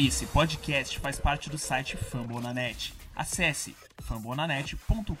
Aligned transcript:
Esse 0.00 0.26
podcast 0.26 0.96
faz 1.00 1.18
parte 1.18 1.50
do 1.50 1.58
site 1.58 1.96
Fambonanet. 1.96 2.94
Acesse 3.16 3.74
fambonanet.com.br. 4.00 5.12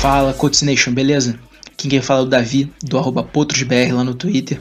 Fala, 0.00 0.32
Coach 0.32 0.64
Nation, 0.64 0.94
beleza? 0.94 1.38
Quem 1.76 1.90
quer 1.90 2.00
falar 2.00 2.20
é 2.20 2.22
o 2.22 2.26
Davi, 2.26 2.72
do 2.82 2.96
arroba 2.96 3.22
PotrosBR 3.22 3.92
lá 3.92 4.02
no 4.02 4.14
Twitter. 4.14 4.58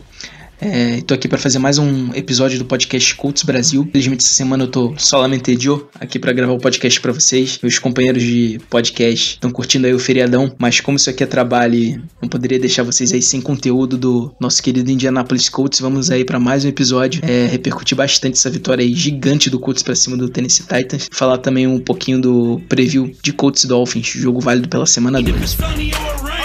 É, 0.61 1.01
tô 1.01 1.13
aqui 1.13 1.27
para 1.27 1.37
fazer 1.37 1.57
mais 1.57 1.77
um 1.77 2.13
episódio 2.13 2.59
do 2.59 2.65
podcast 2.65 3.15
Colts 3.15 3.43
Brasil. 3.43 3.87
Felizmente 3.91 4.25
essa 4.25 4.33
semana 4.33 4.65
eu 4.65 4.67
tô 4.67 4.93
solamente 4.97 5.57
eu 5.65 5.89
aqui 5.95 6.19
para 6.19 6.33
gravar 6.33 6.51
o 6.51 6.57
podcast 6.57 6.99
para 6.99 7.13
vocês. 7.13 7.57
Meus 7.63 7.79
companheiros 7.79 8.21
de 8.21 8.59
podcast 8.69 9.35
estão 9.35 9.51
curtindo 9.51 9.87
aí 9.87 9.93
o 9.93 9.99
feriadão, 9.99 10.53
mas 10.59 10.81
como 10.81 10.97
isso 10.97 11.09
aqui 11.09 11.23
é 11.23 11.25
trabalho, 11.25 12.03
não 12.21 12.27
poderia 12.27 12.59
deixar 12.59 12.83
vocês 12.83 13.13
aí 13.13 13.21
sem 13.21 13.39
conteúdo 13.39 13.97
do 13.97 14.35
nosso 14.39 14.61
querido 14.61 14.91
Indianapolis 14.91 15.47
Colts. 15.47 15.79
Vamos 15.79 16.11
aí 16.11 16.25
para 16.25 16.39
mais 16.39 16.65
um 16.65 16.67
episódio, 16.67 17.21
é, 17.23 17.45
repercutir 17.45 17.95
bastante 17.95 18.33
essa 18.33 18.49
vitória 18.49 18.83
aí 18.83 18.93
gigante 18.93 19.49
do 19.49 19.59
Colts 19.59 19.81
para 19.81 19.95
cima 19.95 20.17
do 20.17 20.27
Tennessee 20.27 20.65
Titans. 20.65 21.07
Falar 21.11 21.37
também 21.37 21.67
um 21.67 21.79
pouquinho 21.79 22.19
do 22.19 22.61
preview 22.67 23.13
de 23.23 23.31
Colts 23.31 23.63
Dolphins, 23.63 24.07
jogo 24.07 24.41
válido 24.41 24.67
pela 24.67 24.85
semana 24.85 25.21
2. 25.21 26.38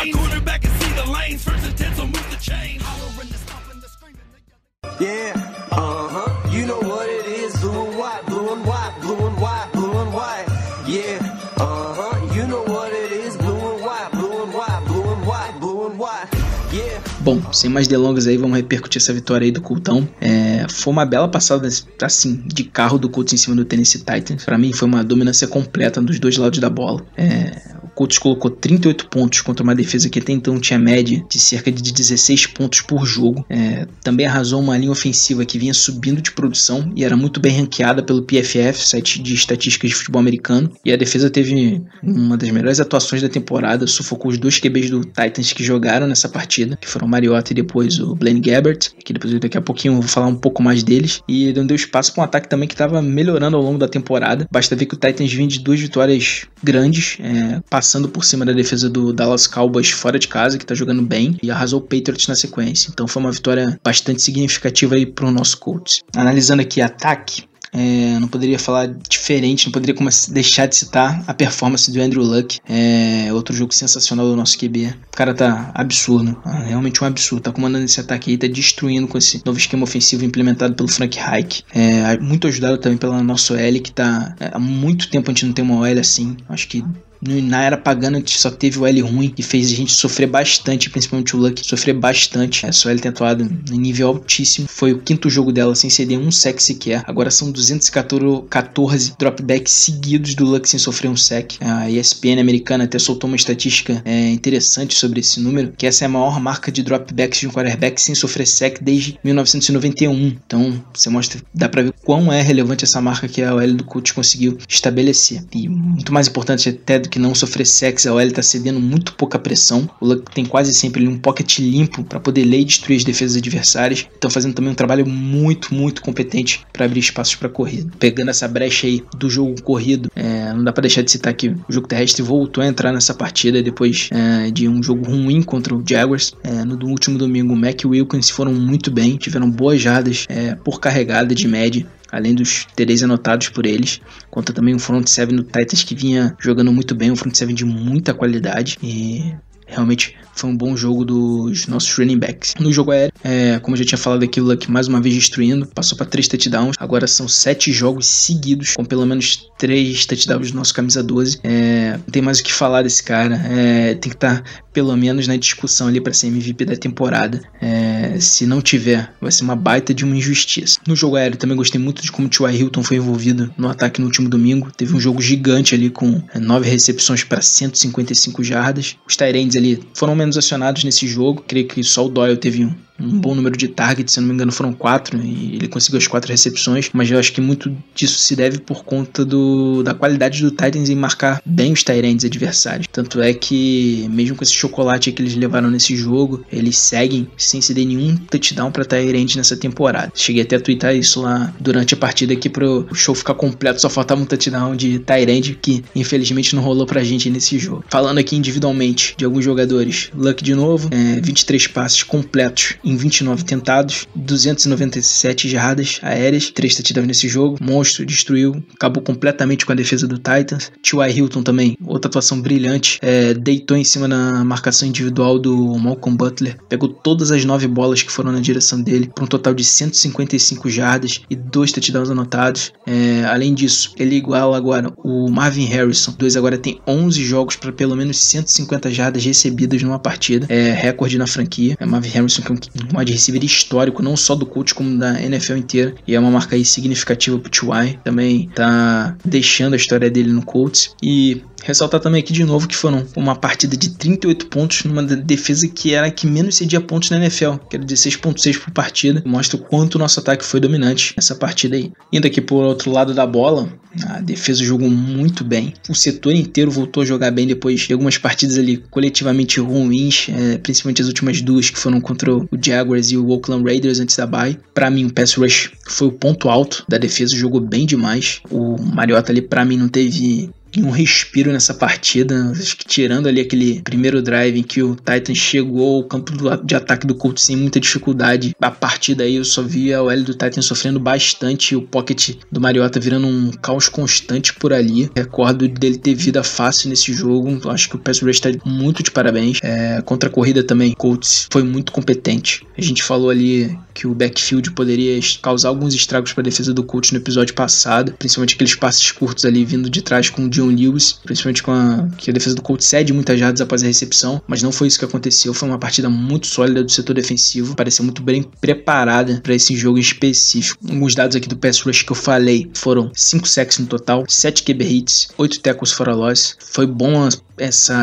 Bom, 17.25 17.41
sem 17.55 17.71
mais 17.71 17.89
delongas 17.89 18.27
aí, 18.27 18.37
vamos 18.37 18.55
repercutir 18.55 19.01
essa 19.01 19.11
vitória 19.11 19.47
aí 19.47 19.51
do 19.51 19.63
Coltão. 19.63 20.07
É, 20.21 20.67
foi 20.69 20.93
uma 20.93 21.07
bela 21.07 21.27
passada, 21.27 21.67
assim, 22.03 22.43
de 22.45 22.65
carro 22.65 22.99
do 22.99 23.09
Colts 23.09 23.33
em 23.33 23.39
cima 23.39 23.57
do 23.57 23.65
Tennessee 23.65 24.01
Titans. 24.01 24.45
Pra 24.45 24.59
mim 24.59 24.75
foi 24.75 24.87
uma 24.87 25.03
dominância 25.03 25.49
completa 25.49 26.03
dos 26.03 26.19
dois 26.19 26.37
lados 26.37 26.59
da 26.59 26.69
bola. 26.69 27.03
É, 27.17 27.74
Colts 27.95 28.19
colocou 28.19 28.51
38 28.51 29.09
pontos 29.09 29.41
contra 29.41 29.63
uma 29.63 29.75
defesa 29.75 30.09
que 30.09 30.19
até 30.19 30.33
então 30.33 30.59
tinha 30.61 30.79
média 30.79 31.25
de 31.29 31.39
cerca 31.39 31.71
de 31.71 31.93
16 31.93 32.47
pontos 32.47 32.81
por 32.81 33.07
jogo. 33.07 33.45
É, 33.49 33.87
também 34.03 34.27
arrasou 34.27 34.61
uma 34.61 34.77
linha 34.77 34.91
ofensiva 34.91 35.45
que 35.45 35.59
vinha 35.59 35.75
subindo 35.75 36.21
de 36.21 36.33
produção 36.33 36.93
e 36.97 37.05
era 37.05 37.17
muito 37.17 37.41
bem 37.41 37.57
ranqueada 37.57 38.03
pelo 38.03 38.23
PFF, 38.23 38.87
site 38.87 39.23
de 39.23 39.35
estatísticas 39.35 39.91
de 39.91 39.97
futebol 39.97 40.21
americano. 40.21 40.71
E 40.85 40.93
a 40.93 40.97
defesa 40.97 41.31
teve 41.31 41.83
uma 42.03 42.37
das 42.37 42.51
melhores 42.51 42.81
atuações 42.81 43.23
da 43.23 43.29
temporada, 43.29 43.87
sufocou 43.87 44.31
os 44.31 44.39
dois 44.39 44.59
QBs 44.59 44.91
do 44.91 45.01
Titans 45.01 45.53
que 45.53 45.63
jogaram 45.63 46.07
nessa 46.07 46.29
partida, 46.29 46.77
que 46.77 46.89
foram 46.89 47.07
o 47.07 47.11
Mariota 47.11 47.53
e 47.53 47.55
depois 47.55 47.99
o 47.99 48.15
Blaine 48.15 48.41
Gabbert, 48.41 48.91
que 49.05 49.13
depois 49.13 49.33
daqui 49.39 49.57
a 49.57 49.63
pouquinho 49.63 49.95
eu 49.95 50.01
vou 50.01 50.09
falar 50.09 50.27
um 50.27 50.37
pouco 50.37 50.63
mais 50.63 50.83
deles. 50.83 51.23
E 51.29 51.53
não 51.53 51.67
deu 51.67 51.77
espaço 51.77 52.13
para 52.13 52.23
um 52.23 52.25
ataque 52.25 52.49
também 52.49 52.69
que 52.69 52.75
estava 52.75 53.01
melhorando 53.01 53.57
ao 53.57 53.63
longo 53.63 53.79
da 53.79 53.89
temporada. 53.89 54.47
Basta 54.51 54.75
ver 54.75 54.87
que 54.87 54.95
o 54.95 54.99
Titans 54.99 55.33
vinha 55.33 55.49
de 55.49 55.61
duas 55.61 55.81
vitórias 55.81 56.47
grandes, 56.63 57.19
é, 57.21 57.61
passando 57.85 58.09
por 58.09 58.25
cima 58.25 58.47
da 58.47 58.53
defesa 58.53 58.89
do 58.89 59.13
Dallas 59.13 59.47
Cowboys 59.47 59.91
fora 59.91 60.19
de 60.19 60.27
casa, 60.27 60.57
que 60.57 60.65
tá 60.65 60.75
jogando 60.75 61.03
bem, 61.03 61.37
e 61.43 61.51
arrasou 61.51 61.81
o 61.81 61.83
Patriots 61.83 62.27
na 62.27 62.35
sequência. 62.35 62.89
Então 62.91 63.07
foi 63.07 63.23
uma 63.23 63.31
vitória 63.31 63.79
bastante 63.85 64.23
significativa 64.23 64.95
aí 64.95 65.05
pro 65.05 65.31
nosso 65.31 65.59
Colts. 65.59 66.01
Analisando 66.17 66.63
aqui 66.63 66.81
ataque, 66.81 67.45
é, 67.75 68.19
não 68.21 68.29
poderia 68.29 68.59
falar 68.59 68.87
diferente, 68.87 69.67
não 69.67 69.73
poderia 69.73 69.97
deixar 70.31 70.67
de 70.67 70.77
citar 70.77 71.25
a 71.27 71.35
performance 71.35 71.91
do 71.91 72.01
Andrew 72.01 72.23
Luck. 72.23 72.61
É, 72.69 73.33
outro 73.33 73.55
jogo 73.55 73.75
sensacional 73.75 74.27
do 74.27 74.37
nosso 74.37 74.57
QB. 74.57 74.95
O 75.13 75.17
cara 75.17 75.35
tá 75.35 75.73
absurdo, 75.75 76.41
ah, 76.45 76.61
realmente 76.61 77.03
um 77.03 77.07
absurdo. 77.07 77.43
Tá 77.43 77.53
comandando 77.53 77.85
esse 77.85 78.01
ataque 78.01 78.31
aí, 78.31 78.39
tá 78.39 78.47
destruindo 78.47 79.09
com 79.09 79.19
esse 79.19 79.43
novo 79.45 79.59
esquema 79.59 79.83
ofensivo 79.83 80.25
implementado 80.25 80.75
pelo 80.75 80.89
Frank 80.89 81.19
Reich. 81.19 81.65
É, 81.75 82.17
muito 82.19 82.47
ajudado 82.47 82.79
também 82.79 82.97
pela 82.97 83.21
nossa 83.23 83.55
OL, 83.55 83.81
que 83.83 83.91
tá 83.91 84.37
é, 84.39 84.51
há 84.53 84.59
muito 84.59 85.11
tempo 85.11 85.31
a 85.31 85.35
gente 85.35 85.45
não 85.45 85.53
tem 85.53 85.65
uma 85.65 85.81
OL 85.81 85.99
assim. 85.99 86.37
Acho 86.49 86.69
que 86.69 86.85
na 87.27 87.63
era 87.63 87.77
pagana 87.77 88.17
a 88.17 88.21
gente 88.21 88.39
só 88.39 88.51
teve 88.51 88.79
o 88.79 88.87
L 88.87 89.01
ruim 89.01 89.33
e 89.37 89.43
fez 89.43 89.71
a 89.71 89.75
gente 89.75 89.93
sofrer 89.93 90.27
bastante, 90.27 90.91
principalmente 90.91 91.37
o 91.37 91.39
Luck, 91.39 91.67
sofrer 91.67 91.95
bastante. 91.95 92.67
É 92.67 92.71
ele 92.91 93.01
ter 93.01 93.09
atuado 93.09 93.45
em 93.73 93.79
nível 93.79 94.09
altíssimo. 94.09 94.67
Foi 94.69 94.93
o 94.93 94.99
quinto 94.99 95.31
jogo 95.31 95.53
dela 95.53 95.75
sem 95.75 95.89
ceder 95.89 96.19
um 96.19 96.31
sec 96.31 96.61
sequer. 96.61 97.03
Agora 97.07 97.31
são 97.31 97.51
214 97.51 99.15
dropbacks 99.19 99.73
seguidos 99.73 100.35
do 100.35 100.45
Luck 100.45 100.69
sem 100.69 100.79
sofrer 100.79 101.09
um 101.09 101.17
sec. 101.17 101.55
A 101.61 101.91
ESPN 101.91 102.41
americana 102.41 102.85
até 102.85 102.99
soltou 102.99 103.29
uma 103.29 103.37
estatística 103.37 104.03
é, 104.05 104.31
interessante 104.31 104.95
sobre 104.95 105.21
esse 105.21 105.41
número, 105.41 105.73
que 105.77 105.87
essa 105.87 106.05
é 106.05 106.07
a 106.07 106.09
maior 106.09 106.41
marca 106.41 106.71
de 106.71 106.83
dropbacks 106.83 107.41
de 107.41 107.49
um 107.49 107.51
quarterback 107.51 108.01
sem 108.01 108.15
sofrer 108.15 108.47
sec 108.47 108.79
desde 108.83 109.19
1991. 109.25 110.37
Então, 110.47 110.83
você 110.93 111.09
mostra, 111.09 111.41
dá 111.55 111.69
pra 111.69 111.83
ver 111.83 111.95
quão 112.05 112.33
é 112.33 112.43
relevante 112.43 112.85
essa 112.85 113.01
marca 113.01 113.29
que 113.29 113.43
a 113.43 113.55
OL 113.55 113.75
do 113.75 113.85
Colts 113.85 114.13
conseguiu 114.13 114.59
estabelecer. 114.69 115.43
E 115.55 115.69
muito 115.69 116.13
mais 116.13 116.29
importante 116.29 116.69
até 116.69 116.99
do 116.99 117.09
que 117.09 117.14
não 117.19 117.35
sofrer 117.35 117.67
sex, 117.67 118.07
a 118.07 118.15
OL 118.15 118.31
tá 118.31 118.43
cedendo 118.43 118.81
muito 118.81 119.15
pouca 119.15 119.39
pressão. 119.39 119.89
O 120.01 120.07
Luck 120.07 120.31
tem 120.33 120.45
quase 120.45 120.75
sempre 120.75 121.03
ali 121.03 121.11
um 121.11 121.19
pocket 121.19 121.59
limpo 121.59 122.05
para 122.05 122.21
poder 122.21 122.45
ler 122.45 122.61
e 122.61 122.65
destruir 122.65 122.97
as 122.97 123.05
defesas 123.05 123.37
adversárias. 123.37 124.07
Estão 124.13 124.31
fazendo 124.31 124.55
também 124.55 124.71
um 124.71 124.75
trabalho 124.75 125.07
muito, 125.07 125.75
muito 125.75 126.03
competente 126.03 126.65
para 126.73 126.85
abrir 126.85 127.01
espaços 127.01 127.35
para 127.37 127.49
corrida. 127.49 127.91
Pegando 127.99 128.31
essa 128.31 128.47
brecha 128.49 128.87
aí 128.87 129.03
do 129.17 129.29
jogo 129.29 129.61
corrido, 129.63 130.11
é, 130.15 130.53
não 130.53 130.65
dá 130.65 130.73
para 130.73 130.83
deixar 130.83 131.03
de 131.03 131.11
citar 131.11 131.35
que 131.35 131.49
o 131.49 131.65
jogo 131.69 131.87
terrestre 131.87 132.23
voltou 132.23 132.63
a 132.63 132.67
entrar 132.67 132.93
nessa 132.93 133.15
partida 133.15 133.63
depois 133.63 134.09
é, 134.13 134.51
de 134.51 134.69
um 134.69 134.83
jogo 134.83 135.05
ruim 135.05 135.43
contra 135.43 135.75
o 135.75 135.83
Jaguars. 135.87 136.35
É, 136.43 136.65
no 136.65 136.75
último 136.87 137.19
domingo, 137.19 137.53
o 137.53 137.57
Mac 137.57 137.83
e 137.83 137.87
o 137.87 137.91
Wilkins 137.91 138.31
foram 138.31 138.53
muito 138.53 138.91
bem, 138.91 139.17
tiveram 139.17 139.51
boas 139.51 139.81
jardas 139.81 140.27
é, 140.29 140.55
por 140.55 140.81
carregada 140.81 141.35
de 141.35 141.49
média 141.49 141.87
além 142.15 142.35
dos 142.35 142.67
TDs 142.77 143.03
anotados 143.03 143.49
por 143.49 143.67
eles, 143.67 144.01
conta 144.31 144.53
também 144.53 144.75
um 144.75 144.79
front 144.79 145.07
seven 145.09 145.37
do 145.37 145.43
Titans 145.43 145.83
que 145.83 145.95
vinha 145.97 146.35
jogando 146.39 146.73
muito 146.73 146.95
bem, 146.95 147.11
um 147.11 147.17
front 147.17 147.35
seven 147.35 147.55
de 147.55 147.65
muita 147.65 148.15
qualidade. 148.15 148.79
E 148.81 149.35
realmente 149.67 150.17
foi 150.37 150.51
um 150.51 150.57
bom 150.57 150.77
jogo 150.77 151.05
dos 151.05 151.67
nossos 151.67 151.93
running 151.97 152.19
backs. 152.19 152.55
No 152.59 152.73
jogo 152.73 152.91
aéreo, 152.91 153.13
é, 153.23 153.59
como 153.61 153.75
eu 153.77 153.79
já 153.79 153.85
tinha 153.85 153.99
falado 153.99 154.23
aqui, 154.25 154.41
o 154.41 154.45
Luck 154.45 154.71
mais 154.71 154.89
uma 154.89 155.01
vez 155.01 155.15
destruindo, 155.15 155.67
passou 155.67 155.97
para 155.97 156.07
três 156.07 156.27
touchdowns, 156.29 156.77
agora 156.79 157.07
são 157.07 157.29
sete 157.29 157.73
jogos 157.73 158.07
seguidos 158.07 158.75
com 158.75 158.85
pelo 158.85 159.07
menos 159.07 159.49
três 159.59 160.05
touchdowns 160.07 160.51
do 160.51 160.57
nosso 160.57 160.75
camisa 160.75 161.03
12. 161.03 161.39
É, 161.45 161.93
não 161.93 162.11
tem 162.11 162.23
mais 162.23 162.41
o 162.41 162.45
que 162.45 162.53
falar 162.53 162.83
desse 162.83 163.03
cara, 163.03 163.37
é, 163.47 163.95
tem 163.95 164.11
que 164.11 164.17
estar 164.17 164.43
pelo 164.73 164.95
menos 164.97 165.29
na 165.29 165.37
discussão 165.37 165.87
ali 165.87 166.01
para 166.01 166.13
ser 166.13 166.27
MVP 166.27 166.65
da 166.65 166.77
temporada. 166.77 167.41
É, 167.61 168.19
se 168.19 168.45
não 168.45 168.61
tiver, 168.61 169.13
vai 169.21 169.31
ser 169.31 169.45
uma 169.45 169.55
baita 169.55 169.95
de 169.95 170.05
uma 170.05 170.17
injustiça. 170.17 170.81
No 170.87 170.97
jogo 170.97 171.15
aéreo 171.15 171.39
também 171.39 171.57
gostei 171.57 171.81
muito 171.81 172.03
de 172.03 172.11
como 172.11 172.27
o 172.27 172.31
T.Y. 172.31 172.51
Hilton 172.57 172.83
foi 172.83 172.97
envolvido 172.97 173.55
no 173.57 173.69
ataque 173.69 174.01
no 174.01 174.07
último 174.07 174.29
domingo. 174.29 174.71
Teve 174.77 174.95
um 174.95 175.01
jogo 175.01 175.23
gigante 175.23 175.75
ali 175.77 175.89
com 175.91 176.21
é, 176.35 176.41
nove 176.41 176.69
recepções 176.69 177.23
para 177.23 177.41
155 177.41 178.43
jardas. 178.43 178.97
Os 179.07 179.15
Tyrands 179.15 179.55
ali 179.55 179.64
foram 179.95 180.15
menos 180.15 180.37
acionados 180.37 180.85
nesse 180.85 181.07
jogo. 181.07 181.45
Creio 181.47 181.67
que 181.67 181.83
só 181.83 182.07
o 182.07 182.09
Doyle 182.09 182.37
teve 182.37 182.65
um, 182.65 182.75
um 182.99 183.19
bom 183.19 183.35
número 183.35 183.57
de 183.57 183.69
targets, 183.69 184.15
se 184.15 184.21
não 184.21 184.29
me 184.29 184.35
engano 184.35 184.53
foram 184.53 184.73
quatro, 184.73 185.19
e 185.23 185.57
ele 185.57 185.69
conseguiu 185.69 185.99
as 185.99 186.07
quatro 186.07 186.31
recepções, 186.31 186.91
mas 186.93 187.11
eu 187.11 187.19
acho 187.19 187.33
que 187.33 187.41
muito 187.41 187.75
disso 187.95 188.19
se 188.19 188.37
deve 188.37 188.59
por 188.59 188.85
conta 188.85 189.25
do, 189.25 189.83
da 189.83 189.95
qualidade 189.95 190.41
do 190.43 190.51
Titans 190.51 190.89
em 190.89 190.95
marcar 190.95 191.43
bem 191.45 191.73
os 191.73 191.83
Tyrants 191.83 192.25
adversários. 192.25 192.87
Tanto 192.91 193.21
é 193.21 193.33
que, 193.35 194.07
mesmo 194.11 194.37
com 194.37 194.45
esse 194.45 194.53
chocolate 194.53 195.13
que 195.13 195.23
eles 195.23 195.35
levaram 195.35 195.71
nesse 195.71 195.97
jogo, 195.97 196.45
eles 196.53 196.79
seguem 196.79 197.27
sem 197.37 197.61
ceder 197.61 197.87
nenhum 197.87 198.17
touchdown 198.17 198.71
para 198.71 198.85
Tyrant 198.85 199.37
nessa 199.37 199.57
temporada. 199.57 200.13
Cheguei 200.15 200.43
até 200.43 200.57
a 200.57 200.61
twittar 200.61 200.95
isso 200.95 201.21
lá 201.21 201.53
durante 201.61 201.95
a 201.95 201.97
partida 201.97 202.33
aqui 202.33 202.49
pro 202.49 202.87
show 202.95 203.15
ficar 203.15 203.35
completo, 203.35 203.81
só 203.81 203.91
faltava 203.91 204.21
um 204.21 204.27
touchdown 204.27 204.77
de 204.77 205.01
Tyrant 205.01 205.55
que 205.61 205.85
infelizmente 205.95 206.55
não 206.55 206.63
rolou 206.63 206.87
pra 206.87 207.03
gente 207.03 207.29
nesse 207.29 207.59
jogo. 207.59 207.85
Falando 207.89 208.19
aqui 208.19 208.37
individualmente 208.37 209.15
de 209.17 209.25
alguns 209.25 209.45
jogadores, 209.45 210.11
Luck 210.15 210.43
de 210.43 210.55
novo, 210.55 210.89
é, 210.93 211.21
23 211.21 211.67
passes 211.69 212.03
completos 212.03 212.77
em 212.85 212.97
29 212.97 213.45
tentados, 213.45 214.07
297 214.15 215.49
jardas 215.49 215.99
aéreas, 216.03 216.51
3 216.51 216.75
touchdowns 216.75 217.07
nesse 217.07 217.29
jogo. 217.29 217.59
Monstro, 217.61 218.05
destruiu, 218.05 218.63
acabou 218.75 219.03
completamente 219.03 219.65
com 219.65 219.73
a 219.73 219.75
defesa 219.75 220.07
do 220.07 220.17
Titans. 220.17 220.71
T.Y. 220.83 221.11
Hilton 221.17 221.43
também, 221.43 221.77
outra 221.85 222.09
atuação 222.09 222.41
brilhante, 222.41 222.99
é, 223.03 223.35
deitou 223.35 223.77
em 223.77 223.85
cima 223.85 224.07
na 224.07 224.45
marcação 224.45 224.87
individual 224.87 225.39
do 225.39 225.79
Malcolm 225.79 226.17
Butler, 226.17 226.59
pegou 226.69 226.89
todas 226.89 227.31
as 227.31 227.45
9 227.45 227.67
bolas 227.69 228.03
que 228.03 228.13
foram 228.13 228.33
na 228.33 228.41
direção 228.41 228.81
dele, 228.81 229.11
para 229.15 229.25
um 229.25 229.27
total 229.27 229.55
de 229.55 229.65
155 229.65 230.69
jardas 230.69 231.23
e 231.31 231.37
2 231.37 231.73
touchdowns 231.73 232.11
anotados. 232.11 232.73
É, 232.87 233.25
além 233.25 233.55
disso, 233.55 233.95
ele 233.99 234.17
iguala 234.17 234.57
agora 234.57 234.93
o 234.99 235.31
Marvin 235.31 235.65
Harrison, 235.65 236.15
dois 236.19 236.37
agora 236.37 236.59
tem 236.59 236.81
11 236.87 237.25
jogos 237.25 237.57
para 237.57 237.73
pelo 237.73 237.97
menos 237.97 238.19
150 238.19 238.91
jardas 238.91 239.25
recebidas 239.25 239.83
numa 239.83 239.99
partida, 239.99 240.47
é 240.49 240.73
recorde 240.73 241.19
na 241.19 241.27
franquia. 241.27 241.77
É 241.79 241.87
Marvin 241.87 242.11
Harrison 242.11 242.43
que 242.43 242.53
é 242.53 242.55
um 242.55 242.59
um 242.93 242.99
wide 242.99 243.13
receiver 243.13 243.45
histórico, 243.45 244.03
não 244.03 244.17
só 244.17 244.35
do 244.35 244.47
Colts, 244.47 244.73
como 244.73 244.99
da 244.99 245.21
NFL 245.21 245.57
inteira. 245.57 245.95
E 246.07 246.15
é 246.15 246.21
uma 246.21 246.31
marca 246.31 246.57
aí 246.57 246.65
significativa 246.65 247.39
pro 247.39 247.51
T.Y. 247.51 247.99
Também 248.03 248.49
tá 248.55 249.17
deixando 249.25 249.75
a 249.75 249.77
história 249.77 250.11
dele 250.11 250.33
no 250.33 250.45
Colts. 250.45 250.95
E 251.03 251.43
Ressaltar 251.65 251.99
também 251.99 252.21
aqui 252.21 252.33
de 252.33 252.45
novo 252.45 252.69
que 252.69 252.77
foram 252.77 253.07
uma 253.17 253.35
partida 253.35 253.75
de 253.75 253.89
38 253.89 254.47
pontos 254.49 254.85
numa 254.85 255.03
defesa 255.03 255.67
que 255.67 255.95
era 255.95 256.07
a 256.07 256.11
que 256.11 256.27
menos 256.27 256.57
cedia 256.57 256.79
pontos 256.79 257.09
na 257.09 257.17
NFL, 257.17 257.55
que 257.71 257.77
era 257.77 257.85
16.6 257.85 258.61
por 258.61 258.71
partida. 258.71 259.23
Mostra 259.25 259.57
o 259.57 259.61
quanto 259.61 259.95
o 259.95 259.99
nosso 259.99 260.21
ataque 260.21 260.45
foi 260.45 260.61
dominante 260.61 261.15
nessa 261.17 261.35
partida 261.35 261.75
aí. 261.75 261.91
Indo 262.13 262.27
aqui 262.27 262.43
por 262.43 262.63
outro 262.65 262.93
lado 262.93 263.15
da 263.15 263.27
bola, 263.27 263.73
a 264.09 264.21
defesa 264.21 264.63
jogou 264.63 264.91
muito 264.91 265.43
bem. 265.43 265.73
O 265.89 265.95
setor 265.95 266.35
inteiro 266.35 266.71
voltou 266.71 267.03
a 267.03 267.07
jogar 267.07 267.31
bem 267.31 267.47
depois 267.47 267.81
de 267.81 267.95
algumas 267.95 268.19
partidas 268.19 268.59
ali 268.59 268.77
coletivamente 268.91 269.59
ruins, 269.59 270.27
é, 270.29 270.59
principalmente 270.59 271.01
as 271.01 271.09
últimas 271.09 271.41
duas 271.41 271.71
que 271.71 271.79
foram 271.79 271.99
contra 271.99 272.31
o 272.35 272.47
Jaguars 272.63 273.11
e 273.11 273.17
o 273.17 273.27
Oakland 273.31 273.65
Raiders 273.65 274.01
antes 274.01 274.17
da 274.17 274.27
bye. 274.27 274.59
Para 274.75 274.91
mim, 274.91 275.07
o 275.07 275.13
pass 275.13 275.33
rush 275.33 275.73
foi 275.87 276.09
o 276.09 276.13
ponto 276.13 276.51
alto 276.51 276.85
da 276.87 276.99
defesa, 276.99 277.35
jogou 277.35 277.61
bem 277.61 277.87
demais. 277.87 278.41
O 278.51 278.77
Mariota 278.79 279.33
ali 279.33 279.41
para 279.41 279.65
mim 279.65 279.79
não 279.79 279.89
teve 279.89 280.51
um 280.83 280.91
respiro 280.91 281.53
nessa 281.53 281.75
partida. 281.75 282.51
Acho 282.51 282.77
que 282.77 282.85
tirando 282.85 283.27
ali 283.27 283.41
aquele 283.41 283.81
primeiro 283.83 284.23
drive 284.23 284.59
em 284.59 284.63
que 284.63 284.83
o 284.83 284.97
Titan 284.97 285.35
chegou 285.35 285.97
ao 285.97 286.05
campo 286.05 286.33
de 286.65 286.75
ataque 286.75 287.07
do 287.07 287.15
Colts 287.15 287.45
sem 287.45 287.57
muita 287.57 287.81
dificuldade, 287.81 288.55
a 288.61 288.71
partir 288.71 289.15
daí 289.15 289.37
eu 289.37 289.45
só 289.45 289.63
via 289.63 290.03
o 290.03 290.11
L 290.11 290.23
do 290.23 290.33
Titan 290.33 290.63
sofrendo 290.63 290.99
bastante, 290.99 291.77
o 291.77 291.83
pocket 291.83 292.37
do 292.51 292.61
Mariota 292.61 292.99
virando 292.99 293.27
um 293.27 293.51
caos 293.51 293.89
constante 293.89 294.55
por 294.55 294.73
ali. 294.73 295.11
Recordo 295.15 295.69
dele 295.69 295.99
ter 295.99 296.15
vida 296.15 296.43
fácil 296.43 296.89
nesse 296.89 297.13
jogo. 297.13 297.69
Acho 297.71 297.89
que 297.89 297.97
o 297.97 297.99
pass 297.99 298.21
rush 298.21 298.37
está 298.37 298.51
muito 298.65 299.03
de 299.03 299.11
parabéns. 299.11 299.59
É, 299.63 300.01
contra 300.03 300.29
a 300.29 300.33
corrida 300.33 300.63
também, 300.63 300.93
Colts 300.93 301.49
foi 301.51 301.63
muito 301.63 301.93
competente. 301.93 302.67
A 302.77 302.83
gente 302.83 303.03
falou 303.03 303.31
ali 303.31 303.77
que 303.93 304.07
o 304.07 304.15
backfield 304.15 304.73
poderia 304.73 305.19
causar 305.41 305.69
alguns 305.69 305.95
estragos 305.95 306.33
para 306.33 306.43
a 306.43 306.45
defesa 306.45 306.75
do 306.75 306.83
Colts 306.83 307.13
no 307.13 307.19
episódio 307.19 307.55
passado, 307.55 308.13
principalmente 308.19 308.55
aqueles 308.55 308.75
passes 308.75 309.13
curtos 309.13 309.45
ali 309.45 309.65
vindo 309.65 309.89
de 309.89 310.03
trás 310.03 310.29
com 310.29 310.45
o 310.47 310.49
John 310.49 310.64
Lewis, 310.67 311.13
principalmente 311.25 311.63
com 311.63 311.73
a 311.73 312.09
que 312.17 312.31
a 312.31 312.33
defesa 312.33 312.55
do 312.55 312.63
Colts 312.63 312.87
cede 312.87 313.13
muitas 313.13 313.39
jardas 313.39 313.61
após 313.61 313.83
a 313.83 313.87
recepção, 313.87 314.43
mas 314.47 314.63
não 314.63 314.73
foi 314.73 314.89
isso 314.89 314.99
que 314.99 315.05
aconteceu. 315.05 315.55
Foi 315.55 315.69
uma 315.69 315.79
partida 315.79 316.09
muito 316.09 316.47
sólida 316.47 316.83
do 316.83 316.91
setor 316.91 317.15
defensivo, 317.15 317.75
pareceu 317.75 318.05
muito 318.05 318.23
bem 318.23 318.43
preparada 318.61 319.41
para 319.43 319.55
esse 319.55 319.77
jogo 319.77 319.99
específico. 319.99 320.79
Alguns 320.89 321.15
dados 321.15 321.37
aqui 321.37 321.49
do 321.49 321.57
pass 321.57 321.81
rush 321.81 322.03
que 322.03 322.13
eu 322.13 322.17
falei 322.17 322.71
foram 322.75 323.11
5 323.15 323.49
sacks 323.49 323.79
no 323.79 323.87
total, 323.87 324.25
7 324.29 324.63
QB 324.63 324.85
hits, 324.85 325.29
8 325.37 325.61
tackles 325.61 325.93
fora 325.93 326.15
loss. 326.15 326.57
Foi 326.61 326.87
bom 326.87 327.29
essa 327.59 327.95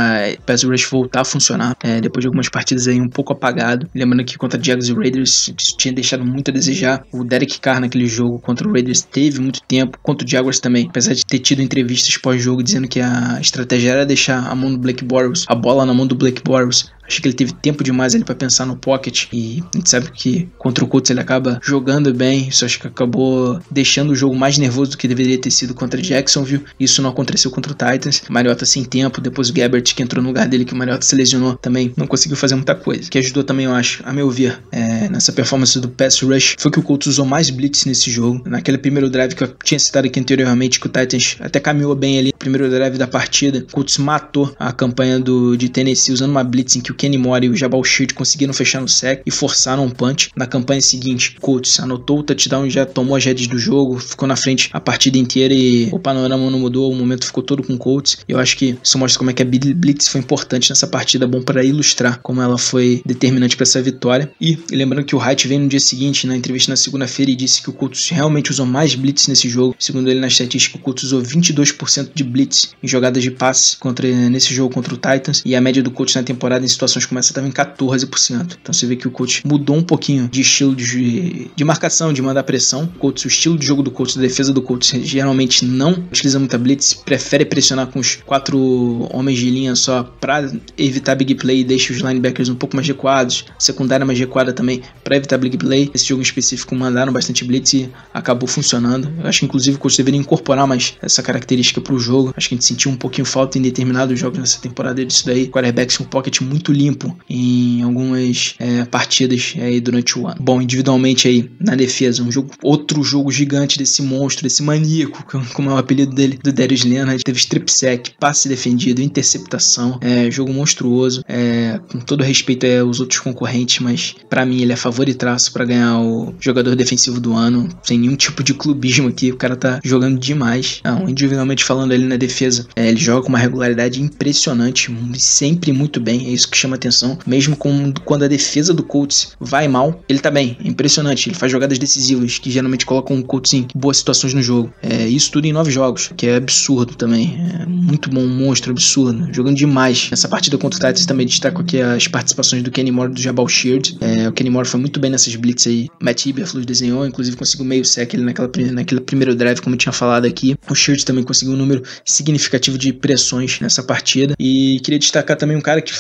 pass 0.46 0.64
rush 0.64 0.86
voltar 0.90 1.22
a 1.22 1.26
funcionar 1.26 1.76
é, 1.84 2.00
depois 2.00 2.22
de 2.22 2.28
algumas 2.28 2.50
partidas 2.50 2.88
aí 2.88 3.00
um 3.00 3.10
pouco 3.10 3.34
apagado. 3.34 3.90
Lembrando 3.94 4.24
que 4.24 4.38
contra 4.38 4.62
Jags 4.62 4.90
e 4.90 4.94
Raiders 4.94 5.54
isso 5.58 5.78
tinha 5.78 5.94
deixado 5.94 6.26
muito 6.26 6.52
a 6.52 6.54
desejar. 6.54 7.06
O 7.12 7.24
Derek 7.24 7.60
Carr 7.60 7.80
naquele 7.80 8.08
jogo 8.08 8.40
contra 8.40 8.68
o 8.68 8.72
Raiders 8.72 9.02
teve 9.02 9.40
muito 9.40 9.62
tempo, 9.62 9.98
contra 10.02 10.26
o 10.26 10.30
Jaguars 10.30 10.60
também, 10.60 10.88
apesar 10.90 11.14
de 11.14 11.26
ter 11.26 11.40
tido 11.40 11.62
entrevistas 11.62 12.18
pós-jogo 12.18 12.51
dizendo 12.64 12.88
que 12.88 13.00
a 13.00 13.38
estratégia 13.40 13.92
era 13.92 14.06
deixar 14.06 14.48
a 14.48 14.56
mão 14.56 14.72
do 14.72 14.78
Blake 14.78 15.06
a 15.48 15.56
bola 15.56 15.86
na 15.86 15.94
mão 15.94 16.08
do 16.08 16.16
Blake 16.16 16.42
Bortles, 16.44 16.92
Acho 17.12 17.22
que 17.22 17.28
ele 17.28 17.36
teve 17.36 17.52
tempo 17.52 17.84
demais 17.84 18.16
ali 18.16 18.24
para 18.24 18.34
pensar 18.34 18.66
no 18.66 18.78
pocket 18.78 19.26
e 19.34 19.62
a 19.74 19.78
gente 19.78 19.90
sabe 19.90 20.10
que 20.12 20.48
contra 20.58 20.86
o 20.86 20.88
Colts 20.88 21.10
ele 21.10 21.20
acaba 21.20 21.60
jogando 21.62 22.14
bem. 22.14 22.48
Isso 22.48 22.64
acho 22.64 22.80
que 22.80 22.88
acabou 22.88 23.60
deixando 23.70 24.12
o 24.12 24.16
jogo 24.16 24.34
mais 24.34 24.58
nervoso 24.58 24.92
do 24.92 24.98
que 24.98 25.10
deveria 25.10 25.38
ter 25.38 25.52
sido 25.52 25.74
contra 25.74 26.02
Jacksonville. 26.02 26.64
Isso 26.80 27.02
não 27.02 27.10
aconteceu 27.10 27.52
contra 27.52 27.74
o 27.74 27.76
Titans. 27.76 28.24
Mariota 28.30 28.66
sem 28.66 28.86
tempo, 28.86 29.20
depois 29.20 29.50
o 29.50 29.54
Gabbert 29.54 29.94
que 29.94 30.02
entrou 30.02 30.24
no 30.24 30.30
lugar 30.30 30.48
dele 30.48 30.64
que 30.64 30.74
o 30.74 30.78
Mariota 30.78 31.06
se 31.06 31.14
lesionou 31.14 31.56
também 31.56 31.94
não 31.98 32.08
conseguiu 32.08 32.38
fazer 32.38 32.56
muita 32.56 32.76
coisa. 32.76 33.10
Que 33.10 33.18
ajudou 33.18 33.44
também, 33.44 33.66
eu 33.66 33.74
acho, 33.74 34.02
a 34.06 34.14
meu 34.14 34.30
ver, 34.30 34.62
é, 34.72 35.10
nessa 35.10 35.34
performance 35.34 35.78
do 35.82 35.90
pass 35.90 36.22
rush 36.22 36.56
foi 36.58 36.72
que 36.72 36.80
o 36.80 36.84
Colts 36.84 37.08
usou 37.08 37.26
mais 37.26 37.50
blitz 37.50 37.84
nesse 37.84 38.10
jogo. 38.10 38.42
Naquele 38.46 38.78
primeiro 38.78 39.10
drive 39.10 39.36
que 39.36 39.44
eu 39.44 39.54
tinha 39.64 39.80
citado 39.80 40.08
aqui 40.08 40.20
anteriormente 40.20 40.80
que 40.80 40.88
o 40.88 40.90
Titans 40.90 41.36
até 41.42 41.60
caminhou 41.60 41.94
bem 41.94 42.20
ali, 42.20 42.32
primeiro 42.40 42.70
drive 42.70 42.98
da 42.98 43.08
partida, 43.08 43.60
o 43.60 43.72
Colts 43.74 43.98
matou 43.98 44.54
a 44.58 44.72
campanha 44.72 45.20
do 45.20 45.58
de 45.58 45.68
Tennessee 45.68 46.14
usando 46.14 46.32
uma 46.32 46.44
blitz 46.44 46.76
em 46.76 46.82
que 46.82 46.92
o 46.92 46.96
Kenny 47.02 47.20
e 47.42 47.50
o 47.50 47.56
Jabal 47.56 47.84
Shield 47.84 48.14
conseguiram 48.14 48.54
fechar 48.54 48.80
no 48.80 48.88
sec 48.88 49.24
e 49.26 49.32
forçaram 49.32 49.86
um 49.86 49.90
punch. 49.90 50.30
Na 50.36 50.46
campanha 50.46 50.82
seguinte, 50.82 51.36
Colts 51.42 51.80
anotou 51.80 52.20
o 52.20 52.24
touchdown 52.24 52.68
e 52.68 52.70
já 52.70 52.86
tomou 52.86 53.16
as 53.16 53.26
redes 53.26 53.48
do 53.48 53.58
jogo, 53.58 53.98
ficou 53.98 54.28
na 54.28 54.36
frente 54.36 54.70
a 54.72 54.80
partida 54.80 55.18
inteira 55.18 55.52
e 55.52 55.90
o 55.92 55.98
panorama 55.98 56.52
não 56.52 56.60
mudou, 56.60 56.92
o 56.92 56.96
momento 56.96 57.26
ficou 57.26 57.42
todo 57.42 57.64
com 57.64 57.76
Colts. 57.76 58.20
Eu 58.28 58.38
acho 58.38 58.56
que 58.56 58.78
isso 58.84 59.00
mostra 59.00 59.18
como 59.18 59.32
é 59.32 59.34
que 59.34 59.42
a 59.42 59.46
Blitz 59.46 60.10
foi 60.10 60.22
importante 60.22 60.70
nessa 60.70 60.86
partida, 60.86 61.26
bom 61.26 61.42
para 61.42 61.64
ilustrar 61.64 62.20
como 62.22 62.40
ela 62.40 62.58
foi 62.58 63.02
determinante 63.04 63.56
para 63.56 63.64
essa 63.64 63.82
vitória. 63.82 64.32
E 64.40 64.60
lembrando 64.72 65.04
que 65.04 65.16
o 65.16 65.20
Haidt 65.20 65.48
veio 65.48 65.62
no 65.62 65.68
dia 65.68 65.80
seguinte, 65.80 66.28
na 66.28 66.38
entrevista 66.38 66.72
na 66.72 66.76
segunda-feira, 66.76 67.32
e 67.32 67.36
disse 67.36 67.64
que 67.64 67.70
o 67.72 67.74
Colts 67.74 68.10
realmente 68.10 68.52
usou 68.52 68.68
mais 68.68 68.94
Blitz 68.94 69.28
nesse 69.28 69.50
jogo. 69.50 69.76
Segundo 69.80 70.08
ele, 70.08 70.20
na 70.20 70.28
estatística, 70.28 70.78
o 70.78 70.80
Colts 70.80 71.06
usou 71.06 71.22
22% 71.24 72.12
de 72.14 72.24
Blitz 72.24 72.76
em 72.84 72.88
jogadas 72.88 73.24
de 73.24 73.32
passe 73.32 73.76
contra, 73.78 74.08
nesse 74.30 74.54
jogo 74.54 74.72
contra 74.72 74.94
o 74.94 74.98
Titans, 74.98 75.42
e 75.44 75.56
a 75.56 75.62
média 75.62 75.82
do 75.82 75.90
Colts 75.90 76.14
na 76.14 76.22
temporada 76.22 76.64
em 76.64 76.68
situações 76.92 77.06
como 77.06 77.20
essa 77.20 77.40
em 77.42 77.52
14%. 77.52 78.58
Então 78.62 78.74
você 78.74 78.86
vê 78.86 78.96
que 78.96 79.08
o 79.08 79.12
coach 79.12 79.46
mudou 79.46 79.76
um 79.76 79.84
pouquinho 79.84 80.28
de 80.28 80.42
estilo 80.42 80.76
de, 80.76 81.50
de 81.56 81.64
marcação, 81.64 82.12
de 82.12 82.22
mandar 82.22 82.44
pressão. 82.44 82.84
O, 82.84 83.00
coach, 83.00 83.26
o 83.26 83.30
estilo 83.30 83.58
de 83.58 83.66
jogo 83.66 83.82
do 83.82 83.92
coach, 83.92 84.16
da 84.16 84.22
defesa 84.22 84.52
do 84.52 84.62
coach, 84.62 85.04
geralmente 85.04 85.66
não 85.66 85.92
utiliza 85.92 86.38
muita 86.38 86.58
blitz, 86.58 86.94
prefere 86.94 87.46
pressionar 87.46 87.88
com 87.88 88.00
os 88.00 88.16
quatro 88.16 89.08
homens 89.12 89.40
de 89.40 89.50
linha 89.50 89.76
só 89.76 90.04
para 90.04 90.52
evitar 90.78 91.16
big 91.16 91.36
play 91.36 91.62
e 91.62 91.64
deixa 91.64 91.94
os 91.94 92.00
linebackers 92.00 92.50
um 92.50 92.56
pouco 92.56 92.76
mais 92.76 92.88
recuados, 92.88 93.46
secundária 93.58 94.06
mais 94.06 94.20
recuada 94.20 94.54
também 94.54 94.82
para 95.04 95.16
evitar 95.16 95.38
big 95.38 95.58
play. 95.58 95.90
Esse 95.94 96.06
jogo 96.06 96.22
em 96.22 96.24
específico 96.24 96.76
mandaram 96.76 97.14
bastante 97.14 97.46
blitz 97.46 97.74
e 97.74 97.90
acabou 98.14 98.48
funcionando. 98.48 99.12
Eu 99.20 99.28
acho 99.28 99.40
que 99.40 99.46
inclusive 99.46 99.78
o 99.78 99.80
coach 99.80 99.98
deveria 99.98 100.20
incorporar 100.20 100.68
mais 100.68 100.96
essa 101.02 101.24
característica 101.24 101.80
para 101.80 101.94
o 101.94 102.00
jogo. 102.00 102.34
Acho 102.36 102.50
que 102.50 102.56
a 102.56 102.58
gente 102.58 102.66
sentiu 102.66 102.92
um 102.92 102.96
pouquinho 102.96 103.26
falta 103.26 103.58
em 103.58 103.62
determinados 103.62 104.20
jogos 104.20 104.40
nessa 104.40 104.60
temporada 104.60 105.04
disso 105.06 105.26
daí. 105.26 105.48
Quarterbacks 105.48 105.98
com 105.98 106.04
pocket 106.04 106.42
muito 106.42 106.72
limpo 106.82 107.16
em 107.30 107.82
algumas 107.82 108.56
é, 108.60 108.86
partidas 108.86 109.54
aí 109.58 109.80
durante 109.80 110.18
o 110.18 110.28
ano. 110.28 110.38
Bom, 110.40 110.62
individualmente 110.62 111.28
aí 111.28 111.50
na 111.60 111.76
defesa, 111.76 112.24
um 112.24 112.32
jogo, 112.32 112.52
outro 112.64 113.04
jogo 113.04 113.32
gigante 113.32 113.78
desse 113.78 114.02
monstro, 114.02 114.44
desse 114.44 114.64
maníaco, 114.64 115.24
como 115.54 115.70
é 115.70 115.74
o 115.74 115.78
apelido 115.78 116.14
dele, 116.14 116.40
do 116.42 116.52
Darius 116.52 116.84
Leonard, 116.84 117.24
teve 117.24 117.38
strip 117.38 117.72
sack, 117.72 118.12
passe 118.20 118.50
defendido, 118.50 119.02
interceptação, 119.02 120.00
é, 120.02 120.30
jogo 120.32 120.54
monstruoso, 120.54 121.24
é, 121.28 121.80
com 121.92 122.00
todo 122.00 122.24
respeito 122.24 122.66
aos 122.66 123.00
outros 123.00 123.20
concorrentes, 123.20 123.80
mas 123.80 124.16
para 124.30 124.46
mim 124.46 124.62
ele 124.62 124.74
é 124.74 124.76
favoritaço 124.76 125.52
para 125.52 125.66
ganhar 125.66 126.00
o 126.00 126.34
jogador 126.40 126.76
defensivo 126.76 127.20
do 127.20 127.34
ano, 127.34 127.70
sem 127.84 128.00
nenhum 128.00 128.16
tipo 128.16 128.44
de 128.44 128.54
clubismo 128.54 129.08
aqui, 129.08 129.32
o 129.32 129.38
cara 129.38 129.56
tá 129.56 129.80
jogando 129.84 130.20
demais. 130.20 130.82
Não, 130.84 131.10
individualmente 131.10 131.64
falando 131.64 131.92
ali 131.92 132.06
na 132.06 132.18
defesa, 132.18 132.68
é, 132.76 132.88
ele 132.88 133.00
joga 133.00 133.24
com 133.24 133.30
uma 133.30 133.38
regularidade 133.38 134.02
impressionante, 134.02 134.94
sempre 135.18 135.72
muito 135.72 136.00
bem, 136.00 136.28
é 136.28 136.30
isso 136.30 136.50
que 136.50 136.58
chama 136.62 136.76
atenção 136.76 137.18
mesmo 137.26 137.56
com, 137.56 137.94
quando 138.06 138.24
a 138.24 138.28
defesa 138.28 138.74
do 138.74 138.84
Colts 138.84 139.36
vai 139.40 139.68
mal, 139.68 140.04
ele 140.08 140.20
tá 140.20 140.30
bem. 140.30 140.58
É 140.64 140.68
impressionante. 140.68 141.30
Ele 141.30 141.36
faz 141.36 141.52
jogadas 141.52 141.78
decisivas 141.78 142.38
que 142.40 142.52
geralmente 142.52 142.86
colocam 142.86 143.18
o 143.18 143.24
Colts 143.24 143.54
em 143.54 143.68
boas 143.76 143.98
situações 143.98 144.34
no 144.34 144.42
jogo. 144.42 144.74
É, 144.82 145.08
isso 145.08 145.32
tudo 145.32 145.46
em 145.46 145.54
nove 145.54 145.72
jogos, 145.72 146.12
que 146.16 146.28
é 146.28 146.36
absurdo 146.36 146.96
também. 146.96 147.38
É 147.62 147.66
muito 147.66 148.10
bom, 148.10 148.22
um 148.22 148.28
monstro, 148.28 148.72
absurdo. 148.72 149.34
Jogando 149.34 149.56
demais. 149.56 150.10
Nessa 150.10 150.28
partida 150.28 150.58
contra 150.58 150.78
o 150.78 150.82
Titans 150.82 151.06
também 151.06 151.26
destaco 151.26 151.62
aqui 151.62 151.80
as 151.82 152.08
participações 152.08 152.64
do 152.64 152.72
Kenny 152.72 152.92
Moore 152.92 153.14
do 153.14 153.22
Jabal 153.22 153.48
Sheard. 153.48 153.98
É, 154.02 154.28
o 154.28 154.32
Kenny 154.32 154.50
Moore 154.50 154.68
foi 154.68 154.80
muito 154.80 155.00
bem 155.00 155.12
nessas 155.12 155.36
blitz 155.36 155.68
aí. 155.68 155.88
Matt 156.02 156.26
Iberflus 156.26 156.66
desenhou, 156.66 157.06
inclusive 157.06 157.38
conseguiu 157.38 157.66
meio 157.66 157.86
sec 157.86 158.14
ele 158.14 158.24
naquela, 158.24 158.50
naquele 158.72 159.02
primeiro 159.02 159.36
drive, 159.36 159.62
como 159.62 159.76
eu 159.76 159.80
tinha 159.80 159.94
falado 159.94 160.26
aqui. 160.26 160.56
O 160.70 160.76
Sheard 160.76 161.06
também 161.06 161.24
conseguiu 161.24 161.54
um 161.54 161.58
número 161.58 161.84
significativo 162.06 162.78
de 162.78 162.94
pressões 162.94 163.60
nessa 163.60 163.84
partida. 163.84 164.36
E 164.40 164.80
queria 164.84 165.00
destacar 165.00 165.38
também 165.38 165.56
um 165.58 165.62
cara 165.62 165.82
que 165.82 165.94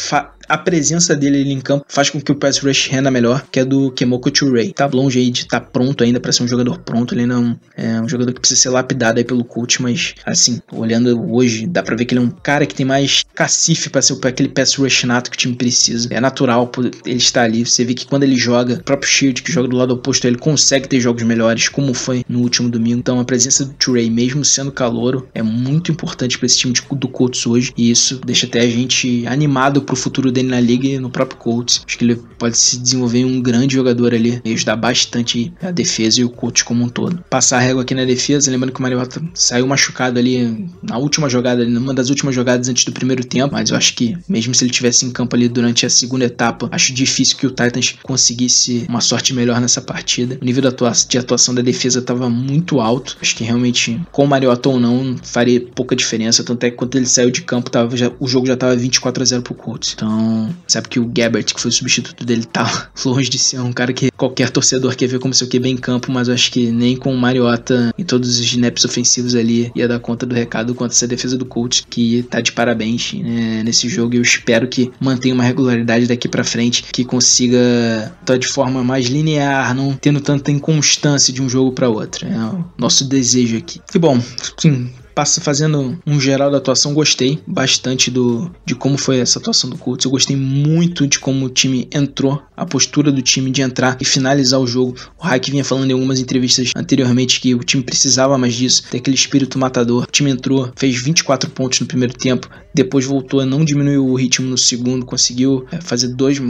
a 0.47 0.57
presença 0.57 1.15
dele 1.15 1.41
ali 1.41 1.51
em 1.51 1.61
campo 1.61 1.85
faz 1.87 2.09
com 2.09 2.19
que 2.19 2.31
o 2.31 2.35
pass 2.35 2.59
rush 2.59 2.87
renda 2.87 3.11
melhor, 3.11 3.45
que 3.51 3.59
é 3.59 3.65
do 3.65 3.91
Kemoko 3.91 4.31
Turei. 4.31 4.73
Tá 4.73 4.89
longe 4.91 5.19
aí 5.19 5.31
de 5.31 5.41
estar 5.41 5.59
tá 5.59 5.65
pronto 5.65 6.03
ainda 6.03 6.19
para 6.19 6.31
ser 6.31 6.43
um 6.43 6.47
jogador 6.47 6.79
pronto, 6.79 7.13
ele 7.13 7.25
não 7.25 7.59
é 7.75 7.99
um 8.01 8.07
jogador 8.07 8.33
que 8.33 8.39
precisa 8.39 8.61
ser 8.61 8.69
lapidado 8.69 9.19
aí 9.19 9.23
pelo 9.23 9.43
coach, 9.43 9.81
mas 9.81 10.13
assim, 10.25 10.61
olhando 10.71 11.31
hoje, 11.31 11.67
dá 11.67 11.81
para 11.83 11.95
ver 11.95 12.05
que 12.05 12.13
ele 12.13 12.21
é 12.21 12.23
um 12.23 12.29
cara 12.29 12.65
que 12.65 12.75
tem 12.75 12.85
mais 12.85 13.23
cacife 13.33 13.89
para 13.89 14.01
ser 14.01 14.17
aquele 14.23 14.49
pass 14.49 14.75
rush 14.75 15.03
nato 15.03 15.31
que 15.31 15.37
o 15.37 15.39
time 15.39 15.55
precisa. 15.55 16.07
É 16.11 16.19
natural 16.19 16.71
ele 17.05 17.17
estar 17.17 17.43
ali, 17.43 17.65
você 17.65 17.83
vê 17.83 17.93
que 17.93 18.05
quando 18.05 18.23
ele 18.23 18.35
joga, 18.35 18.75
o 18.75 18.83
próprio 18.83 19.09
Shield 19.09 19.41
que 19.41 19.51
joga 19.51 19.67
do 19.67 19.77
lado 19.77 19.93
oposto, 19.93 20.25
ele 20.25 20.37
consegue 20.37 20.87
ter 20.87 20.99
jogos 20.99 21.23
melhores, 21.23 21.69
como 21.69 21.93
foi 21.93 22.23
no 22.27 22.39
último 22.39 22.69
domingo. 22.69 22.99
Então 22.99 23.19
a 23.19 23.25
presença 23.25 23.65
do 23.65 23.73
Turei, 23.73 24.09
mesmo 24.09 24.43
sendo 24.43 24.71
calouro, 24.71 25.27
é 25.33 25.41
muito 25.41 25.91
importante 25.91 26.37
para 26.37 26.45
esse 26.45 26.57
time 26.57 26.73
do 26.91 27.07
Colts 27.07 27.45
hoje, 27.45 27.73
e 27.77 27.89
isso 27.89 28.19
deixa 28.25 28.45
até 28.45 28.61
a 28.61 28.69
gente 28.69 29.25
animado 29.27 29.81
pro 29.81 29.95
futuro 29.95 30.31
dele 30.31 30.40
dele 30.41 30.49
na 30.49 30.59
liga 30.59 30.87
e 30.87 30.99
no 30.99 31.09
próprio 31.09 31.37
Colts. 31.37 31.83
Acho 31.85 31.97
que 31.97 32.03
ele 32.03 32.15
pode 32.37 32.57
se 32.57 32.77
desenvolver 32.77 33.19
em 33.19 33.25
um 33.25 33.41
grande 33.41 33.75
jogador 33.75 34.13
ali 34.13 34.41
e 34.43 34.53
ajudar 34.53 34.75
bastante 34.75 35.53
a 35.61 35.71
defesa 35.71 36.21
e 36.21 36.23
o 36.23 36.29
Colts 36.29 36.63
como 36.63 36.83
um 36.83 36.89
todo. 36.89 37.23
Passar 37.29 37.57
a 37.57 37.59
régua 37.59 37.83
aqui 37.83 37.93
na 37.93 38.05
defesa, 38.05 38.49
lembrando 38.51 38.73
que 38.73 38.79
o 38.79 38.81
Mariota 38.81 39.21
saiu 39.33 39.67
machucado 39.67 40.19
ali 40.19 40.67
na 40.81 40.97
última 40.97 41.29
jogada, 41.29 41.63
numa 41.65 41.93
das 41.93 42.09
últimas 42.09 42.33
jogadas 42.33 42.67
antes 42.67 42.83
do 42.85 42.91
primeiro 42.91 43.23
tempo, 43.23 43.53
mas 43.53 43.69
eu 43.69 43.77
acho 43.77 43.93
que 43.93 44.17
mesmo 44.27 44.53
se 44.55 44.63
ele 44.63 44.71
tivesse 44.71 45.05
em 45.05 45.11
campo 45.11 45.35
ali 45.35 45.47
durante 45.47 45.85
a 45.85 45.89
segunda 45.89 46.25
etapa, 46.25 46.67
acho 46.71 46.93
difícil 46.93 47.37
que 47.37 47.45
o 47.45 47.49
Titans 47.49 47.95
conseguisse 48.01 48.85
uma 48.89 49.01
sorte 49.01 49.33
melhor 49.33 49.61
nessa 49.61 49.81
partida. 49.81 50.37
O 50.41 50.45
nível 50.45 50.63
de 51.07 51.17
atuação 51.17 51.53
da 51.53 51.61
defesa 51.61 51.99
estava 51.99 52.29
muito 52.29 52.79
alto. 52.79 53.17
Acho 53.21 53.35
que 53.35 53.43
realmente, 53.43 53.99
com 54.11 54.25
o 54.25 54.27
Mariota 54.27 54.69
ou 54.69 54.79
não, 54.79 55.15
faria 55.21 55.61
pouca 55.61 55.95
diferença. 55.95 56.43
Tanto 56.43 56.63
é 56.63 56.71
que 56.71 56.77
quando 56.77 56.95
ele 56.95 57.05
saiu 57.05 57.29
de 57.29 57.41
campo, 57.41 57.69
tava, 57.69 57.95
já, 57.95 58.11
o 58.19 58.27
jogo 58.27 58.47
já 58.47 58.53
estava 58.53 58.75
24 58.75 59.21
a 59.21 59.25
0 59.25 59.41
pro 59.41 59.53
Colts. 59.53 59.93
Então, 59.95 60.20
sabe 60.67 60.87
que 60.87 60.99
o 60.99 61.05
Gabbert, 61.05 61.53
que 61.53 61.59
foi 61.59 61.69
o 61.69 61.73
substituto 61.73 62.25
dele, 62.25 62.45
tá 62.45 62.91
longe 63.05 63.29
de 63.29 63.37
ser 63.37 63.59
um 63.59 63.71
cara 63.71 63.93
que 63.93 64.11
qualquer 64.11 64.49
torcedor 64.49 64.95
quer 64.95 65.07
ver 65.07 65.19
como 65.19 65.33
seu 65.33 65.47
QB 65.47 65.69
em 65.69 65.77
campo, 65.77 66.11
mas 66.11 66.27
eu 66.27 66.33
acho 66.33 66.51
que 66.51 66.71
nem 66.71 66.95
com 66.95 67.13
o 67.13 67.17
Mariota 67.17 67.93
e 67.97 68.03
todos 68.03 68.29
os 68.29 68.39
snaps 68.39 68.85
ofensivos 68.85 69.35
ali 69.35 69.71
ia 69.75 69.87
dar 69.87 69.99
conta 69.99 70.25
do 70.25 70.35
recado 70.35 70.75
contra 70.75 70.95
essa 70.95 71.07
defesa 71.07 71.37
do 71.37 71.45
Colts, 71.45 71.85
que 71.89 72.23
tá 72.23 72.41
de 72.41 72.51
parabéns 72.51 73.13
né, 73.13 73.63
nesse 73.63 73.89
jogo. 73.89 74.13
E 74.13 74.17
eu 74.17 74.21
espero 74.21 74.67
que 74.67 74.91
mantenha 74.99 75.33
uma 75.33 75.43
regularidade 75.43 76.07
daqui 76.07 76.27
para 76.27 76.43
frente, 76.43 76.83
que 76.91 77.03
consiga 77.03 78.13
estar 78.21 78.37
de 78.37 78.47
forma 78.47 78.83
mais 78.83 79.07
linear, 79.07 79.73
não 79.75 79.93
tendo 79.93 80.21
tanta 80.21 80.51
inconstância 80.51 81.33
de 81.33 81.41
um 81.41 81.49
jogo 81.49 81.71
para 81.71 81.89
outro. 81.89 82.27
É 82.27 82.37
o 82.37 82.65
nosso 82.77 83.05
desejo 83.05 83.57
aqui. 83.57 83.81
E 83.93 83.99
bom, 83.99 84.21
sim, 84.57 84.89
passa 85.21 85.39
fazendo 85.39 86.01
um 86.07 86.19
geral 86.19 86.49
da 86.49 86.57
atuação, 86.57 86.95
gostei 86.95 87.37
bastante 87.45 88.09
do 88.09 88.49
de 88.65 88.73
como 88.73 88.97
foi 88.97 89.19
essa 89.19 89.37
atuação 89.37 89.69
do 89.69 89.77
Colts. 89.77 90.03
Eu 90.03 90.09
gostei 90.09 90.35
muito 90.35 91.05
de 91.05 91.19
como 91.19 91.45
o 91.45 91.49
time 91.49 91.87
entrou, 91.93 92.41
a 92.57 92.65
postura 92.65 93.11
do 93.11 93.21
time 93.21 93.51
de 93.51 93.61
entrar 93.61 93.97
e 94.01 94.05
finalizar 94.05 94.59
o 94.59 94.65
jogo. 94.65 94.95
O 95.19 95.23
Hack 95.23 95.51
vinha 95.51 95.63
falando 95.63 95.91
em 95.91 95.93
algumas 95.93 96.19
entrevistas 96.19 96.71
anteriormente 96.75 97.39
que 97.39 97.53
o 97.53 97.59
time 97.59 97.83
precisava 97.83 98.35
mais 98.35 98.55
disso, 98.55 98.83
ter 98.89 98.97
aquele 98.97 99.15
espírito 99.15 99.59
matador. 99.59 100.03
O 100.03 100.11
time 100.11 100.31
entrou, 100.31 100.71
fez 100.75 100.99
24 100.99 101.51
pontos 101.51 101.79
no 101.81 101.85
primeiro 101.85 102.13
tempo, 102.13 102.49
depois 102.73 103.05
voltou 103.05 103.41
a 103.41 103.45
não 103.45 103.63
diminuir 103.63 103.97
o 103.97 104.15
ritmo 104.15 104.47
no 104.47 104.57
segundo, 104.57 105.05
conseguiu 105.05 105.65
é, 105.71 105.81
fazer 105.81 106.07
dois, 106.09 106.41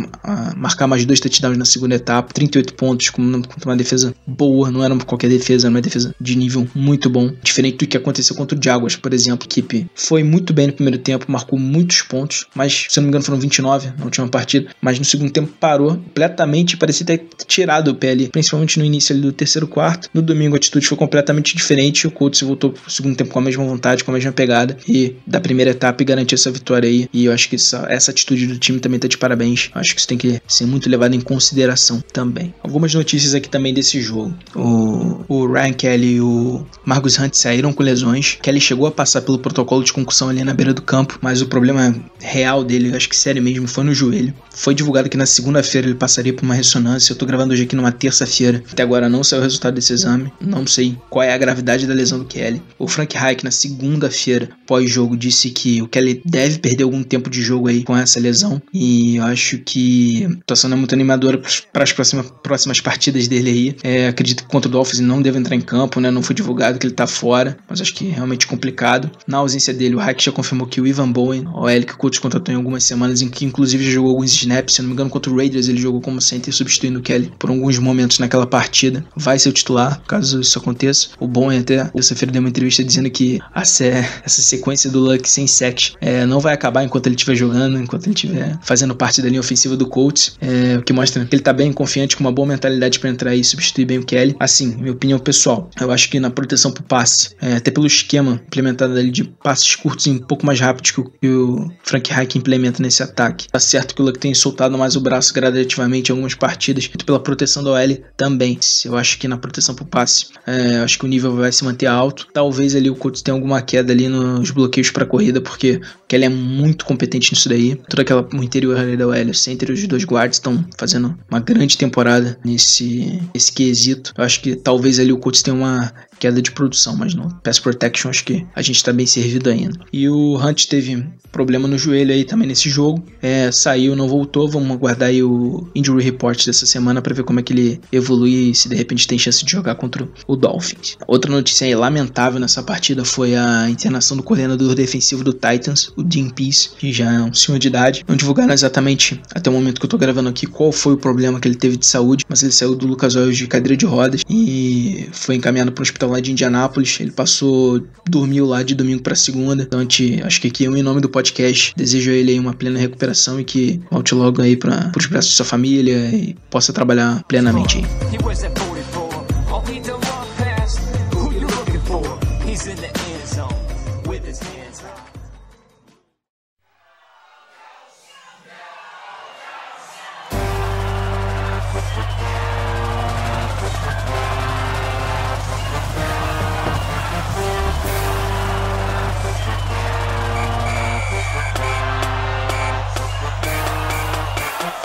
marcar 0.55 0.87
mais 0.87 1.05
dois 1.05 1.19
touchdowns 1.19 1.57
na 1.57 1.65
segunda 1.65 1.95
etapa, 1.95 2.33
38 2.33 2.73
pontos 2.75 3.09
com 3.09 3.21
uma 3.21 3.75
defesa 3.75 4.13
boa, 4.25 4.71
não 4.71 4.83
era 4.83 4.95
qualquer 4.99 5.29
defesa, 5.29 5.67
era 5.67 5.73
uma 5.73 5.81
defesa 5.81 6.15
de 6.19 6.35
nível 6.37 6.67
muito 6.75 7.09
bom, 7.09 7.33
diferente 7.43 7.77
do 7.77 7.87
que 7.87 7.97
aconteceu 7.97 8.35
contra 8.35 8.57
o 8.57 8.60
Jaguars, 8.61 8.95
por 8.95 9.13
exemplo, 9.13 9.47
que 9.47 9.61
foi 9.95 10.23
muito 10.23 10.53
bem 10.53 10.67
no 10.67 10.73
primeiro 10.73 10.97
tempo, 10.97 11.25
marcou 11.29 11.57
muitos 11.57 12.01
pontos, 12.01 12.47
mas 12.53 12.87
se 12.89 12.97
não 12.97 13.03
me 13.03 13.09
engano 13.09 13.23
foram 13.23 13.39
29 13.39 13.93
na 13.97 14.05
última 14.05 14.27
partida, 14.27 14.69
mas 14.81 14.97
no 14.99 15.05
segundo 15.05 15.31
tempo 15.31 15.51
parou 15.59 15.95
completamente, 15.95 16.77
parecia 16.77 17.05
ter 17.05 17.25
tirado 17.47 17.89
o 17.89 17.95
pé 17.95 18.11
ali, 18.11 18.27
principalmente 18.29 18.77
no 18.79 18.85
início 18.85 19.13
ali 19.13 19.21
do 19.21 19.31
terceiro 19.31 19.67
quarto. 19.67 20.09
No 20.13 20.21
domingo 20.21 20.55
a 20.55 20.57
atitude 20.57 20.85
foi 20.85 20.97
completamente 20.97 21.55
diferente, 21.55 22.07
o 22.07 22.11
Colts 22.11 22.41
voltou 22.41 22.71
pro 22.71 22.89
segundo 22.89 23.15
tempo 23.15 23.31
com 23.31 23.39
a 23.39 23.41
mesma 23.41 23.63
vontade, 23.63 24.03
com 24.03 24.11
a 24.11 24.13
mesma 24.13 24.31
pegada 24.31 24.77
e 24.87 25.15
da 25.25 25.39
primeira 25.39 25.71
etapa 25.71 26.03
garantiu 26.03 26.35
essa 26.35 26.51
vitória 26.51 26.87
aí. 26.87 27.07
E 27.13 27.25
eu 27.25 27.33
acho 27.33 27.49
que 27.49 27.55
essa, 27.55 27.85
essa 27.89 28.11
atitude 28.11 28.47
do 28.47 28.57
time 28.57 28.79
também 28.79 28.99
tá 28.99 29.07
de 29.07 29.17
parabéns. 29.17 29.69
Eu 29.73 29.81
acho 29.81 29.93
que 29.93 29.99
isso 29.99 30.07
tem 30.07 30.17
que 30.17 30.41
ser 30.47 30.65
muito 30.65 30.89
levado 30.89 31.15
em 31.15 31.21
consideração 31.21 32.01
também. 32.13 32.53
Algumas 32.63 32.93
notícias 32.93 33.33
aqui 33.33 33.49
também 33.49 33.73
desse 33.73 34.01
jogo. 34.01 34.33
O, 34.55 35.23
o 35.27 35.51
Ryan 35.51 35.73
Kelly 35.73 36.15
e 36.15 36.21
o 36.21 36.65
Marcus 36.85 37.17
Hunt 37.17 37.33
saíram 37.33 37.73
com 37.73 37.83
lesões. 37.83 38.37
Kelly 38.41 38.59
chegou 38.59 38.87
a 38.87 38.91
passar 38.91 39.21
pelo 39.21 39.39
protocolo 39.39 39.83
de 39.83 39.93
concussão 39.93 40.29
ali 40.29 40.43
na 40.43 40.53
beira 40.53 40.73
do 40.73 40.81
campo, 40.81 41.17
mas 41.21 41.41
o 41.41 41.47
problema 41.47 41.95
real 42.19 42.63
dele, 42.63 42.95
acho 42.95 43.09
que 43.09 43.15
sério 43.15 43.41
mesmo, 43.41 43.67
foi 43.67 43.83
no 43.83 43.93
joelho. 43.93 44.33
Foi 44.53 44.75
divulgado 44.75 45.09
que 45.09 45.17
na 45.17 45.25
segunda-feira 45.25 45.87
ele 45.87 45.95
passaria 45.95 46.33
por 46.33 46.43
uma 46.43 46.53
ressonância. 46.53 47.13
Eu 47.13 47.17
tô 47.17 47.25
gravando 47.25 47.53
hoje 47.53 47.63
aqui 47.63 47.75
numa 47.75 47.91
terça-feira. 47.91 48.63
Até 48.71 48.83
agora 48.83 49.07
não 49.07 49.23
saiu 49.23 49.39
o 49.39 49.43
resultado 49.43 49.75
desse 49.75 49.93
exame. 49.93 50.31
Não 50.41 50.65
sei 50.67 50.97
qual 51.09 51.23
é 51.23 51.33
a 51.33 51.37
gravidade 51.37 51.87
da 51.87 51.93
lesão 51.93 52.19
do 52.19 52.25
Kelly. 52.25 52.61
O 52.77 52.87
Frank 52.87 53.17
Reich, 53.17 53.43
na 53.43 53.51
segunda-feira, 53.51 54.49
pós-jogo, 54.65 55.15
disse 55.15 55.49
que 55.49 55.81
o 55.81 55.87
Kelly 55.87 56.21
deve 56.25 56.59
perder 56.59 56.83
algum 56.83 57.03
tempo 57.03 57.29
de 57.29 57.41
jogo 57.41 57.67
aí 57.67 57.83
com 57.83 57.95
essa 57.95 58.19
lesão. 58.19 58.61
E 58.73 59.17
eu 59.17 59.23
acho 59.23 59.59
que 59.59 60.25
a 60.25 60.29
situação 60.29 60.71
é 60.71 60.75
muito 60.75 60.93
animadora 60.93 61.41
para 61.71 61.83
as 61.83 61.91
próximas, 61.91 62.31
próximas 62.43 62.81
partidas 62.81 63.27
dele 63.27 63.49
aí. 63.49 63.75
É, 63.83 64.07
acredito 64.07 64.43
que 64.43 64.49
contra 64.49 64.67
o 64.67 64.71
Dolphins 64.71 64.99
não 64.99 65.21
deve 65.21 65.37
entrar 65.37 65.55
em 65.55 65.61
campo, 65.61 65.99
né? 65.99 66.11
Não 66.11 66.23
foi 66.23 66.35
divulgado 66.35 66.79
que 66.79 66.85
ele 66.85 66.93
tá 66.93 67.07
fora. 67.07 67.57
Mas 67.69 67.81
acho 67.81 67.93
que 67.93 68.05
realmente 68.05 68.30
complicado. 68.47 69.09
Na 69.27 69.37
ausência 69.37 69.73
dele, 69.73 69.95
o 69.95 69.99
Hack 69.99 70.21
já 70.21 70.31
confirmou 70.31 70.67
que 70.67 70.81
o 70.81 70.87
Ivan 70.87 71.11
Bowen, 71.11 71.47
o 71.53 71.67
L 71.67 71.85
que 71.85 71.93
o 71.93 71.97
coach 71.97 72.19
contratou 72.19 72.53
em 72.53 72.57
algumas 72.57 72.83
semanas, 72.83 73.21
em 73.21 73.29
que 73.29 73.45
inclusive 73.45 73.83
já 73.85 73.91
jogou 73.91 74.11
alguns 74.11 74.33
snaps, 74.33 74.75
se 74.75 74.81
não 74.81 74.89
me 74.89 74.93
engano, 74.93 75.09
contra 75.09 75.31
o 75.31 75.35
Raiders, 75.35 75.67
ele 75.67 75.79
jogou 75.79 76.01
como 76.01 76.21
center, 76.21 76.53
substituindo 76.53 76.99
o 76.99 77.01
Kelly 77.01 77.31
por 77.37 77.49
alguns 77.49 77.77
momentos 77.79 78.19
naquela 78.19 78.45
partida. 78.45 79.03
Vai 79.15 79.39
ser 79.39 79.49
o 79.49 79.51
titular, 79.51 80.01
caso 80.07 80.41
isso 80.41 80.57
aconteça. 80.57 81.09
O 81.19 81.27
Bowen 81.27 81.59
até, 81.59 81.85
terça-feira, 81.85 82.31
deu 82.31 82.41
uma 82.41 82.49
entrevista 82.49 82.83
dizendo 82.83 83.09
que 83.09 83.39
essa 83.55 84.41
sequência 84.41 84.89
do 84.89 84.99
Luck 84.99 85.29
sem 85.29 85.47
sacks 85.47 85.93
é, 85.99 86.25
não 86.25 86.39
vai 86.39 86.53
acabar 86.53 86.83
enquanto 86.83 87.07
ele 87.07 87.15
estiver 87.15 87.35
jogando, 87.35 87.77
enquanto 87.77 88.05
ele 88.05 88.15
estiver 88.15 88.57
fazendo 88.61 88.95
parte 88.95 89.21
da 89.21 89.29
linha 89.29 89.39
ofensiva 89.39 89.75
do 89.75 89.87
Colts, 89.87 90.35
é, 90.41 90.77
o 90.77 90.83
que 90.83 90.93
mostra 90.93 91.25
que 91.25 91.35
ele 91.35 91.41
tá 91.41 91.53
bem 91.53 91.71
confiante, 91.71 92.15
com 92.15 92.23
uma 92.23 92.31
boa 92.31 92.47
mentalidade 92.47 92.99
para 92.99 93.09
entrar 93.09 93.35
e 93.35 93.43
substituir 93.43 93.85
bem 93.85 93.97
o 93.97 94.05
Kelly. 94.05 94.35
Assim, 94.39 94.75
minha 94.75 94.91
opinião 94.91 95.19
pessoal, 95.19 95.69
eu 95.79 95.91
acho 95.91 96.09
que 96.09 96.19
na 96.19 96.29
proteção 96.29 96.71
pro 96.71 96.83
passe, 96.83 97.29
é, 97.41 97.53
até 97.53 97.71
pelo 97.71 97.87
esquema 97.87 98.20
implementado 98.29 98.93
ali 98.93 99.09
de 99.09 99.23
passes 99.23 99.75
curtos 99.75 100.05
e 100.05 100.11
um 100.11 100.19
pouco 100.19 100.45
mais 100.45 100.59
rápidos 100.59 100.91
que 100.91 100.99
o, 100.99 101.05
que 101.05 101.27
o 101.27 101.71
Frank 101.83 102.11
Reich 102.11 102.37
implementa 102.37 102.81
nesse 102.81 103.01
ataque. 103.03 103.47
Tá 103.49 103.59
certo 103.59 103.95
que 103.95 104.01
o 104.01 104.05
Luck 104.05 104.19
tem 104.19 104.33
soltado 104.33 104.77
mais 104.77 104.95
o 104.95 105.01
braço 105.01 105.33
gradativamente 105.33 106.09
em 106.09 106.13
algumas 106.13 106.35
partidas, 106.35 106.87
pela 106.87 107.19
proteção 107.19 107.63
da 107.63 107.71
OL 107.71 107.97
também. 108.15 108.59
Eu 108.85 108.97
acho 108.97 109.17
que 109.17 109.27
na 109.27 109.37
proteção 109.37 109.73
pro 109.75 109.85
passe, 109.85 110.27
é, 110.45 110.77
acho 110.77 110.99
que 110.99 111.05
o 111.05 111.07
nível 111.07 111.35
vai 111.35 111.51
se 111.51 111.63
manter 111.63 111.87
alto. 111.87 112.27
Talvez 112.33 112.75
ali 112.75 112.89
o 112.89 112.95
Colts 112.95 113.21
tenha 113.21 113.35
alguma 113.35 113.61
queda 113.61 113.91
ali 113.91 114.07
nos 114.07 114.51
bloqueios 114.51 114.91
para 114.91 115.05
corrida, 115.05 115.41
porque 115.41 115.81
Kelly 116.07 116.25
é 116.25 116.29
muito 116.29 116.85
competente 116.85 117.31
nisso 117.31 117.47
daí. 117.47 117.75
Toda 117.89 118.01
aquela 118.01 118.27
o 118.33 118.43
interior 118.43 118.77
ali 118.77 118.97
da 118.97 119.07
OL, 119.07 119.29
o 119.29 119.33
center 119.33 119.69
e 119.69 119.73
os 119.73 119.87
dois 119.87 120.03
guards 120.03 120.37
estão 120.37 120.65
fazendo 120.77 121.17
uma 121.29 121.39
grande 121.39 121.77
temporada 121.77 122.37
nesse, 122.43 123.21
nesse 123.33 123.51
quesito. 123.51 124.13
Eu 124.17 124.23
acho 124.23 124.41
que 124.41 124.55
talvez 124.55 124.99
ali 124.99 125.11
o 125.11 125.17
Colts 125.17 125.41
tenha 125.41 125.55
uma 125.55 125.91
queda 126.21 126.39
de 126.39 126.51
produção, 126.51 126.95
mas 126.95 127.15
no 127.15 127.33
Pass 127.43 127.59
Protection 127.59 128.11
acho 128.11 128.23
que 128.23 128.45
a 128.55 128.61
gente 128.61 128.83
tá 128.83 128.93
bem 128.93 129.07
servido 129.07 129.49
ainda. 129.49 129.79
E 129.91 130.07
o 130.07 130.37
Hunt 130.37 130.67
teve 130.67 131.03
problema 131.31 131.67
no 131.67 131.77
joelho 131.77 132.13
aí 132.13 132.23
também 132.23 132.47
nesse 132.47 132.69
jogo, 132.69 133.03
é, 133.21 133.51
saiu, 133.51 133.95
não 133.95 134.07
voltou, 134.07 134.47
vamos 134.47 134.69
aguardar 134.71 135.09
aí 135.09 135.23
o 135.23 135.67
Injury 135.73 136.03
Report 136.03 136.45
dessa 136.45 136.65
semana 136.65 137.01
para 137.01 137.15
ver 137.15 137.23
como 137.23 137.39
é 137.39 137.43
que 137.43 137.53
ele 137.53 137.81
evolui 137.91 138.51
e 138.51 138.55
se 138.55 138.69
de 138.69 138.75
repente 138.75 139.07
tem 139.07 139.17
chance 139.17 139.43
de 139.43 139.51
jogar 139.51 139.75
contra 139.75 140.07
o 140.27 140.35
Dolphins. 140.35 140.97
Outra 141.07 141.31
notícia 141.31 141.65
aí 141.65 141.73
lamentável 141.73 142.39
nessa 142.39 142.61
partida 142.61 143.03
foi 143.03 143.35
a 143.35 143.69
internação 143.69 144.15
do 144.15 144.21
coordenador 144.21 144.75
defensivo 144.75 145.23
do 145.23 145.33
Titans, 145.33 145.91
o 145.95 146.03
Dean 146.03 146.29
Peace, 146.29 146.69
que 146.77 146.91
já 146.91 147.11
é 147.11 147.21
um 147.21 147.33
senhor 147.33 147.57
de 147.57 147.67
idade. 147.67 148.03
Não 148.07 148.15
divulgaram 148.15 148.53
exatamente 148.53 149.19
até 149.33 149.49
o 149.49 149.53
momento 149.53 149.79
que 149.79 149.85
eu 149.85 149.89
tô 149.89 149.97
gravando 149.97 150.29
aqui 150.29 150.45
qual 150.45 150.71
foi 150.71 150.93
o 150.93 150.97
problema 150.97 151.39
que 151.39 151.47
ele 151.47 151.55
teve 151.55 151.77
de 151.77 151.85
saúde, 151.85 152.25
mas 152.29 152.43
ele 152.43 152.51
saiu 152.51 152.75
do 152.75 152.85
Lucas 152.85 153.15
Oil 153.15 153.31
de 153.31 153.47
cadeira 153.47 153.77
de 153.77 153.85
rodas 153.85 154.21
e 154.29 155.07
foi 155.11 155.35
encaminhado 155.35 155.71
para 155.71 155.81
o 155.81 155.83
hospital 155.83 156.10
lá 156.11 156.19
de 156.19 156.31
Indianápolis. 156.31 156.99
Ele 156.99 157.11
passou, 157.11 157.81
dormiu 158.07 158.45
lá 158.45 158.63
de 158.63 158.75
domingo 158.75 159.01
para 159.01 159.15
segunda. 159.15 159.63
Então, 159.63 159.79
gente, 159.81 160.21
acho 160.23 160.41
que 160.41 160.47
aqui 160.47 160.63
eu, 160.65 160.75
em 160.75 160.83
nome 160.83 161.01
do 161.01 161.09
podcast, 161.09 161.73
desejo 161.75 162.11
a 162.11 162.13
ele 162.13 162.31
aí 162.31 162.39
uma 162.39 162.53
plena 162.53 162.79
recuperação 162.79 163.39
e 163.39 163.43
que 163.43 163.81
volte 163.89 164.13
logo 164.15 164.41
aí 164.41 164.55
para 164.55 164.91
os 164.97 165.05
braços 165.05 165.31
de 165.31 165.37
sua 165.37 165.45
família 165.45 166.09
e 166.13 166.35
possa 166.49 166.71
trabalhar 166.73 167.23
plenamente 167.27 167.77
aí. 167.77 168.70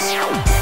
Bye. 0.06 0.55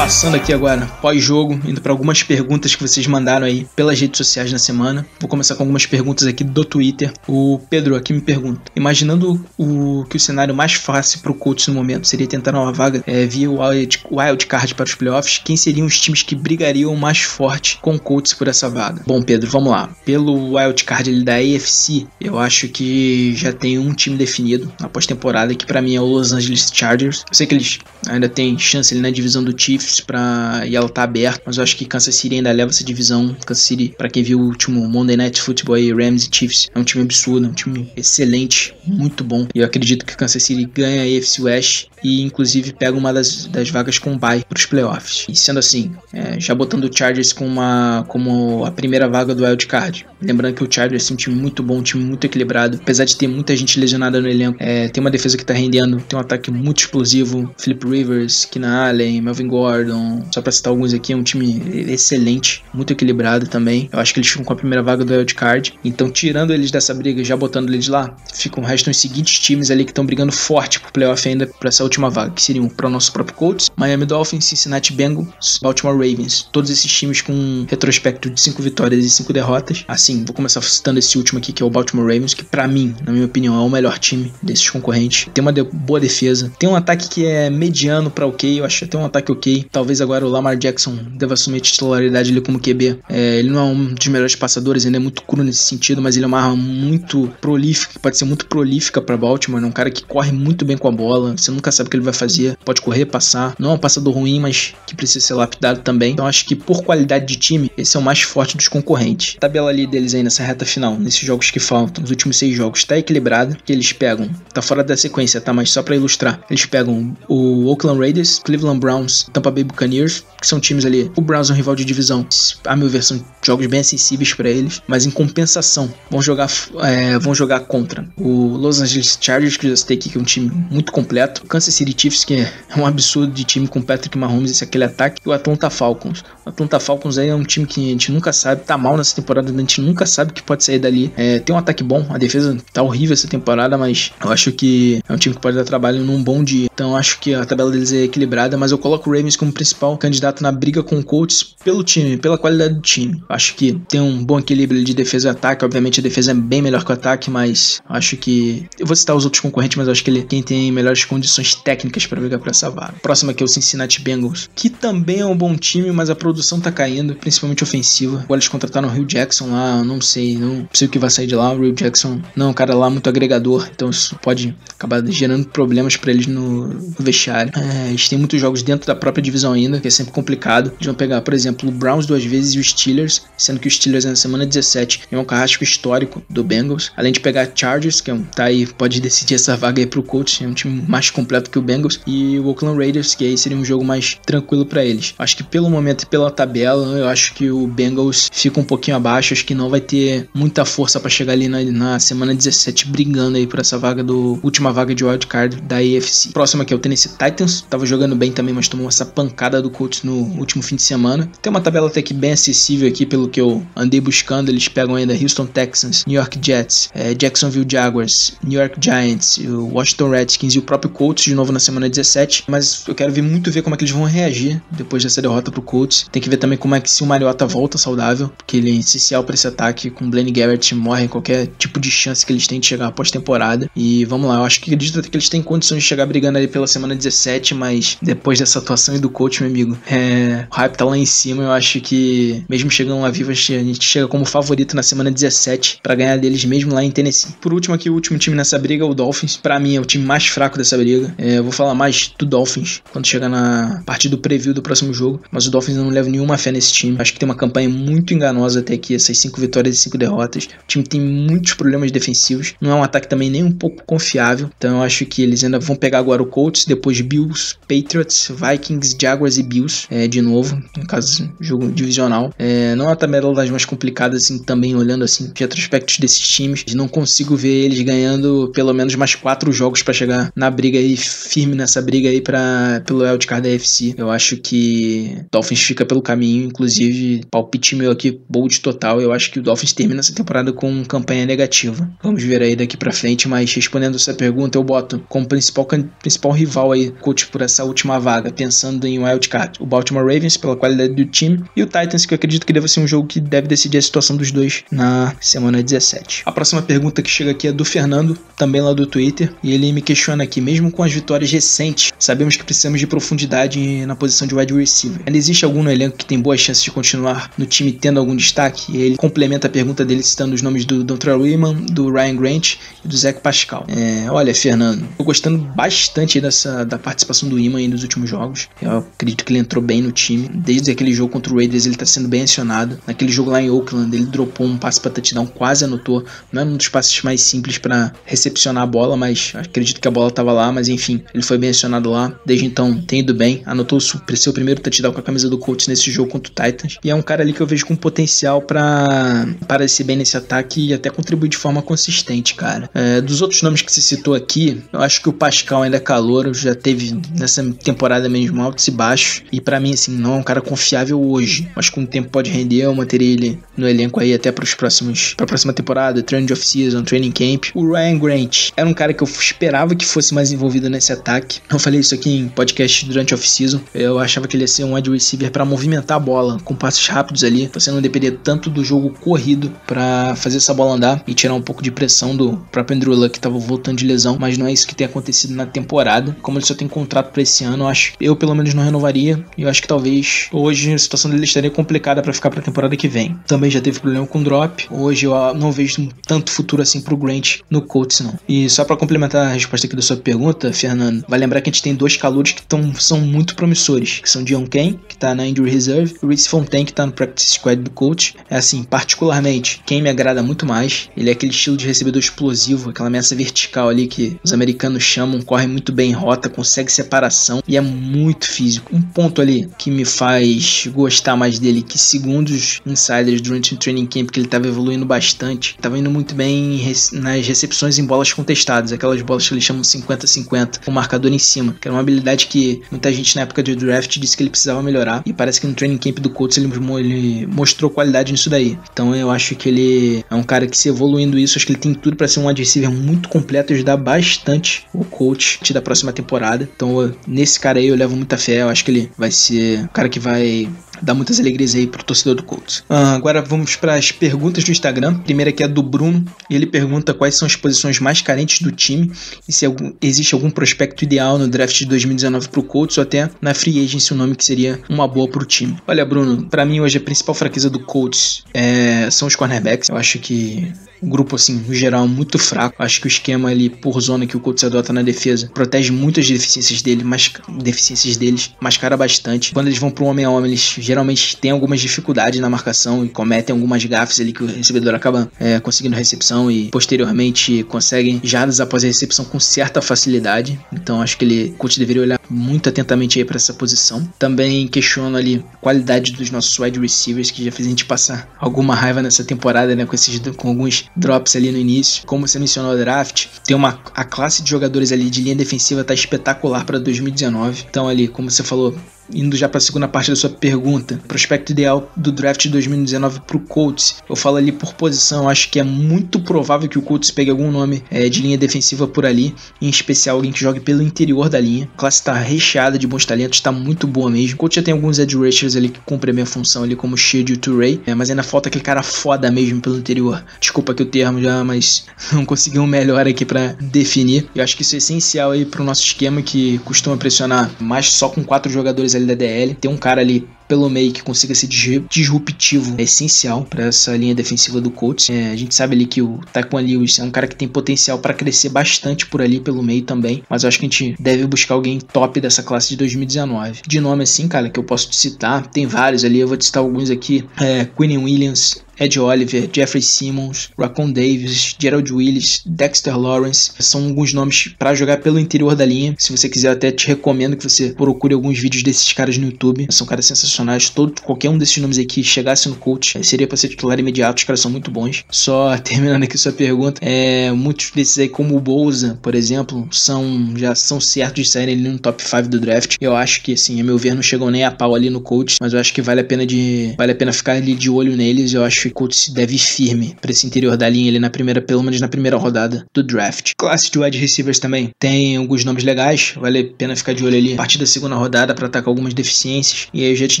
Passando 0.00 0.34
aqui 0.34 0.50
agora, 0.50 0.86
pós-jogo, 1.02 1.60
indo 1.62 1.82
para 1.82 1.92
algumas 1.92 2.22
perguntas 2.22 2.74
que 2.74 2.80
vocês 2.80 3.06
mandaram 3.06 3.44
aí 3.44 3.66
pelas 3.76 4.00
redes 4.00 4.16
sociais 4.16 4.50
na 4.50 4.58
semana. 4.58 5.06
Vou 5.20 5.28
começar 5.28 5.54
com 5.54 5.62
algumas 5.62 5.84
perguntas 5.84 6.26
aqui 6.26 6.42
do 6.42 6.64
Twitter. 6.64 7.12
O 7.28 7.60
Pedro 7.68 7.94
aqui 7.94 8.14
me 8.14 8.22
pergunta: 8.22 8.62
imaginando 8.74 9.44
o 9.58 10.06
que 10.08 10.16
o 10.16 10.20
cenário 10.20 10.54
mais 10.54 10.72
fácil 10.72 11.20
para 11.20 11.30
o 11.30 11.34
Colts 11.34 11.68
no 11.68 11.74
momento 11.74 12.08
seria 12.08 12.26
tentar 12.26 12.54
uma 12.54 12.72
vaga 12.72 13.04
é, 13.06 13.26
via 13.26 13.50
wild, 13.50 14.02
wild 14.10 14.46
card 14.46 14.74
para 14.74 14.86
os 14.86 14.94
playoffs, 14.94 15.38
quem 15.44 15.54
seriam 15.54 15.86
os 15.86 16.00
times 16.00 16.22
que 16.22 16.34
brigariam 16.34 16.96
mais 16.96 17.18
forte 17.18 17.78
com 17.82 17.94
o 17.94 18.00
Colts 18.00 18.32
por 18.32 18.48
essa 18.48 18.70
vaga? 18.70 19.02
Bom, 19.06 19.20
Pedro, 19.20 19.50
vamos 19.50 19.70
lá. 19.70 19.90
Pelo 20.06 20.56
wild 20.56 20.82
card 20.82 21.22
da 21.22 21.34
AFC, 21.36 22.06
eu 22.18 22.38
acho 22.38 22.68
que 22.68 23.34
já 23.36 23.52
tem 23.52 23.78
um 23.78 23.92
time 23.92 24.16
definido 24.16 24.72
na 24.80 24.88
pós-temporada 24.88 25.54
que 25.54 25.66
para 25.66 25.82
mim 25.82 25.94
é 25.94 26.00
o 26.00 26.06
Los 26.06 26.32
Angeles 26.32 26.70
Chargers. 26.72 27.22
Eu 27.28 27.34
sei 27.34 27.46
que 27.46 27.54
eles 27.54 27.78
ainda 28.08 28.30
têm 28.30 28.58
chance 28.58 28.94
ali 28.94 29.02
na 29.02 29.10
divisão 29.10 29.44
do 29.44 29.54
Chiefs 29.56 29.89
para 29.98 30.62
e 30.66 30.74
tá 30.90 31.02
aberta, 31.02 31.42
mas 31.46 31.56
eu 31.56 31.62
acho 31.62 31.76
que 31.76 31.84
Kansas 31.84 32.14
City 32.14 32.36
ainda 32.36 32.52
leva 32.52 32.70
essa 32.70 32.84
divisão. 32.84 33.34
Kansas 33.46 33.64
City, 33.64 33.94
para 33.96 34.08
quem 34.08 34.22
viu 34.22 34.38
o 34.38 34.44
último 34.44 34.86
Monday 34.88 35.16
Night 35.16 35.40
Football 35.40 35.76
aí, 35.76 35.92
Rams 35.92 36.26
e 36.26 36.28
Chiefs, 36.30 36.68
é 36.74 36.78
um 36.78 36.84
time 36.84 37.02
absurdo, 37.04 37.46
é 37.46 37.50
um 37.50 37.54
time 37.54 37.90
excelente, 37.96 38.74
muito 38.86 39.24
bom. 39.24 39.46
E 39.54 39.60
eu 39.60 39.64
acredito 39.64 40.04
que 40.04 40.16
Kansas 40.16 40.42
City 40.42 40.64
ganha 40.66 41.02
a 41.02 41.18
AFC 41.18 41.42
West 41.42 41.86
e 42.02 42.22
inclusive 42.22 42.72
pega 42.72 42.96
uma 42.96 43.12
das, 43.12 43.46
das 43.46 43.70
vagas 43.70 43.98
com 43.98 44.16
bye 44.16 44.44
para 44.48 44.56
os 44.56 44.66
playoffs. 44.66 45.26
E 45.28 45.34
sendo 45.34 45.58
assim, 45.58 45.92
é, 46.12 46.38
já 46.38 46.54
botando 46.54 46.84
o 46.84 46.96
Chargers 46.96 47.32
com 47.32 47.46
uma, 47.46 48.04
como 48.08 48.64
a 48.64 48.70
primeira 48.70 49.08
vaga 49.08 49.34
do 49.34 49.44
wild 49.44 49.66
card. 49.66 50.06
Lembrando 50.20 50.54
que 50.54 50.64
o 50.64 50.68
Chargers 50.70 51.10
é 51.10 51.14
um 51.14 51.16
time 51.16 51.36
muito 51.36 51.62
bom, 51.62 51.78
um 51.78 51.82
time 51.82 52.04
muito 52.04 52.24
equilibrado, 52.24 52.78
apesar 52.80 53.04
de 53.04 53.16
ter 53.16 53.26
muita 53.26 53.56
gente 53.56 53.78
lesionada 53.78 54.20
no 54.20 54.28
elenco. 54.28 54.56
É, 54.60 54.88
tem 54.88 55.00
uma 55.00 55.10
defesa 55.10 55.36
que 55.36 55.44
tá 55.44 55.54
rendendo, 55.54 56.00
tem 56.00 56.18
um 56.18 56.20
ataque 56.20 56.50
muito 56.50 56.80
explosivo. 56.80 57.52
Philip 57.58 57.86
Rivers, 57.86 58.44
Keenan 58.44 58.88
Allen, 58.88 59.20
Melvin 59.20 59.48
Gordon, 59.80 60.22
só 60.32 60.40
para 60.40 60.52
citar 60.52 60.70
alguns 60.70 60.92
aqui, 60.92 61.12
é 61.12 61.16
um 61.16 61.22
time 61.22 61.62
excelente, 61.88 62.62
muito 62.72 62.92
equilibrado 62.92 63.46
também. 63.46 63.88
Eu 63.92 63.98
acho 63.98 64.12
que 64.12 64.20
eles 64.20 64.30
ficam 64.30 64.44
com 64.44 64.52
a 64.52 64.56
primeira 64.56 64.82
vaga 64.82 65.04
do 65.04 65.12
wild 65.12 65.34
card. 65.34 65.74
Então, 65.84 66.10
tirando 66.10 66.52
eles 66.52 66.70
dessa 66.70 66.94
briga, 66.94 67.22
já 67.24 67.36
botando 67.36 67.70
eles 67.70 67.88
lá, 67.88 68.14
ficam 68.32 68.62
restam 68.62 68.90
os 68.90 68.96
seguintes 68.96 69.38
times 69.38 69.70
ali 69.70 69.84
que 69.84 69.90
estão 69.90 70.04
brigando 70.04 70.32
forte 70.32 70.80
pro 70.80 70.92
playoff 70.92 71.28
ainda 71.28 71.46
para 71.46 71.68
essa 71.68 71.82
última 71.82 72.10
vaga, 72.10 72.30
que 72.30 72.42
seriam 72.42 72.68
para 72.68 72.86
o 72.86 72.90
nosso 72.90 73.12
próprio 73.12 73.36
Colts, 73.36 73.70
Miami 73.76 74.06
Dolphins, 74.06 74.44
Cincinnati 74.44 74.92
Bengals, 74.92 75.58
Baltimore 75.62 75.94
Ravens. 75.94 76.48
Todos 76.52 76.70
esses 76.70 76.90
times 76.90 77.20
com 77.20 77.32
um 77.32 77.66
retrospecto 77.68 78.30
de 78.30 78.40
5 78.40 78.62
vitórias 78.62 79.04
e 79.04 79.10
5 79.10 79.32
derrotas. 79.32 79.84
Assim, 79.88 80.24
vou 80.24 80.34
começar 80.34 80.60
citando 80.62 80.98
esse 80.98 81.16
último 81.16 81.38
aqui, 81.38 81.52
que 81.52 81.62
é 81.62 81.66
o 81.66 81.70
Baltimore 81.70 82.06
Ravens, 82.06 82.34
que 82.34 82.44
para 82.44 82.66
mim, 82.66 82.94
na 83.04 83.12
minha 83.12 83.24
opinião, 83.24 83.54
é 83.54 83.58
o 83.58 83.70
melhor 83.70 83.98
time 83.98 84.32
desses 84.42 84.68
concorrentes. 84.68 85.28
Tem 85.32 85.42
uma 85.42 85.52
de 85.52 85.62
boa 85.62 86.00
defesa, 86.00 86.52
tem 86.58 86.68
um 86.68 86.76
ataque 86.76 87.08
que 87.08 87.26
é 87.26 87.50
mediano 87.50 88.10
para 88.10 88.26
ok, 88.26 88.60
eu 88.60 88.64
acho 88.64 88.84
até 88.84 88.96
um 88.98 89.04
ataque 89.04 89.30
ok. 89.30 89.66
Talvez 89.72 90.00
agora 90.00 90.26
o 90.26 90.28
Lamar 90.28 90.56
Jackson 90.56 90.96
deva 91.16 91.34
assumir 91.34 91.58
a 91.58 91.60
titularidade 91.60 92.30
ali 92.30 92.40
como 92.40 92.58
QB. 92.58 92.98
É, 93.08 93.38
ele 93.38 93.50
não 93.50 93.60
é 93.60 93.62
um 93.62 93.94
dos 93.94 94.06
melhores 94.08 94.34
passadores, 94.34 94.84
ainda 94.84 94.98
é 94.98 95.00
muito 95.00 95.22
cru 95.22 95.42
nesse 95.42 95.62
sentido, 95.62 96.02
mas 96.02 96.16
ele 96.16 96.24
é 96.24 96.28
uma 96.28 96.40
arma 96.40 96.56
muito 96.56 97.32
prolífica, 97.40 97.98
pode 98.00 98.18
ser 98.18 98.24
muito 98.24 98.46
prolífica 98.46 99.00
para 99.00 99.16
Baltimore. 99.16 99.62
É 99.62 99.66
um 99.66 99.70
cara 99.70 99.90
que 99.90 100.04
corre 100.04 100.32
muito 100.32 100.64
bem 100.64 100.76
com 100.76 100.88
a 100.88 100.90
bola, 100.90 101.36
você 101.36 101.50
nunca 101.50 101.70
sabe 101.70 101.86
o 101.86 101.90
que 101.90 101.96
ele 101.96 102.04
vai 102.04 102.12
fazer, 102.12 102.56
pode 102.64 102.80
correr, 102.80 103.06
passar. 103.06 103.54
Não 103.58 103.70
é 103.70 103.74
um 103.74 103.78
passador 103.78 104.14
ruim, 104.14 104.40
mas 104.40 104.74
que 104.86 104.94
precisa 104.94 105.24
ser 105.24 105.34
lapidado 105.34 105.80
também. 105.80 106.12
Então 106.12 106.26
acho 106.26 106.44
que 106.44 106.56
por 106.56 106.82
qualidade 106.82 107.26
de 107.26 107.36
time, 107.36 107.70
esse 107.76 107.96
é 107.96 108.00
o 108.00 108.02
mais 108.02 108.22
forte 108.22 108.56
dos 108.56 108.68
concorrentes. 108.68 109.36
A 109.36 109.40
tabela 109.40 109.70
ali 109.70 109.86
deles 109.86 110.14
aí 110.14 110.22
nessa 110.22 110.42
reta 110.42 110.64
final, 110.64 110.98
nesses 110.98 111.20
jogos 111.20 111.50
que 111.50 111.60
faltam, 111.60 112.02
os 112.02 112.10
últimos 112.10 112.36
seis 112.36 112.56
jogos, 112.56 112.84
tá 112.84 112.98
equilibrada, 112.98 113.56
que 113.64 113.72
eles 113.72 113.92
pegam, 113.92 114.28
tá 114.52 114.60
fora 114.60 114.82
da 114.82 114.96
sequência, 114.96 115.40
tá? 115.40 115.52
Mas 115.52 115.70
só 115.70 115.82
para 115.82 115.94
ilustrar, 115.94 116.40
eles 116.50 116.66
pegam 116.66 117.16
o 117.28 117.66
Oakland 117.66 118.00
Raiders, 118.00 118.40
Cleveland 118.40 118.80
Browns, 118.80 119.26
Tampa 119.32 119.49
Bay 119.50 119.64
Buccaneers, 119.64 120.24
que 120.40 120.46
são 120.46 120.60
times 120.60 120.84
ali. 120.84 121.10
O 121.16 121.20
Browns 121.20 121.50
é 121.50 121.52
um 121.52 121.56
rival 121.56 121.74
de 121.74 121.84
divisão, 121.84 122.26
a 122.64 122.76
meu 122.76 122.88
ver, 122.88 123.02
são 123.02 123.22
jogos 123.44 123.66
bem 123.66 123.80
acessíveis 123.80 124.32
para 124.34 124.48
eles, 124.48 124.82
mas 124.86 125.06
em 125.06 125.10
compensação, 125.10 125.92
vão 126.10 126.22
jogar, 126.22 126.50
é, 126.82 127.18
vão 127.18 127.34
jogar 127.34 127.60
contra 127.60 128.06
o 128.16 128.56
Los 128.56 128.80
Angeles 128.80 129.18
Chargers, 129.20 129.56
que 129.56 129.66
eu 129.66 129.70
já 129.70 129.76
citei 129.76 129.96
aqui, 129.96 130.08
que 130.08 130.18
é 130.18 130.20
um 130.20 130.24
time 130.24 130.50
muito 130.70 130.92
completo, 130.92 131.42
o 131.44 131.46
Kansas 131.46 131.74
City 131.74 131.94
Chiefs, 131.96 132.24
que 132.24 132.34
é 132.34 132.52
um 132.76 132.86
absurdo 132.86 133.32
de 133.32 133.44
time 133.44 133.66
com 133.66 133.80
Patrick 133.80 134.16
Mahomes, 134.16 134.50
esse 134.50 134.64
aquele 134.64 134.84
ataque, 134.84 135.20
e 135.24 135.28
o 135.28 135.32
Atlanta 135.32 135.70
Falcons. 135.70 136.24
O 136.44 136.48
Atlanta 136.48 136.80
Falcons 136.80 137.18
aí 137.18 137.28
é 137.28 137.34
um 137.34 137.44
time 137.44 137.66
que 137.66 137.88
a 137.88 137.92
gente 137.92 138.12
nunca 138.12 138.32
sabe, 138.32 138.62
tá 138.62 138.76
mal 138.76 138.96
nessa 138.96 139.14
temporada, 139.14 139.50
a 139.50 139.56
gente 139.56 139.80
nunca 139.80 140.06
sabe 140.06 140.32
que 140.32 140.42
pode 140.42 140.64
sair 140.64 140.78
dali. 140.78 141.12
É, 141.16 141.38
tem 141.38 141.54
um 141.54 141.58
ataque 141.58 141.82
bom, 141.82 142.06
a 142.08 142.18
defesa 142.18 142.56
tá 142.72 142.82
horrível 142.82 143.14
essa 143.14 143.28
temporada, 143.28 143.76
mas 143.76 144.12
eu 144.22 144.30
acho 144.30 144.52
que 144.52 145.00
é 145.08 145.12
um 145.12 145.16
time 145.16 145.34
que 145.34 145.40
pode 145.40 145.56
dar 145.56 145.64
trabalho 145.64 146.04
num 146.04 146.22
bom 146.22 146.42
dia. 146.42 146.68
Então 146.72 146.96
acho 146.96 147.18
que 147.20 147.34
a 147.34 147.44
tabela 147.44 147.70
deles 147.70 147.92
é 147.92 148.04
equilibrada, 148.04 148.56
mas 148.56 148.70
eu 148.70 148.78
coloco 148.78 149.10
o 149.10 149.12
Ravens 149.12 149.36
como 149.40 149.50
principal 149.50 149.96
candidato 149.96 150.42
na 150.42 150.52
briga 150.52 150.82
com 150.82 150.98
o 150.98 151.02
Colts 151.02 151.54
pelo 151.64 151.82
time, 151.82 152.18
pela 152.18 152.36
qualidade 152.36 152.74
do 152.74 152.80
time. 152.82 153.22
Acho 153.26 153.54
que 153.54 153.72
tem 153.88 153.98
um 153.98 154.22
bom 154.22 154.38
equilíbrio 154.38 154.84
de 154.84 154.92
defesa 154.92 155.28
e 155.28 155.30
ataque, 155.30 155.64
obviamente 155.64 155.98
a 155.98 156.02
defesa 156.02 156.32
é 156.32 156.34
bem 156.34 156.60
melhor 156.60 156.84
que 156.84 156.90
o 156.90 156.94
ataque, 156.94 157.30
mas 157.30 157.80
acho 157.88 158.18
que 158.18 158.68
eu 158.78 158.86
vou 158.86 158.94
citar 158.94 159.16
os 159.16 159.24
outros 159.24 159.40
concorrentes, 159.40 159.78
mas 159.78 159.88
acho 159.88 160.04
que 160.04 160.10
ele 160.10 160.22
quem 160.22 160.42
tem 160.42 160.70
melhores 160.70 161.06
condições 161.06 161.54
técnicas 161.54 162.06
para 162.06 162.20
brigar 162.20 162.38
por 162.38 162.50
essa 162.50 162.68
vaga. 162.68 162.94
Próximo 163.02 163.30
aqui 163.30 163.42
é 163.42 163.46
o 163.46 163.48
Cincinnati 163.48 164.02
Bengals, 164.02 164.50
que 164.54 164.68
também 164.68 165.20
é 165.20 165.26
um 165.26 165.36
bom 165.36 165.56
time, 165.56 165.90
mas 165.90 166.10
a 166.10 166.14
produção 166.14 166.60
tá 166.60 166.70
caindo, 166.70 167.14
principalmente 167.14 167.64
ofensiva. 167.64 168.20
Agora 168.22 168.38
eles 168.38 168.48
contrataram 168.48 168.88
o 168.88 168.92
Rio 168.92 169.06
Jackson 169.06 169.52
lá, 169.52 169.82
não 169.82 170.02
sei, 170.02 170.36
não 170.36 170.68
sei 170.70 170.86
o 170.86 170.90
que 170.90 170.98
vai 170.98 171.08
sair 171.08 171.26
de 171.26 171.34
lá. 171.34 171.50
O 171.52 171.62
Rio 171.62 171.72
Jackson 171.72 172.20
não 172.36 172.48
é 172.48 172.50
um 172.50 172.54
cara 172.54 172.74
lá 172.74 172.90
muito 172.90 173.08
agregador, 173.08 173.70
então 173.74 173.88
isso 173.88 174.14
pode 174.22 174.54
acabar 174.68 175.02
gerando 175.06 175.46
problemas 175.48 175.96
para 175.96 176.10
eles 176.10 176.26
no, 176.26 176.68
no 176.68 176.94
vestiário. 176.98 177.52
É, 177.56 177.88
eles 177.88 178.06
têm 178.06 178.18
muitos 178.18 178.38
jogos 178.38 178.62
dentro 178.62 178.86
da 178.86 178.94
própria 178.94 179.22
divisão 179.30 179.52
ainda, 179.52 179.80
que 179.80 179.88
é 179.88 179.90
sempre 179.90 180.12
complicado. 180.12 180.72
Eles 180.74 180.86
vão 180.86 180.94
pegar, 180.94 181.20
por 181.22 181.32
exemplo, 181.32 181.68
o 181.68 181.72
Browns 181.72 182.06
duas 182.06 182.24
vezes 182.24 182.54
e 182.54 182.58
o 182.58 182.64
Steelers, 182.64 183.22
sendo 183.36 183.60
que 183.60 183.68
o 183.68 183.70
Steelers 183.70 184.04
na 184.04 184.16
semana 184.16 184.44
17 184.44 185.02
é 185.10 185.18
um 185.18 185.24
carrasco 185.24 185.64
histórico 185.64 186.22
do 186.28 186.42
Bengals. 186.42 186.92
Além 186.96 187.12
de 187.12 187.20
pegar 187.20 187.50
Chargers, 187.54 188.00
que 188.00 188.10
é 188.10 188.14
um, 188.14 188.22
tá 188.22 188.44
aí, 188.44 188.66
pode 188.66 189.00
decidir 189.00 189.36
essa 189.36 189.56
vaga 189.56 189.80
aí 189.80 189.86
pro 189.86 190.02
coach, 190.02 190.44
é 190.44 190.48
um 190.48 190.54
time 190.54 190.82
mais 190.86 191.10
completo 191.10 191.50
que 191.50 191.58
o 191.58 191.62
Bengals, 191.62 192.00
e 192.06 192.38
o 192.38 192.48
Oakland 192.48 192.78
Raiders, 192.78 193.14
que 193.14 193.24
aí 193.24 193.38
seria 193.38 193.56
um 193.56 193.64
jogo 193.64 193.84
mais 193.84 194.18
tranquilo 194.26 194.66
para 194.66 194.84
eles. 194.84 195.14
Acho 195.18 195.36
que 195.36 195.44
pelo 195.44 195.70
momento 195.70 196.02
e 196.02 196.06
pela 196.06 196.30
tabela, 196.30 196.98
eu 196.98 197.08
acho 197.08 197.34
que 197.34 197.50
o 197.50 197.66
Bengals 197.66 198.28
fica 198.32 198.60
um 198.60 198.64
pouquinho 198.64 198.96
abaixo, 198.96 199.32
acho 199.32 199.44
que 199.44 199.54
não 199.54 199.68
vai 199.68 199.80
ter 199.80 200.28
muita 200.34 200.64
força 200.64 200.98
para 200.98 201.10
chegar 201.10 201.32
ali 201.32 201.48
na, 201.48 201.62
na, 201.62 201.98
semana 201.98 202.34
17 202.34 202.88
brigando 202.88 203.36
aí 203.36 203.46
por 203.46 203.60
essa 203.60 203.78
vaga 203.78 204.02
do 204.02 204.38
última 204.42 204.72
vaga 204.72 204.94
de 204.94 205.04
wildcard 205.04 205.60
da 205.62 205.76
AFC. 205.76 206.30
Próximo 206.32 206.62
aqui 206.62 206.72
é 206.72 206.76
o 206.76 206.78
Tennessee 206.78 207.12
Titans, 207.12 207.62
tava 207.68 207.84
jogando 207.86 208.16
bem 208.16 208.32
também, 208.32 208.54
mas 208.54 208.68
tomou 208.68 208.88
essa 208.88 209.04
pancada 209.20 209.60
do 209.60 209.70
Colts 209.70 210.02
no 210.02 210.14
último 210.38 210.62
fim 210.62 210.76
de 210.76 210.82
semana. 210.82 211.30
Tem 211.42 211.50
uma 211.50 211.60
tabela 211.60 211.88
até 211.88 212.00
que 212.00 212.14
bem 212.14 212.32
acessível 212.32 212.88
aqui 212.88 213.04
pelo 213.04 213.28
que 213.28 213.40
eu 213.40 213.64
andei 213.76 214.00
buscando, 214.00 214.48
eles 214.48 214.66
pegam 214.66 214.94
ainda 214.94 215.12
Houston 215.12 215.46
Texans, 215.46 216.04
New 216.06 216.16
York 216.16 216.38
Jets, 216.42 216.88
é, 216.94 217.12
Jacksonville 217.14 217.66
Jaguars, 217.68 218.32
New 218.42 218.58
York 218.58 218.76
Giants, 218.80 219.38
Washington 219.72 220.10
Redskins 220.10 220.54
e 220.54 220.58
o 220.58 220.62
próprio 220.62 220.90
Colts 220.90 221.24
de 221.24 221.34
novo 221.34 221.52
na 221.52 221.60
semana 221.60 221.88
17, 221.88 222.44
mas 222.48 222.84
eu 222.88 222.94
quero 222.94 223.12
ver 223.12 223.22
muito 223.22 223.50
ver 223.50 223.62
como 223.62 223.74
é 223.74 223.78
que 223.78 223.84
eles 223.84 223.92
vão 223.92 224.04
reagir 224.04 224.62
depois 224.70 225.02
dessa 225.02 225.20
derrota 225.20 225.50
pro 225.50 225.60
Colts. 225.60 226.06
Tem 226.10 226.22
que 226.22 226.30
ver 226.30 226.38
também 226.38 226.56
como 226.56 226.74
é 226.74 226.80
que 226.80 226.90
se 226.90 227.02
o 227.02 227.06
Mariota 227.06 227.46
volta 227.46 227.76
saudável, 227.76 228.30
porque 228.36 228.56
ele 228.56 228.70
é 228.70 228.74
essencial 228.74 229.22
para 229.22 229.34
esse 229.34 229.46
ataque. 229.46 229.90
Com 229.90 230.06
o 230.06 230.08
Blaine 230.08 230.30
Garrett 230.30 230.74
morre 230.74 231.08
qualquer 231.08 231.48
tipo 231.58 231.78
de 231.78 231.90
chance 231.90 232.24
que 232.24 232.32
eles 232.32 232.46
têm 232.46 232.60
de 232.60 232.66
chegar 232.66 232.86
após 232.86 233.10
temporada. 233.10 233.70
E 233.76 234.04
vamos 234.06 234.28
lá, 234.28 234.36
eu 234.36 234.44
acho 234.44 234.60
que 234.60 234.70
acredito 234.70 235.02
que 235.02 235.16
eles 235.16 235.28
têm 235.28 235.42
condições 235.42 235.82
de 235.82 235.88
chegar 235.88 236.06
brigando 236.06 236.38
ali 236.38 236.48
pela 236.48 236.66
semana 236.66 236.94
17, 236.94 237.54
mas 237.54 237.98
depois 238.00 238.38
dessa 238.38 238.58
atuação 238.58 238.94
aí 238.94 239.00
do 239.00 239.09
coach, 239.10 239.42
meu 239.42 239.50
amigo, 239.50 239.78
é, 239.88 240.46
o 240.50 240.54
hype 240.54 240.76
tá 240.76 240.84
lá 240.84 240.96
em 240.96 241.06
cima. 241.06 241.42
Eu 241.42 241.52
acho 241.52 241.80
que 241.80 242.44
mesmo 242.48 242.70
chegando 242.70 243.00
lá 243.00 243.10
vivo, 243.10 243.30
a 243.30 243.34
gente 243.34 243.84
chega 243.84 244.08
como 244.08 244.24
favorito 244.24 244.74
na 244.74 244.82
semana 244.82 245.10
17 245.10 245.80
para 245.82 245.94
ganhar 245.94 246.16
deles 246.16 246.44
mesmo 246.44 246.72
lá 246.74 246.84
em 246.84 246.90
Tennessee. 246.90 247.34
Por 247.40 247.52
último 247.52 247.74
aqui, 247.74 247.90
o 247.90 247.94
último 247.94 248.18
time 248.18 248.36
nessa 248.36 248.58
briga, 248.58 248.86
o 248.86 248.94
Dolphins. 248.94 249.36
Para 249.36 249.58
mim 249.58 249.76
é 249.76 249.80
o 249.80 249.84
time 249.84 250.04
mais 250.04 250.26
fraco 250.26 250.58
dessa 250.58 250.76
briga. 250.76 251.14
É, 251.18 251.38
eu 251.38 251.42
vou 251.42 251.52
falar 251.52 251.74
mais 251.74 252.12
do 252.18 252.26
Dolphins 252.26 252.82
quando 252.92 253.06
chegar 253.06 253.28
na 253.28 253.82
parte 253.84 254.08
do 254.08 254.18
preview 254.18 254.54
do 254.54 254.62
próximo 254.62 254.92
jogo, 254.92 255.20
mas 255.30 255.46
o 255.46 255.50
Dolphins 255.50 255.76
não 255.76 255.88
levo 255.88 256.10
nenhuma 256.10 256.38
fé 256.38 256.52
nesse 256.52 256.72
time. 256.72 256.96
Acho 256.98 257.12
que 257.12 257.18
tem 257.18 257.28
uma 257.28 257.34
campanha 257.34 257.68
muito 257.68 258.14
enganosa 258.14 258.60
até 258.60 258.74
aqui, 258.74 258.94
essas 258.94 259.18
cinco 259.18 259.40
vitórias 259.40 259.76
e 259.76 259.78
cinco 259.78 259.98
derrotas. 259.98 260.44
O 260.44 260.66
time 260.66 260.84
tem 260.84 261.00
muitos 261.00 261.54
problemas 261.54 261.90
defensivos, 261.90 262.54
não 262.60 262.70
é 262.70 262.74
um 262.74 262.82
ataque 262.82 263.08
também 263.08 263.30
nem 263.30 263.42
um 263.42 263.52
pouco 263.52 263.82
confiável. 263.84 264.50
Então 264.56 264.76
eu 264.76 264.82
acho 264.82 265.04
que 265.06 265.22
eles 265.22 265.42
ainda 265.44 265.58
vão 265.58 265.76
pegar 265.76 265.98
agora 265.98 266.22
o 266.22 266.26
Colts, 266.26 266.64
depois 266.64 267.00
Bills, 267.00 267.56
Patriots, 267.68 268.30
Vikings, 268.30 268.96
Jaguars 269.00 269.38
e 269.38 269.42
Bills, 269.42 269.86
é, 269.90 270.06
de 270.06 270.20
novo, 270.20 270.60
no 270.76 270.86
caso 270.86 271.30
jogo 271.40 271.70
divisional. 271.70 272.32
É, 272.38 272.74
não 272.74 272.88
é 272.88 272.92
a 272.92 272.96
tabela 272.96 273.34
das 273.34 273.50
mais 273.50 273.64
complicadas 273.64 274.24
assim, 274.24 274.38
também 274.38 274.74
olhando 274.74 275.04
assim 275.04 275.32
retrospectos 275.34 275.98
desses 275.98 276.26
times. 276.26 276.64
Não 276.74 276.88
consigo 276.88 277.36
ver 277.36 277.64
eles 277.64 277.80
ganhando 277.80 278.50
pelo 278.54 278.72
menos 278.72 278.94
mais 278.94 279.14
quatro 279.14 279.52
jogos 279.52 279.82
para 279.82 279.94
chegar 279.94 280.32
na 280.34 280.50
briga 280.50 280.78
aí 280.78 280.96
firme 280.96 281.54
nessa 281.54 281.80
briga 281.80 282.08
aí 282.08 282.20
para 282.20 282.82
pelo 282.86 283.02
wildcard 283.02 283.48
da 283.48 283.54
FC. 283.54 283.94
Eu 283.96 284.10
acho 284.10 284.36
que 284.36 285.16
Dolphins 285.30 285.62
fica 285.62 285.84
pelo 285.84 286.02
caminho, 286.02 286.44
inclusive 286.44 287.22
palpite 287.30 287.76
meu 287.76 287.90
aqui 287.90 288.20
bold 288.28 288.60
total. 288.60 289.00
Eu 289.00 289.12
acho 289.12 289.30
que 289.30 289.38
o 289.38 289.42
Dolphins 289.42 289.72
termina 289.72 290.00
essa 290.00 290.14
temporada 290.14 290.52
com 290.52 290.84
campanha 290.84 291.26
negativa. 291.26 291.88
Vamos 292.02 292.22
ver 292.22 292.42
aí 292.42 292.56
daqui 292.56 292.76
para 292.76 292.92
frente, 292.92 293.28
mas 293.28 293.52
respondendo 293.52 293.96
essa 293.96 294.14
pergunta, 294.14 294.58
eu 294.58 294.64
boto 294.64 295.02
como 295.08 295.26
principal 295.26 295.66
principal 296.00 296.32
rival 296.32 296.72
aí 296.72 296.90
coach 296.90 297.26
por 297.28 297.42
essa 297.42 297.64
última 297.64 297.98
vaga, 297.98 298.32
pensando 298.32 298.86
em 298.86 298.89
wildcard. 298.98 299.58
O 299.60 299.66
Baltimore 299.66 300.04
Ravens, 300.04 300.36
pela 300.36 300.56
qualidade 300.56 300.94
do 300.94 301.04
time, 301.04 301.44
e 301.56 301.62
o 301.62 301.66
Titans, 301.66 302.06
que 302.06 302.14
eu 302.14 302.16
acredito 302.16 302.46
que 302.46 302.52
deve 302.52 302.68
ser 302.68 302.80
um 302.80 302.86
jogo 302.86 303.06
que 303.06 303.20
deve 303.20 303.46
decidir 303.46 303.78
a 303.78 303.82
situação 303.82 304.16
dos 304.16 304.30
dois 304.30 304.64
na 304.70 305.14
semana 305.20 305.62
17. 305.62 306.22
A 306.26 306.32
próxima 306.32 306.62
pergunta 306.62 307.02
que 307.02 307.10
chega 307.10 307.30
aqui 307.30 307.48
é 307.48 307.52
do 307.52 307.64
Fernando, 307.64 308.18
também 308.36 308.60
lá 308.60 308.72
do 308.72 308.86
Twitter, 308.86 309.32
e 309.42 309.52
ele 309.52 309.72
me 309.72 309.82
questiona 309.82 310.24
aqui, 310.24 310.40
mesmo 310.40 310.70
com 310.70 310.82
as 310.82 310.92
vitórias 310.92 311.30
recentes, 311.30 311.92
sabemos 311.98 312.36
que 312.36 312.44
precisamos 312.44 312.80
de 312.80 312.86
profundidade 312.86 313.84
na 313.86 313.94
posição 313.94 314.26
de 314.26 314.34
wide 314.34 314.54
receiver. 314.54 315.00
Ainda 315.06 315.18
existe 315.18 315.44
algum 315.44 315.62
no 315.62 315.70
elenco 315.70 315.96
que 315.96 316.04
tem 316.04 316.20
boas 316.20 316.40
chances 316.40 316.62
de 316.62 316.70
continuar 316.70 317.30
no 317.36 317.46
time 317.46 317.72
tendo 317.72 318.00
algum 318.00 318.16
destaque? 318.16 318.72
E 318.72 318.82
ele 318.82 318.96
complementa 318.96 319.46
a 319.46 319.50
pergunta 319.50 319.84
dele 319.84 320.02
citando 320.02 320.34
os 320.34 320.42
nomes 320.42 320.64
do 320.64 320.82
Dontrell 320.84 321.20
Wiman, 321.20 321.54
do 321.66 321.90
Ryan 321.90 322.16
Grant 322.16 322.54
e 322.84 322.88
do 322.88 322.96
Zach 322.96 323.20
Pascal. 323.20 323.64
É, 323.68 324.10
olha, 324.10 324.34
Fernando, 324.34 324.86
tô 324.96 325.04
gostando 325.04 325.38
bastante 325.38 326.20
dessa 326.20 326.64
da 326.64 326.78
participação 326.78 327.28
do 327.28 327.38
Iman 327.38 327.66
nos 327.68 327.82
últimos 327.82 328.08
jogos. 328.08 328.48
Eu 328.80 328.86
acredito 328.94 329.24
que 329.24 329.32
ele 329.32 329.40
entrou 329.40 329.62
bem 329.62 329.82
no 329.82 329.92
time. 329.92 330.28
Desde 330.28 330.70
aquele 330.70 330.92
jogo 330.92 331.12
contra 331.12 331.32
o 331.32 331.36
Raiders, 331.36 331.66
ele 331.66 331.76
tá 331.76 331.86
sendo 331.86 332.08
bem 332.08 332.22
acionado. 332.22 332.78
Naquele 332.86 333.12
jogo 333.12 333.30
lá 333.30 333.40
em 333.40 333.50
Oakland, 333.50 333.94
ele 333.94 334.06
dropou 334.06 334.46
um 334.46 334.56
passe 334.56 334.80
para 334.80 334.90
touchdown, 334.90 335.26
quase 335.26 335.64
anotou. 335.64 336.04
Não 336.32 336.42
é 336.42 336.44
um 336.44 336.56
dos 336.56 336.68
passes 336.68 337.02
mais 337.02 337.20
simples 337.20 337.58
para 337.58 337.92
recepcionar 338.04 338.62
a 338.62 338.66
bola, 338.66 338.96
mas 338.96 339.32
acredito 339.34 339.80
que 339.80 339.88
a 339.88 339.90
bola 339.90 340.10
tava 340.10 340.32
lá, 340.32 340.50
mas 340.50 340.68
enfim, 340.68 341.02
ele 341.12 341.22
foi 341.22 341.38
bem 341.38 341.50
acionado 341.50 341.90
lá. 341.90 342.18
Desde 342.24 342.46
então, 342.46 342.80
tem 342.82 343.00
ido 343.00 343.14
bem. 343.14 343.42
Anotou 343.44 343.80
seu 343.80 344.32
primeiro 344.32 344.60
touchdown 344.60 344.92
com 344.92 345.00
a 345.00 345.02
camisa 345.02 345.28
do 345.28 345.38
Colts 345.38 345.68
nesse 345.68 345.90
jogo 345.90 346.10
contra 346.10 346.32
o 346.32 346.34
Titans. 346.34 346.78
E 346.82 346.90
é 346.90 346.94
um 346.94 347.02
cara 347.02 347.22
ali 347.22 347.32
que 347.32 347.40
eu 347.40 347.46
vejo 347.46 347.66
com 347.66 347.76
potencial 347.76 348.42
para 348.42 349.26
aparecer 349.40 349.84
bem 349.84 349.96
nesse 349.96 350.16
ataque 350.16 350.68
e 350.68 350.74
até 350.74 350.90
contribuir 350.90 351.28
de 351.28 351.36
forma 351.36 351.62
consistente, 351.62 352.34
cara. 352.34 352.70
É, 352.74 353.00
dos 353.00 353.22
outros 353.22 353.42
nomes 353.42 353.62
que 353.62 353.72
você 353.72 353.80
citou 353.80 354.14
aqui, 354.14 354.62
eu 354.72 354.80
acho 354.80 355.02
que 355.02 355.08
o 355.08 355.12
Pascal 355.12 355.62
ainda 355.62 355.76
é 355.76 355.80
calor, 355.80 356.32
já 356.34 356.54
teve 356.54 357.00
nessa 357.18 357.42
temporada 357.62 358.08
mesmo 358.08 358.40
altos 358.60 358.68
e 358.68 358.70
baixos. 358.70 359.22
E 359.32 359.40
para 359.40 359.58
mim, 359.58 359.72
assim, 359.72 359.92
não 359.92 360.14
é 360.14 360.16
um 360.18 360.22
cara 360.22 360.40
confiável 360.40 361.00
hoje, 361.00 361.48
mas 361.56 361.68
com 361.70 361.82
o 361.82 361.86
tempo 361.86 362.10
pode 362.10 362.30
render. 362.30 362.62
Eu 362.62 362.74
manteria 362.74 363.12
ele 363.12 363.38
no 363.56 363.68
elenco 363.68 364.00
aí 364.00 364.12
até 364.12 364.30
para 364.30 364.44
os 364.44 364.54
próximos, 364.54 365.14
para 365.14 365.24
a 365.24 365.26
próxima 365.26 365.52
temporada, 365.52 366.02
training 366.02 366.32
of 366.32 366.46
season, 366.46 366.82
training 366.82 367.12
camp. 367.12 367.46
O 367.54 367.72
Ryan 367.72 367.98
Grant 367.98 368.50
era 368.56 368.68
um 368.68 368.74
cara 368.74 368.92
que 368.92 369.02
eu 369.02 369.08
esperava 369.08 369.74
que 369.74 369.84
fosse 369.84 370.14
mais 370.14 370.30
envolvido 370.32 370.68
nesse 370.68 370.92
ataque. 370.92 371.40
Eu 371.50 371.58
falei 371.58 371.80
isso 371.80 371.94
aqui 371.94 372.10
em 372.10 372.28
podcast 372.28 372.84
durante 372.86 373.14
a 373.14 373.16
off-season. 373.16 373.60
Eu 373.74 373.98
achava 373.98 374.28
que 374.28 374.36
ele 374.36 374.44
ia 374.44 374.48
ser 374.48 374.64
um 374.64 374.74
wide 374.74 374.90
receiver 374.90 375.30
para 375.30 375.44
movimentar 375.44 375.96
a 375.96 376.00
bola 376.00 376.38
com 376.44 376.54
passos 376.54 376.86
rápidos 376.86 377.24
ali. 377.24 377.50
Você 377.52 377.70
não 377.70 377.80
depender 377.80 378.18
tanto 378.22 378.50
do 378.50 378.64
jogo 378.64 378.90
corrido 379.00 379.52
para 379.66 380.14
fazer 380.16 380.36
essa 380.36 380.52
bola 380.52 380.74
andar 380.74 381.02
e 381.06 381.14
tirar 381.14 381.34
um 381.34 381.42
pouco 381.42 381.62
de 381.62 381.70
pressão 381.70 382.16
do 382.16 382.36
próprio 382.50 382.76
Andrew 382.76 382.94
Luck 382.94 383.10
que 383.10 383.20
tava 383.20 383.38
voltando 383.38 383.78
de 383.78 383.86
lesão, 383.86 384.16
mas 384.18 384.36
não 384.36 384.46
é 384.46 384.52
isso 384.52 384.66
que 384.66 384.74
tem 384.74 384.86
acontecido 384.86 385.34
na 385.34 385.46
temporada. 385.46 386.16
Como 386.22 386.38
ele 386.38 386.46
só 386.46 386.54
tem 386.54 386.68
contrato 386.68 387.12
para 387.12 387.22
esse 387.22 387.44
ano, 387.44 387.64
eu 387.64 387.68
acho 387.68 387.92
eu 388.00 388.16
pelo 388.16 388.34
menos 388.34 388.49
não 388.54 388.64
renovaria. 388.64 389.24
E 389.36 389.42
eu 389.42 389.48
acho 389.48 389.62
que 389.62 389.68
talvez 389.68 390.28
hoje 390.32 390.72
a 390.72 390.78
situação 390.78 391.10
dele 391.10 391.24
estaria 391.24 391.50
complicada 391.50 392.02
para 392.02 392.12
ficar 392.12 392.30
para 392.30 392.40
a 392.40 392.42
temporada 392.42 392.76
que 392.76 392.88
vem. 392.88 393.16
Também 393.26 393.50
já 393.50 393.60
teve 393.60 393.80
problema 393.80 394.06
com 394.06 394.22
drop. 394.22 394.66
Hoje 394.70 395.06
eu 395.06 395.34
não 395.34 395.52
vejo 395.52 395.88
tanto 396.06 396.30
futuro 396.30 396.62
assim 396.62 396.80
pro 396.80 396.96
Grant 396.96 397.38
no 397.48 397.62
Colts 397.62 398.00
não. 398.00 398.18
E 398.28 398.48
só 398.48 398.64
para 398.64 398.76
complementar 398.76 399.26
a 399.26 399.32
resposta 399.32 399.66
aqui 399.66 399.76
da 399.76 399.82
sua 399.82 399.96
pergunta, 399.96 400.52
Fernando, 400.52 401.04
vai 401.08 401.18
lembrar 401.18 401.40
que 401.40 401.50
a 401.50 401.52
gente 401.52 401.62
tem 401.62 401.74
dois 401.74 401.96
calouros 401.96 402.32
que 402.32 402.42
tão, 402.42 402.74
são 402.74 403.00
muito 403.00 403.34
promissores, 403.34 404.00
que 404.00 404.10
são 404.10 404.22
Dion 404.22 404.46
Kane, 404.46 404.78
que 404.88 404.96
tá 404.96 405.14
na 405.14 405.26
injury 405.26 405.50
reserve, 405.50 405.94
e 406.02 406.06
Reese 406.06 406.28
Fontaine, 406.28 406.64
que 406.64 406.72
tá 406.72 406.86
no 406.86 406.92
practice 406.92 407.32
squad 407.32 407.62
do 407.62 407.70
coach. 407.70 408.14
É 408.28 408.36
assim, 408.36 408.62
particularmente, 408.62 409.62
quem 409.64 409.82
me 409.82 409.88
agrada 409.88 410.22
muito 410.22 410.46
mais, 410.46 410.88
ele 410.96 411.08
é 411.08 411.12
aquele 411.12 411.32
estilo 411.32 411.56
de 411.56 411.66
recebedor 411.66 412.00
explosivo, 412.00 412.70
aquela 412.70 412.88
ameaça 412.88 413.14
vertical 413.14 413.68
ali 413.68 413.86
que 413.86 414.18
os 414.22 414.32
americanos 414.32 414.82
chamam, 414.82 415.20
corre 415.20 415.46
muito 415.46 415.72
bem 415.72 415.90
em 415.90 415.94
rota, 415.94 416.28
consegue 416.28 416.70
separação 416.70 417.42
e 417.46 417.56
é 417.56 417.60
muito 417.60 418.26
físico. 418.40 418.74
Um 418.74 418.80
ponto 418.80 419.20
ali 419.20 419.50
que 419.58 419.70
me 419.70 419.84
faz 419.84 420.66
gostar 420.72 421.14
mais 421.14 421.38
dele, 421.38 421.60
que 421.60 421.78
segundo 421.78 422.30
os 422.30 422.60
insiders 422.64 423.20
durante 423.20 423.52
o 423.52 423.56
training 423.58 423.84
camp, 423.84 424.10
que 424.10 424.18
ele 424.18 424.26
estava 424.26 424.48
evoluindo 424.48 424.86
bastante, 424.86 425.56
estava 425.56 425.78
indo 425.78 425.90
muito 425.90 426.14
bem 426.14 426.58
nas 426.92 427.26
recepções 427.26 427.78
em 427.78 427.84
bolas 427.84 428.12
contestadas, 428.14 428.72
aquelas 428.72 429.02
bolas 429.02 429.28
que 429.28 429.34
eles 429.34 429.44
chamam 429.44 429.62
50-50, 429.62 430.64
com 430.64 430.70
marcador 430.70 431.12
em 431.12 431.18
cima, 431.18 431.54
que 431.60 431.68
era 431.68 431.74
uma 431.74 431.80
habilidade 431.80 432.26
que 432.26 432.62
muita 432.70 432.90
gente 432.90 433.14
na 433.14 433.22
época 433.22 433.42
de 433.42 433.54
draft 433.54 433.98
disse 433.98 434.16
que 434.16 434.22
ele 434.22 434.30
precisava 434.30 434.62
melhorar, 434.62 435.02
e 435.04 435.12
parece 435.12 435.40
que 435.40 435.46
no 435.46 435.52
training 435.52 435.76
camp 435.76 435.98
do 435.98 436.08
Colts 436.08 436.38
ele, 436.38 436.50
ele 436.78 437.26
mostrou 437.26 437.70
qualidade 437.70 438.12
nisso 438.12 438.30
daí. 438.30 438.58
Então 438.72 438.94
eu 438.94 439.10
acho 439.10 439.34
que 439.34 439.50
ele 439.50 440.04
é 440.10 440.14
um 440.14 440.22
cara 440.22 440.46
que 440.46 440.56
se 440.56 440.68
evoluindo 440.68 441.18
isso, 441.18 441.36
acho 441.36 441.44
que 441.44 441.52
ele 441.52 441.60
tem 441.60 441.74
tudo 441.74 441.96
para 441.96 442.08
ser 442.08 442.20
um 442.20 442.28
wide 442.28 442.40
receiver 442.40 442.70
muito 442.70 443.08
completo 443.10 443.52
e 443.52 443.54
ajudar 443.56 443.76
bastante 443.76 444.66
o 444.72 444.84
coach 444.84 445.40
da 445.52 445.60
próxima 445.60 445.92
temporada. 445.92 446.48
Então 446.56 446.94
nesse 447.06 447.38
cara 447.38 447.58
aí 447.58 447.66
eu 447.66 447.76
levo 447.76 447.96
muita 447.96 448.16
fé, 448.16 448.29
eu 448.38 448.48
acho 448.48 448.64
que 448.64 448.70
ele 448.70 448.92
vai 448.96 449.10
ser 449.10 449.60
um 449.60 449.66
cara 449.68 449.88
que 449.88 450.00
vai 450.00 450.48
dar 450.82 450.94
muitas 450.94 451.20
alegrias 451.20 451.54
aí 451.54 451.66
pro 451.66 451.84
torcedor 451.84 452.14
do 452.14 452.22
Colts. 452.22 452.64
Ah, 452.68 452.94
agora 452.94 453.22
vamos 453.22 453.56
para 453.56 453.74
as 453.74 453.92
perguntas 453.92 454.44
do 454.44 454.50
Instagram. 454.50 454.98
Primeira 454.98 455.30
aqui 455.30 455.42
é 455.42 455.48
do 455.48 455.62
Bruno. 455.62 456.04
Ele 456.28 456.46
pergunta 456.46 456.94
quais 456.94 457.14
são 457.14 457.26
as 457.26 457.36
posições 457.36 457.78
mais 457.80 458.00
carentes 458.00 458.40
do 458.40 458.50
time 458.50 458.90
e 459.28 459.32
se 459.32 459.46
algum, 459.46 459.72
existe 459.80 460.14
algum 460.14 460.30
prospecto 460.30 460.84
ideal 460.84 461.18
no 461.18 461.28
draft 461.28 461.56
de 461.58 461.66
2019 461.66 462.28
pro 462.28 462.42
Colts 462.42 462.78
ou 462.78 462.82
até 462.82 463.10
na 463.20 463.34
free 463.34 463.62
agency 463.62 463.92
um 463.94 463.96
nome 463.96 464.14
que 464.14 464.24
seria 464.24 464.60
uma 464.68 464.86
boa 464.86 465.08
pro 465.08 465.24
time. 465.24 465.56
Olha, 465.66 465.84
Bruno, 465.84 466.24
para 466.24 466.44
mim 466.44 466.60
hoje 466.60 466.78
a 466.78 466.80
principal 466.80 467.14
fraqueza 467.14 467.50
do 467.50 467.60
Colts 467.60 468.24
é, 468.32 468.90
são 468.90 469.08
os 469.08 469.16
cornerbacks. 469.16 469.68
Eu 469.68 469.76
acho 469.76 469.98
que 469.98 470.52
o 470.82 470.86
grupo, 470.86 471.16
assim, 471.16 471.34
no 471.46 471.54
geral, 471.54 471.86
muito 471.86 472.18
fraco. 472.18 472.56
Acho 472.58 472.80
que 472.80 472.86
o 472.86 472.88
esquema 472.88 473.28
ali 473.28 473.50
por 473.50 473.78
zona 473.80 474.06
que 474.06 474.16
o 474.16 474.20
Colts 474.20 474.42
adota 474.44 474.72
na 474.72 474.82
defesa 474.82 475.30
protege 475.32 475.70
muitas 475.70 476.08
deficiências 476.08 476.62
dele, 476.62 476.82
mas 476.82 477.12
deficiências 477.42 477.96
deles, 477.96 478.30
mascara 478.40 478.76
bastante. 478.76 479.32
Quando 479.32 479.48
eles 479.48 479.58
vão 479.58 479.70
pro 479.70 479.84
homem 479.84 480.04
a 480.04 480.10
homem, 480.10 480.30
eles 480.30 480.54
geralmente 480.70 481.16
têm 481.16 481.32
algumas 481.32 481.60
dificuldades 481.60 482.20
na 482.20 482.30
marcação 482.30 482.84
e 482.84 482.88
cometem 482.88 483.32
algumas 483.32 483.64
gafes 483.64 483.98
ali 484.00 484.12
que 484.12 484.22
o 484.22 484.26
recebedor 484.26 484.72
acaba 484.72 485.10
é, 485.18 485.40
conseguindo 485.40 485.74
recepção 485.74 486.30
e 486.30 486.48
posteriormente 486.48 487.42
conseguem 487.44 488.00
jardas 488.04 488.40
após 488.40 488.62
a 488.62 488.68
recepção 488.68 489.04
com 489.04 489.18
certa 489.18 489.60
facilidade. 489.60 490.38
Então 490.52 490.80
acho 490.80 490.96
que 490.96 491.04
ele, 491.04 491.34
Colts 491.36 491.58
deveria 491.58 491.82
olhar 491.82 492.00
muito 492.08 492.48
atentamente 492.48 493.00
aí 493.00 493.04
para 493.04 493.16
essa 493.16 493.34
posição. 493.34 493.82
Também 493.98 494.46
questiono 494.46 494.96
ali 494.96 495.24
a 495.32 495.36
qualidade 495.38 495.92
dos 495.92 496.10
nossos 496.10 496.38
wide 496.38 496.60
receivers 496.60 497.10
que 497.10 497.24
já 497.24 497.32
fez 497.32 497.46
a 497.46 497.50
gente 497.50 497.64
passar 497.64 498.08
alguma 498.18 498.54
raiva 498.54 498.80
nessa 498.80 499.02
temporada, 499.02 499.56
né, 499.56 499.66
com 499.66 499.74
esses 499.74 500.00
com 500.16 500.28
alguns 500.28 500.66
drops 500.76 501.16
ali 501.16 501.32
no 501.32 501.38
início. 501.38 501.84
Como 501.84 502.06
você 502.06 502.18
mencionou 502.18 502.52
o 502.52 502.56
draft, 502.56 503.06
tem 503.24 503.36
uma 503.36 503.60
a 503.74 503.84
classe 503.84 504.22
de 504.22 504.30
jogadores 504.30 504.70
ali 504.70 504.88
de 504.88 505.02
linha 505.02 505.16
defensiva 505.16 505.64
tá 505.64 505.74
espetacular 505.74 506.44
para 506.44 506.58
2019. 506.58 507.46
Então 507.50 507.68
ali, 507.68 507.88
como 507.88 508.08
você 508.08 508.22
falou, 508.22 508.54
indo 508.94 509.16
já 509.16 509.28
para 509.28 509.38
a 509.38 509.40
segunda 509.40 509.68
parte 509.68 509.90
da 509.90 509.96
sua 509.96 510.10
pergunta, 510.10 510.80
prospecto 510.86 511.32
ideal 511.32 511.70
do 511.76 511.92
draft 511.92 512.22
de 512.22 512.28
2019 512.28 513.00
para 513.00 513.16
o 513.16 513.20
Colts. 513.20 513.76
Eu 513.88 513.96
falo 513.96 514.16
ali 514.16 514.32
por 514.32 514.54
posição, 514.54 515.08
acho 515.08 515.30
que 515.30 515.38
é 515.38 515.42
muito 515.42 516.00
provável 516.00 516.48
que 516.48 516.58
o 516.58 516.62
Colts 516.62 516.90
pegue 516.90 517.10
algum 517.10 517.30
nome 517.30 517.62
é, 517.70 517.88
de 517.88 518.02
linha 518.02 518.18
defensiva 518.18 518.66
por 518.66 518.86
ali, 518.86 519.14
em 519.40 519.48
especial 519.48 519.96
alguém 519.96 520.12
que 520.12 520.20
jogue 520.20 520.40
pelo 520.40 520.62
interior 520.62 521.08
da 521.08 521.20
linha. 521.20 521.48
A 521.54 521.58
classe 521.58 521.78
está 521.78 521.94
recheada 521.94 522.58
de 522.58 522.66
bons 522.66 522.84
talentos, 522.84 523.18
está 523.18 523.32
muito 523.32 523.66
boa 523.66 523.90
mesmo. 523.90 524.14
O 524.14 524.18
Colts 524.18 524.36
já 524.36 524.42
tem 524.42 524.52
alguns 524.52 524.78
edge 524.78 524.96
rushers 524.96 525.36
ali 525.36 525.48
que 525.48 525.60
cumprem 525.60 525.92
a 525.92 525.94
minha 525.94 526.06
função 526.06 526.42
ali, 526.42 526.56
como 526.56 526.76
Shield 526.76 527.12
e 527.12 527.16
Turay, 527.16 527.60
é, 527.66 527.74
mas 527.74 527.90
ainda 527.90 528.02
falta 528.02 528.28
aquele 528.28 528.44
cara 528.44 528.62
foda 528.62 529.10
mesmo 529.10 529.40
pelo 529.40 529.58
interior. 529.58 530.02
Desculpa 530.20 530.52
aqui 530.52 530.62
o 530.62 530.66
termo 530.66 531.00
já, 531.00 531.22
mas 531.24 531.66
não 531.92 532.04
consegui 532.04 532.38
um 532.38 532.46
melhor 532.46 532.86
aqui 532.86 533.04
para 533.04 533.34
definir. 533.40 534.08
Eu 534.14 534.22
acho 534.22 534.36
que 534.36 534.42
isso 534.42 534.54
é 534.54 534.58
essencial 534.58 535.10
aí 535.12 535.24
para 535.24 535.42
o 535.42 535.44
nosso 535.44 535.64
esquema 535.64 536.02
que 536.02 536.38
costuma 536.44 536.76
pressionar 536.76 537.30
mais 537.40 537.70
só 537.72 537.88
com 537.88 538.02
quatro 538.02 538.30
jogadores 538.30 538.74
ali 538.74 538.79
da 538.86 538.94
DL. 538.94 539.34
Tem 539.34 539.50
um 539.50 539.56
cara 539.56 539.80
ali 539.80 540.08
pelo 540.30 540.48
meio 540.48 540.70
que 540.70 540.80
consiga 540.80 541.12
ser 541.12 541.26
disruptivo 541.26 542.54
é 542.56 542.62
essencial 542.62 543.24
para 543.28 543.46
essa 543.46 543.76
linha 543.76 543.96
defensiva 543.96 544.40
do 544.40 544.48
Colts. 544.48 544.88
É, 544.88 545.10
a 545.10 545.16
gente 545.16 545.34
sabe 545.34 545.56
ali 545.56 545.66
que 545.66 545.82
o 545.82 545.98
Taquan 546.12 546.40
Lewis 546.40 546.78
é 546.78 546.84
um 546.84 546.90
cara 546.90 547.08
que 547.08 547.16
tem 547.16 547.26
potencial 547.26 547.80
para 547.80 547.92
crescer 547.92 548.28
bastante 548.28 548.86
por 548.86 549.02
ali 549.02 549.18
pelo 549.18 549.42
meio 549.42 549.62
também, 549.62 550.04
mas 550.08 550.22
eu 550.22 550.28
acho 550.28 550.38
que 550.38 550.46
a 550.46 550.48
gente 550.48 550.76
deve 550.78 551.04
buscar 551.04 551.34
alguém 551.34 551.58
top 551.58 552.00
dessa 552.00 552.22
classe 552.22 552.50
de 552.50 552.56
2019. 552.58 553.42
De 553.44 553.58
nome 553.58 553.82
assim, 553.82 554.06
cara, 554.06 554.30
que 554.30 554.38
eu 554.38 554.44
posso 554.44 554.70
te 554.70 554.76
citar, 554.76 555.26
tem 555.26 555.46
vários 555.46 555.84
ali, 555.84 555.98
eu 555.98 556.06
vou 556.06 556.16
te 556.16 556.26
citar 556.26 556.44
alguns 556.44 556.70
aqui. 556.70 557.04
É, 557.20 557.44
Quinn 557.44 557.78
Williams, 557.78 558.40
Ed 558.60 558.78
Oliver, 558.78 559.26
Jeffrey 559.32 559.62
Simmons, 559.62 560.28
Raccoon 560.38 560.70
Davis, 560.70 561.34
Gerald 561.38 561.72
Willis, 561.72 562.20
Dexter 562.26 562.78
Lawrence. 562.78 563.32
São 563.38 563.64
alguns 563.68 563.94
nomes 563.94 564.34
para 564.38 564.54
jogar 564.54 564.76
pelo 564.78 564.98
interior 564.98 565.34
da 565.34 565.46
linha. 565.46 565.74
Se 565.78 565.90
você 565.90 566.10
quiser, 566.10 566.28
até 566.28 566.52
te 566.52 566.66
recomendo 566.66 567.16
que 567.16 567.24
você 567.24 567.54
procure 567.54 567.94
alguns 567.94 568.18
vídeos 568.18 568.42
desses 568.42 568.70
caras 568.74 568.98
no 568.98 569.06
YouTube. 569.06 569.46
São 569.48 569.66
caras 569.66 569.86
sensacionais. 569.86 570.50
Todo, 570.50 570.78
qualquer 570.82 571.08
um 571.08 571.16
desses 571.16 571.38
nomes 571.38 571.58
aqui 571.58 571.82
chegasse 571.82 572.28
no 572.28 572.36
coach, 572.36 572.76
eh, 572.76 572.82
seria 572.82 573.06
para 573.06 573.16
ser 573.16 573.28
titular 573.28 573.58
imediato. 573.58 574.00
Os 574.00 574.04
caras 574.04 574.20
são 574.20 574.30
muito 574.30 574.50
bons. 574.50 574.84
Só 574.90 575.36
terminando 575.40 575.84
aqui 575.84 575.96
sua 575.96 576.12
pergunta, 576.12 576.60
é, 576.62 577.10
muitos 577.12 577.50
desses 577.52 577.78
aí, 577.78 577.88
como 577.88 578.14
o 578.14 578.20
Bolsa, 578.20 578.78
por 578.82 578.94
exemplo, 578.94 579.48
são 579.50 580.14
já 580.16 580.34
são 580.34 580.60
certos 580.60 581.04
de 581.04 581.10
saírem 581.10 581.34
ali 581.34 581.48
no 581.48 581.58
top 581.58 581.82
5 581.82 582.08
do 582.08 582.20
draft. 582.20 582.56
Eu 582.60 582.76
acho 582.76 583.02
que, 583.02 583.14
assim, 583.14 583.40
a 583.40 583.44
meu 583.44 583.56
ver, 583.56 583.74
não 583.74 583.82
chegam 583.82 584.10
nem 584.10 584.24
a 584.24 584.30
pau 584.30 584.54
ali 584.54 584.68
no 584.68 584.82
coach, 584.82 585.16
mas 585.18 585.32
eu 585.32 585.40
acho 585.40 585.54
que 585.54 585.62
vale 585.62 585.80
a 585.80 585.84
pena 585.84 586.04
de 586.04 586.54
vale 586.58 586.72
a 586.72 586.74
pena 586.74 586.92
ficar 586.92 587.12
ali 587.12 587.34
de 587.34 587.48
olho 587.48 587.74
neles. 587.74 588.12
Eu 588.12 588.22
acho 588.22 588.49
Colts 588.50 588.88
deve 588.88 589.14
ir 589.14 589.18
firme 589.18 589.76
para 589.80 589.90
esse 589.90 590.06
interior 590.06 590.36
da 590.36 590.48
linha 590.48 590.70
ali 590.70 590.78
na 590.78 590.90
primeira, 590.90 591.20
pelo 591.20 591.42
menos 591.42 591.60
na 591.60 591.68
primeira 591.68 591.96
rodada 591.96 592.46
do 592.52 592.62
draft. 592.62 593.12
Classe 593.16 593.50
de 593.50 593.58
wide 593.58 593.78
receivers 593.78 594.18
também 594.18 594.50
tem 594.58 594.96
alguns 594.96 595.24
nomes 595.24 595.44
legais, 595.44 595.94
vale 595.96 596.18
a 596.18 596.36
pena 596.36 596.56
ficar 596.56 596.74
de 596.74 596.84
olho 596.84 596.96
ali 596.96 597.14
a 597.14 597.16
partir 597.16 597.38
da 597.38 597.46
segunda 597.46 597.76
rodada 597.76 598.14
para 598.14 598.26
atacar 598.26 598.48
algumas 598.48 598.74
deficiências. 598.74 599.48
E 599.52 599.64
aí 599.64 599.70
eu 599.70 599.76
já 599.76 599.88
te 599.88 600.00